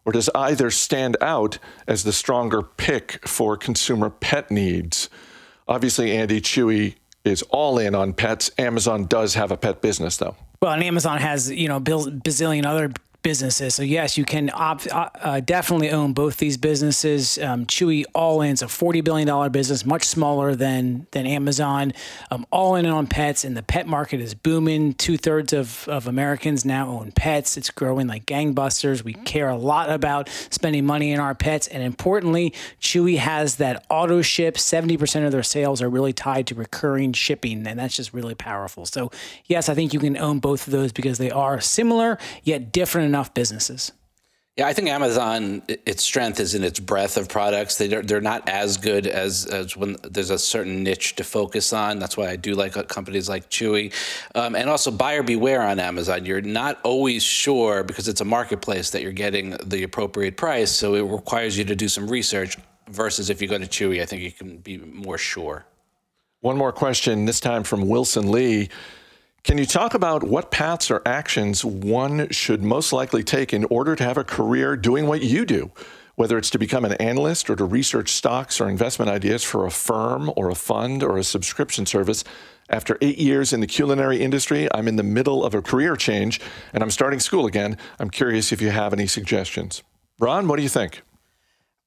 Or 0.07 0.13
does 0.13 0.31
either 0.35 0.71
stand 0.71 1.17
out 1.21 1.59
as 1.87 2.05
the 2.05 2.13
stronger 2.13 2.63
pick 2.63 3.27
for 3.29 3.57
consumer 3.57 4.09
pet 4.09 4.51
needs? 4.51 5.11
Obviously, 5.69 6.17
Andy 6.17 6.41
Chewy 6.41 6.95
is 7.25 7.43
all 7.51 7.79
in 7.79 7.95
on 7.95 8.13
pets. 8.13 8.51
Amazon 8.57 9.07
does 9.07 9.35
have 9.35 9.51
a 9.51 9.57
pet 9.57 9.83
business, 9.83 10.17
though. 10.17 10.37
Well, 10.63 10.73
and 10.73 10.83
Amazon 10.83 11.19
has, 11.19 11.51
you 11.51 11.69
know, 11.69 11.81
bazillion 11.81 12.65
other 12.65 12.93
businesses. 13.27 13.75
So 13.75 13.83
yes, 13.83 14.17
you 14.17 14.25
can 14.25 14.51
op- 14.51 14.87
uh, 14.87 15.09
uh, 15.21 15.41
definitely 15.41 15.91
own 15.91 16.13
both 16.13 16.37
these 16.37 16.57
businesses. 16.57 17.39
Um, 17.39 17.67
Chewy 17.67 18.05
All 18.15 18.41
In's 18.41 18.63
a 18.63 18.69
forty 18.69 19.01
billion 19.01 19.27
dollar 19.27 19.49
business, 19.49 19.85
much 19.85 20.05
smaller 20.05 20.55
than 20.55 21.09
than 21.11 21.27
Amazon. 21.27 21.93
Um, 22.31 22.47
all 22.53 22.77
in 22.77 22.87
on 22.87 23.09
pets, 23.09 23.43
and 23.43 23.57
the 23.57 23.65
pet 23.65 23.89
market 23.89 24.21
is 24.21 24.33
booming. 24.33 24.95
Two 24.95 25.17
thirds 25.17 25.53
of 25.53 25.89
of 25.89 26.07
Americans 26.07 26.65
now 26.65 26.89
own 26.89 27.11
pets. 27.11 27.57
It's 27.57 27.69
growing 27.69 28.07
like 28.07 28.27
gangbusters. 28.27 29.03
We 29.03 29.15
care 29.15 29.49
a 29.49 29.59
lot 29.59 29.91
about 29.91 30.29
spending 30.51 30.87
money 30.87 31.11
in 31.11 31.19
our 31.19 31.35
pets, 31.35 31.67
and 31.67 31.83
importantly, 31.83 32.55
Chewy 32.81 33.19
has 33.19 33.57
that 33.57 33.85
auto 33.91 34.23
ship. 34.23 34.57
Seventy 34.57 34.97
percent 34.97 35.27
of 35.27 35.33
their 35.33 35.43
sales 35.43 35.83
are 35.83 35.91
really 35.91 36.13
tied 36.13 36.47
to 36.47 36.55
recurring 36.55 37.13
shipping, 37.13 37.67
and 37.67 37.77
that's 37.77 37.97
just 37.97 38.15
really 38.15 38.37
powerful. 38.37 38.87
So 38.87 39.11
yes, 39.47 39.69
I 39.69 39.75
think 39.75 39.93
you 39.93 39.99
can 39.99 40.17
own 40.17 40.39
both 40.39 40.69
of 40.69 40.71
those 40.71 40.93
because 40.93 41.19
they 41.19 41.33
are 41.33 41.61
similar 41.61 42.19
yet 42.45 42.71
different 42.71 43.16
enough 43.17 43.33
businesses. 43.33 43.93
Yeah, 44.57 44.67
I 44.67 44.73
think 44.73 44.89
Amazon, 44.89 45.63
its 45.69 46.03
strength 46.03 46.41
is 46.41 46.55
in 46.55 46.65
its 46.65 46.81
breadth 46.81 47.19
of 47.19 47.29
products. 47.29 47.77
They 47.77 47.89
they're 47.89 48.23
not 48.23 48.49
as 48.49 48.79
good 48.79 49.07
as, 49.07 49.45
as 49.47 49.77
when 49.77 49.97
there's 50.03 50.31
a 50.31 50.39
certain 50.39 50.83
niche 50.83 51.17
to 51.17 51.25
focus 51.25 51.75
on. 51.75 51.99
That's 51.99 52.17
why 52.17 52.29
I 52.29 52.37
do 52.37 52.55
like 52.55 52.73
companies 52.89 53.29
like 53.29 53.51
Chewy, 53.51 53.93
um, 54.35 54.55
and 54.55 54.71
also 54.71 54.91
buyer 54.91 55.23
beware 55.23 55.63
on 55.63 55.79
Amazon. 55.79 56.25
You're 56.25 56.41
not 56.41 56.79
always 56.85 57.23
sure 57.23 57.85
because 57.85 58.09
it's 58.09 58.23
a 58.23 58.25
marketplace 58.25 58.91
that 58.91 59.03
you're 59.03 59.13
getting 59.13 59.51
the 59.65 59.83
appropriate 59.83 60.39
price. 60.39 60.71
So 60.71 60.95
it 60.95 61.03
requires 61.03 61.59
you 61.59 61.65
to 61.65 61.77
do 61.77 61.89
some 61.89 62.09
research. 62.09 62.57
Versus 62.89 63.31
if 63.31 63.43
you 63.43 63.49
go 63.49 63.59
to 63.59 63.67
Chewy, 63.67 64.01
I 64.01 64.07
think 64.07 64.23
you 64.23 64.31
can 64.31 64.59
be 64.59 64.79
more 64.79 65.19
sure. 65.19 65.67
One 66.41 66.57
more 66.57 66.71
question. 66.71 67.25
This 67.25 67.41
time 67.41 67.65
from 67.65 67.89
Wilson 67.89 68.31
Lee. 68.31 68.69
Can 69.47 69.59
you 69.59 69.65
talk 69.65 69.95
about 69.95 70.25
what 70.25 70.51
paths 70.51 70.91
or 70.91 71.03
actions 71.07 71.65
one 71.65 72.29
should 72.31 72.65
most 72.65 72.93
likely 72.93 73.23
take 73.23 73.53
in 73.53 73.65
order 73.67 73.95
to 73.95 74.03
have 74.03 74.19
a 74.19 74.25
career 74.25 74.77
doing 74.77 75.07
what 75.07 75.23
you 75.23 75.45
do? 75.47 75.71
Whether 76.17 76.37
it's 76.37 76.51
to 76.51 76.59
become 76.59 76.85
an 76.85 76.95
analyst 76.95 77.49
or 77.49 77.55
to 77.55 77.65
research 77.65 78.11
stocks 78.11 78.61
or 78.61 78.69
investment 78.69 79.09
ideas 79.09 79.45
for 79.45 79.65
a 79.65 79.71
firm 79.71 80.33
or 80.35 80.51
a 80.51 80.57
fund 80.57 81.05
or 81.05 81.17
a 81.17 81.23
subscription 81.23 81.87
service. 81.87 82.25
After 82.71 82.99
eight 83.01 83.19
years 83.19 83.53
in 83.53 83.61
the 83.61 83.69
culinary 83.69 84.21
industry, 84.21 84.67
I'm 84.75 84.89
in 84.89 84.97
the 84.97 85.05
middle 85.05 85.45
of 85.45 85.55
a 85.55 85.63
career 85.63 85.95
change 85.95 86.41
and 86.73 86.83
I'm 86.83 86.91
starting 86.91 87.21
school 87.21 87.47
again. 87.47 87.79
I'm 88.01 88.11
curious 88.11 88.51
if 88.51 88.61
you 88.61 88.71
have 88.71 88.93
any 88.93 89.07
suggestions. 89.07 89.85
Ron, 90.19 90.49
what 90.49 90.57
do 90.57 90.65
you 90.65 90.69
think? 90.69 91.03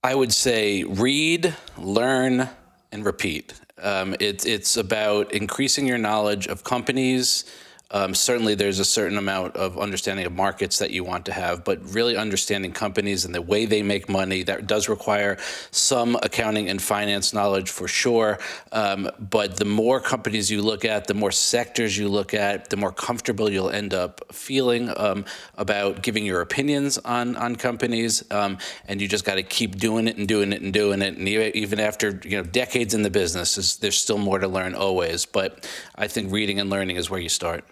I 0.02 0.16
would 0.16 0.32
say 0.32 0.86
read, 0.86 1.58
learn, 1.78 2.48
and 2.92 3.06
repeat. 3.06 3.54
Um, 3.82 4.16
it, 4.20 4.46
it's 4.46 4.78
about 4.78 5.32
increasing 5.34 5.88
your 5.88 5.98
knowledge 5.98 6.48
of 6.48 6.64
companies, 6.64 7.46
Um, 7.92 8.14
certainly, 8.14 8.54
there's 8.54 8.78
a 8.78 8.86
certain 8.86 9.18
amount 9.18 9.56
of 9.56 9.80
understanding 9.80 10.26
of 10.28 10.32
markets 10.32 10.78
that 10.78 10.92
you 10.92 11.04
want 11.04 11.26
to 11.26 11.32
have, 11.32 11.64
but 11.64 11.80
really 11.94 12.16
understanding 12.16 12.72
companies 12.72 13.26
and 13.26 13.34
the 13.34 13.42
way 13.42 13.66
they 13.66 13.82
make 13.82 14.08
money 14.08 14.44
that 14.44 14.68
does 14.68 14.88
require 14.88 15.38
some 15.72 16.16
accounting 16.22 16.70
and 16.70 16.80
finance 16.80 17.34
knowledge 17.34 17.70
for 17.72 17.88
sure. 17.88 18.38
Um, 18.72 19.10
but 19.20 19.58
the 19.58 19.66
more 19.66 20.00
companies 20.00 20.52
you 20.52 20.62
look 20.62 20.86
at, 20.86 21.08
the 21.08 21.16
more 21.16 21.32
sectors 21.32 21.98
you 21.98 22.10
look 22.10 22.36
at, 22.36 22.70
the 22.70 22.78
more 22.78 22.92
comfortable 22.92 23.50
you'll 23.50 23.72
end 23.72 23.96
up 23.96 24.22
feeling 24.32 24.94
um, 24.96 25.26
about 25.58 26.04
giving 26.04 26.26
your 26.26 26.42
opinions 26.42 27.00
on 27.00 27.36
on 27.38 27.56
companies. 27.56 28.24
Um, 28.32 28.60
and 28.88 29.02
you 29.02 29.08
just 29.08 29.26
got 29.26 29.36
to 29.36 29.44
keep 29.44 29.78
doing 29.78 30.08
it 30.08 30.18
and 30.18 30.28
doing 30.28 30.54
it 30.54 30.62
and 30.62 30.72
doing 30.72 31.02
it. 31.02 31.18
And 31.18 31.28
even 31.28 31.80
after 31.80 32.22
you 32.24 32.38
know 32.38 32.44
decades 32.44 32.94
in 32.94 33.02
the 33.02 33.10
business, 33.10 33.78
there's 33.78 33.98
still 33.98 34.20
more 34.20 34.38
to 34.38 34.48
learn 34.48 34.76
always. 34.76 35.26
But 35.26 35.68
I 35.96 36.08
think 36.08 36.32
reading 36.32 36.60
and 36.60 36.70
learning 36.70 36.98
is 36.98 37.10
where 37.10 37.20
you 37.20 37.30
start. 37.30 37.66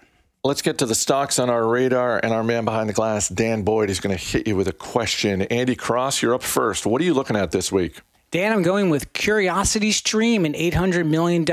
Let's 0.44 0.62
get 0.62 0.78
to 0.78 0.86
the 0.86 0.96
stocks 0.96 1.40
on 1.40 1.50
our 1.50 1.68
radar, 1.68 2.20
and 2.24 2.32
our 2.32 2.44
man 2.44 2.64
behind 2.64 2.88
the 2.88 2.94
glass, 2.94 3.28
Dan 3.28 3.64
Boyd, 3.64 3.90
is 3.90 4.00
going 4.00 4.16
to 4.16 4.24
hit 4.24 4.48
you 4.48 4.56
with 4.56 4.68
a 4.68 4.74
question. 4.74 5.42
Andy 5.42 5.76
Cross, 5.76 6.22
you're 6.22 6.34
up 6.34 6.44
first. 6.44 6.86
What 6.86 7.02
are 7.02 7.06
you 7.06 7.14
looking 7.14 7.36
at 7.36 7.52
this 7.52 7.72
week? 7.72 8.02
Dan, 8.38 8.54
I'm 8.54 8.62
going 8.62 8.92
with 8.92 9.14
Curiosity 9.14 9.92
Stream, 9.92 10.46
an 10.46 10.54
$800 10.54 11.08
million 11.08 11.44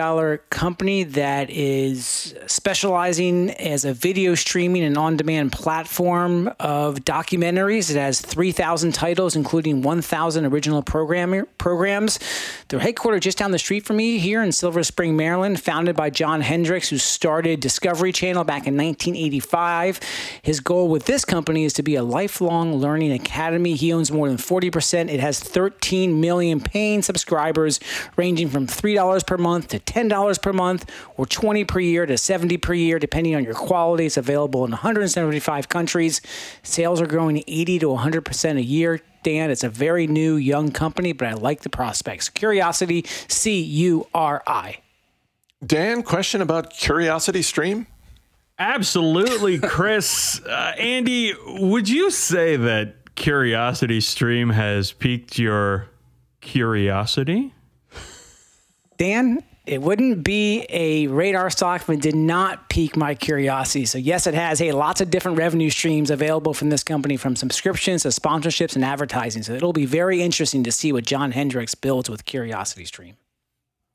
company 0.50 1.04
that 1.04 1.48
is 1.48 2.34
specializing 2.46 3.52
as 3.52 3.86
a 3.86 3.94
video 3.94 4.34
streaming 4.34 4.84
and 4.84 4.98
on 4.98 5.16
demand 5.16 5.50
platform 5.50 6.48
of 6.60 6.96
documentaries. 6.96 7.90
It 7.90 7.96
has 7.96 8.20
3,000 8.20 8.92
titles, 8.92 9.34
including 9.34 9.80
1,000 9.80 10.44
original 10.44 10.82
program- 10.82 11.46
programs. 11.56 12.18
They're 12.68 12.80
headquartered 12.80 13.22
just 13.22 13.38
down 13.38 13.52
the 13.52 13.58
street 13.58 13.86
from 13.86 13.96
me 13.96 14.18
here 14.18 14.42
in 14.42 14.52
Silver 14.52 14.84
Spring, 14.84 15.16
Maryland, 15.16 15.62
founded 15.62 15.96
by 15.96 16.10
John 16.10 16.42
Hendricks, 16.42 16.90
who 16.90 16.98
started 16.98 17.60
Discovery 17.60 18.12
Channel 18.12 18.44
back 18.44 18.66
in 18.66 18.76
1985. 18.76 20.00
His 20.42 20.60
goal 20.60 20.88
with 20.88 21.06
this 21.06 21.24
company 21.24 21.64
is 21.64 21.72
to 21.72 21.82
be 21.82 21.94
a 21.94 22.02
lifelong 22.02 22.74
learning 22.74 23.12
academy. 23.12 23.74
He 23.74 23.90
owns 23.90 24.12
more 24.12 24.28
than 24.28 24.36
40%. 24.36 25.08
It 25.08 25.20
has 25.20 25.40
13 25.40 26.20
million 26.20 26.60
paying 26.74 27.02
subscribers 27.02 27.78
ranging 28.16 28.48
from 28.48 28.66
$3 28.66 29.24
per 29.24 29.38
month 29.38 29.68
to 29.68 29.78
$10 29.78 30.42
per 30.42 30.52
month 30.52 30.90
or 31.16 31.24
20 31.24 31.64
per 31.64 31.78
year 31.78 32.04
to 32.04 32.18
70 32.18 32.56
per 32.58 32.74
year 32.74 32.98
depending 32.98 33.36
on 33.36 33.44
your 33.44 33.54
quality. 33.54 34.06
It's 34.06 34.16
available 34.16 34.64
in 34.64 34.72
175 34.72 35.68
countries. 35.68 36.20
Sales 36.64 37.00
are 37.00 37.06
growing 37.06 37.44
80 37.46 37.78
to 37.78 37.86
100% 37.86 38.58
a 38.58 38.62
year. 38.62 39.00
Dan, 39.22 39.50
it's 39.50 39.62
a 39.62 39.68
very 39.68 40.08
new 40.08 40.34
young 40.34 40.72
company, 40.72 41.12
but 41.12 41.28
I 41.28 41.34
like 41.34 41.60
the 41.60 41.70
prospects. 41.70 42.28
Curiosity, 42.28 43.06
C 43.28 43.62
U 43.62 44.08
R 44.12 44.42
I. 44.46 44.78
Dan, 45.64 46.02
question 46.02 46.42
about 46.42 46.70
Curiosity 46.70 47.40
Stream? 47.42 47.86
Absolutely, 48.58 49.58
Chris. 49.62 50.40
uh, 50.44 50.72
Andy, 50.76 51.32
would 51.46 51.88
you 51.88 52.10
say 52.10 52.56
that 52.56 53.14
Curiosity 53.14 54.00
Stream 54.00 54.50
has 54.50 54.92
piqued 54.92 55.38
your 55.38 55.88
curiosity? 56.44 57.52
Dan, 58.96 59.42
it 59.66 59.82
wouldn't 59.82 60.22
be 60.22 60.66
a 60.68 61.06
radar 61.08 61.50
stock 61.50 61.80
if 61.80 61.88
it 61.88 62.00
did 62.00 62.14
not 62.14 62.68
pique 62.68 62.96
my 62.96 63.14
curiosity. 63.14 63.86
So, 63.86 63.98
yes, 63.98 64.26
it 64.26 64.34
has. 64.34 64.58
Hey, 64.58 64.72
lots 64.72 65.00
of 65.00 65.10
different 65.10 65.38
revenue 65.38 65.70
streams 65.70 66.10
available 66.10 66.54
from 66.54 66.70
this 66.70 66.84
company, 66.84 67.16
from 67.16 67.34
subscriptions 67.34 68.02
to 68.02 68.08
sponsorships 68.08 68.76
and 68.76 68.84
advertising. 68.84 69.42
So, 69.42 69.54
it'll 69.54 69.72
be 69.72 69.86
very 69.86 70.22
interesting 70.22 70.62
to 70.64 70.70
see 70.70 70.92
what 70.92 71.04
John 71.04 71.32
Hendricks 71.32 71.74
builds 71.74 72.08
with 72.08 72.24
Curiosity 72.24 72.84
Stream. 72.84 73.16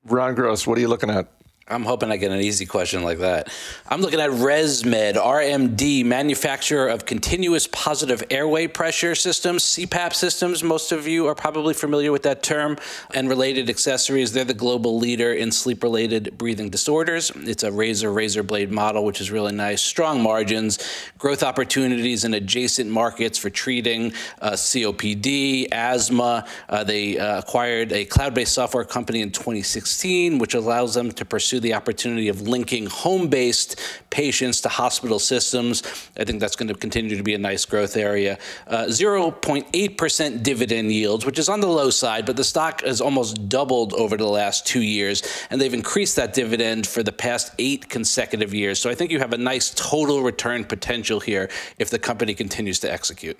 Ron 0.06 0.36
Gross, 0.36 0.66
what 0.66 0.78
are 0.78 0.82
you 0.82 0.88
looking 0.88 1.10
at? 1.10 1.32
I'm 1.72 1.84
hoping 1.84 2.12
I 2.12 2.18
get 2.18 2.32
an 2.32 2.40
easy 2.40 2.66
question 2.66 3.04
like 3.04 3.20
that. 3.20 3.54
I'm 3.88 4.02
looking 4.02 4.20
at 4.20 4.32
ResMed, 4.32 5.14
RMD, 5.14 6.04
manufacturer 6.04 6.88
of 6.88 7.06
continuous 7.06 7.68
positive 7.68 8.24
airway 8.32 8.66
pressure 8.66 9.14
systems, 9.14 9.64
CPAP 9.64 10.16
systems. 10.16 10.64
Most 10.64 10.92
of 10.92 11.08
you 11.08 11.28
are 11.28 11.36
probably 11.36 11.76
familiar 11.76 12.12
with 12.12 12.24
that 12.24 12.42
term 12.42 12.78
and 13.14 13.30
related 13.30 13.70
accessories. 13.70 14.34
They're 14.34 14.46
the 14.46 14.56
global 14.56 14.98
leader 14.98 15.32
in 15.32 15.52
sleep 15.52 15.84
related 15.84 16.40
breathing 16.40 16.72
disorders. 16.72 17.32
It's 17.36 17.62
a 17.62 17.72
razor, 17.72 18.12
razor 18.12 18.42
blade 18.42 18.72
model, 18.72 19.06
which 19.06 19.22
is 19.22 19.30
really 19.30 19.54
nice. 19.54 19.84
Strong 19.84 20.24
margins, 20.24 20.80
growth 21.20 21.44
opportunities 21.44 22.24
in 22.24 22.34
adjacent 22.34 22.90
markets 22.90 23.38
for 23.38 23.52
treating 23.52 24.12
uh, 24.42 24.54
COPD, 24.54 25.68
asthma. 25.72 26.48
Uh, 26.68 26.84
they 26.84 27.20
uh, 27.20 27.38
acquired 27.38 27.92
a 27.92 28.06
cloud 28.06 28.34
based 28.34 28.54
software 28.54 28.86
company 28.86 29.22
in 29.22 29.30
2016, 29.30 30.40
which 30.40 30.56
allows 30.56 30.96
them 30.96 31.12
to 31.12 31.24
pursue 31.26 31.59
the 31.60 31.74
opportunity 31.74 32.28
of 32.28 32.48
linking 32.48 32.86
home 32.86 33.28
based 33.28 33.80
patients 34.10 34.62
to 34.62 34.70
hospital 34.70 35.20
systems. 35.20 35.84
I 36.18 36.24
think 36.24 36.40
that's 36.40 36.56
going 36.56 36.68
to 36.70 36.76
continue 36.76 37.16
to 37.16 37.24
be 37.24 37.34
a 37.34 37.38
nice 37.38 37.66
growth 37.66 37.98
area. 37.98 38.38
Uh, 38.68 38.86
0.8% 38.86 40.44
dividend 40.44 40.92
yields, 40.92 41.26
which 41.26 41.40
is 41.40 41.50
on 41.50 41.60
the 41.60 41.68
low 41.68 41.90
side, 41.90 42.26
but 42.26 42.36
the 42.36 42.44
stock 42.44 42.82
has 42.82 43.02
almost 43.02 43.50
doubled 43.50 43.94
over 43.94 44.18
the 44.18 44.28
last 44.28 44.66
two 44.66 44.82
years, 44.82 45.24
and 45.50 45.60
they've 45.60 45.74
increased 45.74 46.16
that 46.16 46.34
dividend 46.34 46.88
for 46.88 47.04
the 47.04 47.12
past 47.12 47.54
eight 47.60 47.90
consecutive 47.90 48.54
years. 48.54 48.80
So 48.80 48.90
I 48.90 48.96
think 48.96 49.12
you 49.12 49.20
have 49.20 49.34
a 49.34 49.38
nice 49.38 49.72
total 49.76 50.22
return 50.22 50.64
potential 50.66 51.20
here 51.20 51.50
if 51.78 51.90
the 51.90 52.00
company 52.00 52.34
continues 52.34 52.80
to 52.80 52.92
execute. 52.92 53.38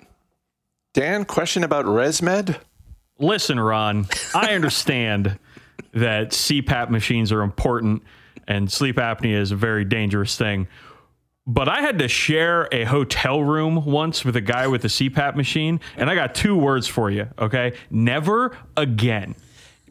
Dan, 0.92 1.24
question 1.24 1.62
about 1.62 1.84
ResMed? 1.84 2.58
Listen, 3.20 3.60
Ron, 3.60 4.06
I 4.34 4.54
understand 4.54 5.38
that 5.92 6.30
CPAP 6.30 6.90
machines 6.90 7.32
are 7.32 7.42
important 7.42 8.02
and 8.46 8.70
sleep 8.70 8.96
apnea 8.96 9.38
is 9.38 9.52
a 9.52 9.56
very 9.56 9.84
dangerous 9.84 10.36
thing. 10.36 10.68
But 11.46 11.68
I 11.68 11.80
had 11.80 11.98
to 12.00 12.08
share 12.08 12.68
a 12.70 12.84
hotel 12.84 13.42
room 13.42 13.84
once 13.84 14.24
with 14.24 14.36
a 14.36 14.40
guy 14.40 14.66
with 14.66 14.84
a 14.84 14.88
CPAP 14.88 15.34
machine, 15.36 15.80
and 15.96 16.10
I 16.10 16.14
got 16.14 16.34
two 16.34 16.56
words 16.56 16.86
for 16.86 17.10
you, 17.10 17.28
okay? 17.38 17.72
Never 17.90 18.56
again. 18.76 19.34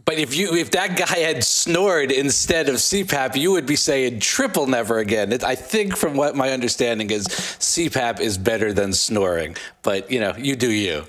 But 0.05 0.17
if 0.17 0.35
you 0.35 0.55
if 0.55 0.71
that 0.71 0.97
guy 0.97 1.19
had 1.19 1.43
snored 1.43 2.11
instead 2.11 2.67
of 2.67 2.75
CPAP, 2.75 3.35
you 3.35 3.51
would 3.51 3.65
be 3.65 3.75
saying 3.75 4.21
triple 4.21 4.65
never 4.67 4.97
again. 4.97 5.31
It, 5.31 5.43
I 5.43 5.55
think 5.55 5.95
from 5.95 6.15
what 6.15 6.35
my 6.35 6.51
understanding 6.51 7.11
is, 7.11 7.27
CPAP 7.27 8.19
is 8.19 8.37
better 8.37 8.73
than 8.73 8.91
snoring. 8.93 9.55
But 9.83 10.09
you 10.09 10.19
know, 10.19 10.33
you 10.35 10.55
do 10.55 10.71
you. 10.71 11.05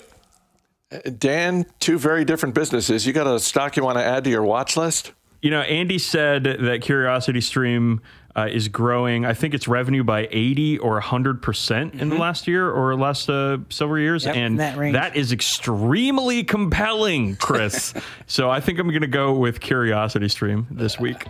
Dan, 1.18 1.66
two 1.78 1.98
very 1.98 2.24
different 2.24 2.54
businesses. 2.54 3.06
You 3.06 3.12
got 3.12 3.26
a 3.26 3.38
stock 3.38 3.76
you 3.76 3.84
want 3.84 3.98
to 3.98 4.04
add 4.04 4.24
to 4.24 4.30
your 4.30 4.42
watch 4.42 4.76
list? 4.76 5.12
You 5.40 5.50
know, 5.50 5.60
Andy 5.60 5.98
said 5.98 6.44
that 6.44 6.82
Curiosity 6.82 7.40
Stream 7.40 8.02
uh, 8.36 8.48
is 8.50 8.68
growing. 8.68 9.24
I 9.24 9.32
think 9.34 9.54
it's 9.54 9.66
revenue 9.66 10.04
by 10.04 10.28
80 10.30 10.78
or 10.78 10.92
100 10.94 11.42
percent 11.42 11.94
in 11.94 12.08
the 12.08 12.14
mm-hmm. 12.14 12.22
last 12.22 12.46
year 12.46 12.70
or 12.70 12.94
last 12.96 13.28
uh, 13.28 13.58
several 13.70 14.00
years, 14.00 14.24
yep, 14.24 14.36
and 14.36 14.58
that, 14.60 14.76
that 14.92 15.16
is 15.16 15.32
extremely 15.32 16.44
compelling, 16.44 17.36
Chris. 17.36 17.94
so 18.26 18.50
I 18.50 18.60
think 18.60 18.78
I'm 18.78 18.88
going 18.88 19.00
to 19.00 19.06
go 19.06 19.32
with 19.32 19.60
Curiosity 19.60 20.28
Stream 20.28 20.66
this 20.70 20.98
week. 20.98 21.26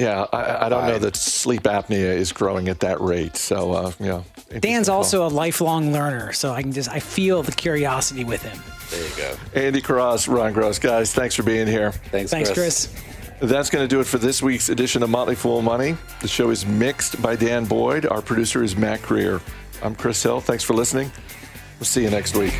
Yeah, 0.00 0.26
I, 0.32 0.66
I, 0.66 0.68
don't 0.70 0.86
know 0.86 0.98
that 0.98 1.14
sleep 1.14 1.64
apnea 1.64 2.16
is 2.16 2.32
growing 2.32 2.68
at 2.68 2.80
that 2.80 2.98
rate. 3.02 3.36
So, 3.36 3.72
uh, 3.72 3.92
yeah. 4.00 4.22
Dan's 4.58 4.88
also 4.88 5.26
a 5.26 5.28
lifelong 5.28 5.92
learner, 5.92 6.32
so 6.32 6.52
I 6.52 6.62
can 6.62 6.72
just 6.72 6.88
I 6.88 7.00
feel 7.00 7.42
the 7.42 7.52
curiosity 7.52 8.24
with 8.24 8.42
him. 8.42 8.58
There 8.90 9.06
you 9.06 9.16
go. 9.16 9.60
Andy 9.60 9.82
Cross, 9.82 10.26
Ron 10.26 10.54
Gross, 10.54 10.78
guys, 10.78 11.12
thanks 11.12 11.34
for 11.34 11.42
being 11.42 11.66
here. 11.66 11.92
Thanks, 11.92 12.30
thanks, 12.30 12.50
Chris. 12.50 12.86
Chris. 12.86 13.50
That's 13.50 13.68
going 13.68 13.84
to 13.84 13.88
do 13.88 14.00
it 14.00 14.04
for 14.04 14.16
this 14.16 14.42
week's 14.42 14.70
edition 14.70 15.02
of 15.02 15.10
Motley 15.10 15.34
Fool 15.34 15.60
Money. 15.60 15.96
The 16.20 16.28
show 16.28 16.50
is 16.50 16.64
mixed 16.64 17.20
by 17.20 17.36
Dan 17.36 17.66
Boyd. 17.66 18.06
Our 18.06 18.22
producer 18.22 18.62
is 18.62 18.76
Matt 18.76 19.02
Greer. 19.02 19.40
I'm 19.82 19.94
Chris 19.94 20.22
Hill. 20.22 20.40
Thanks 20.40 20.64
for 20.64 20.72
listening. 20.72 21.10
We'll 21.78 21.86
see 21.86 22.02
you 22.02 22.10
next 22.10 22.36
week. 22.36 22.54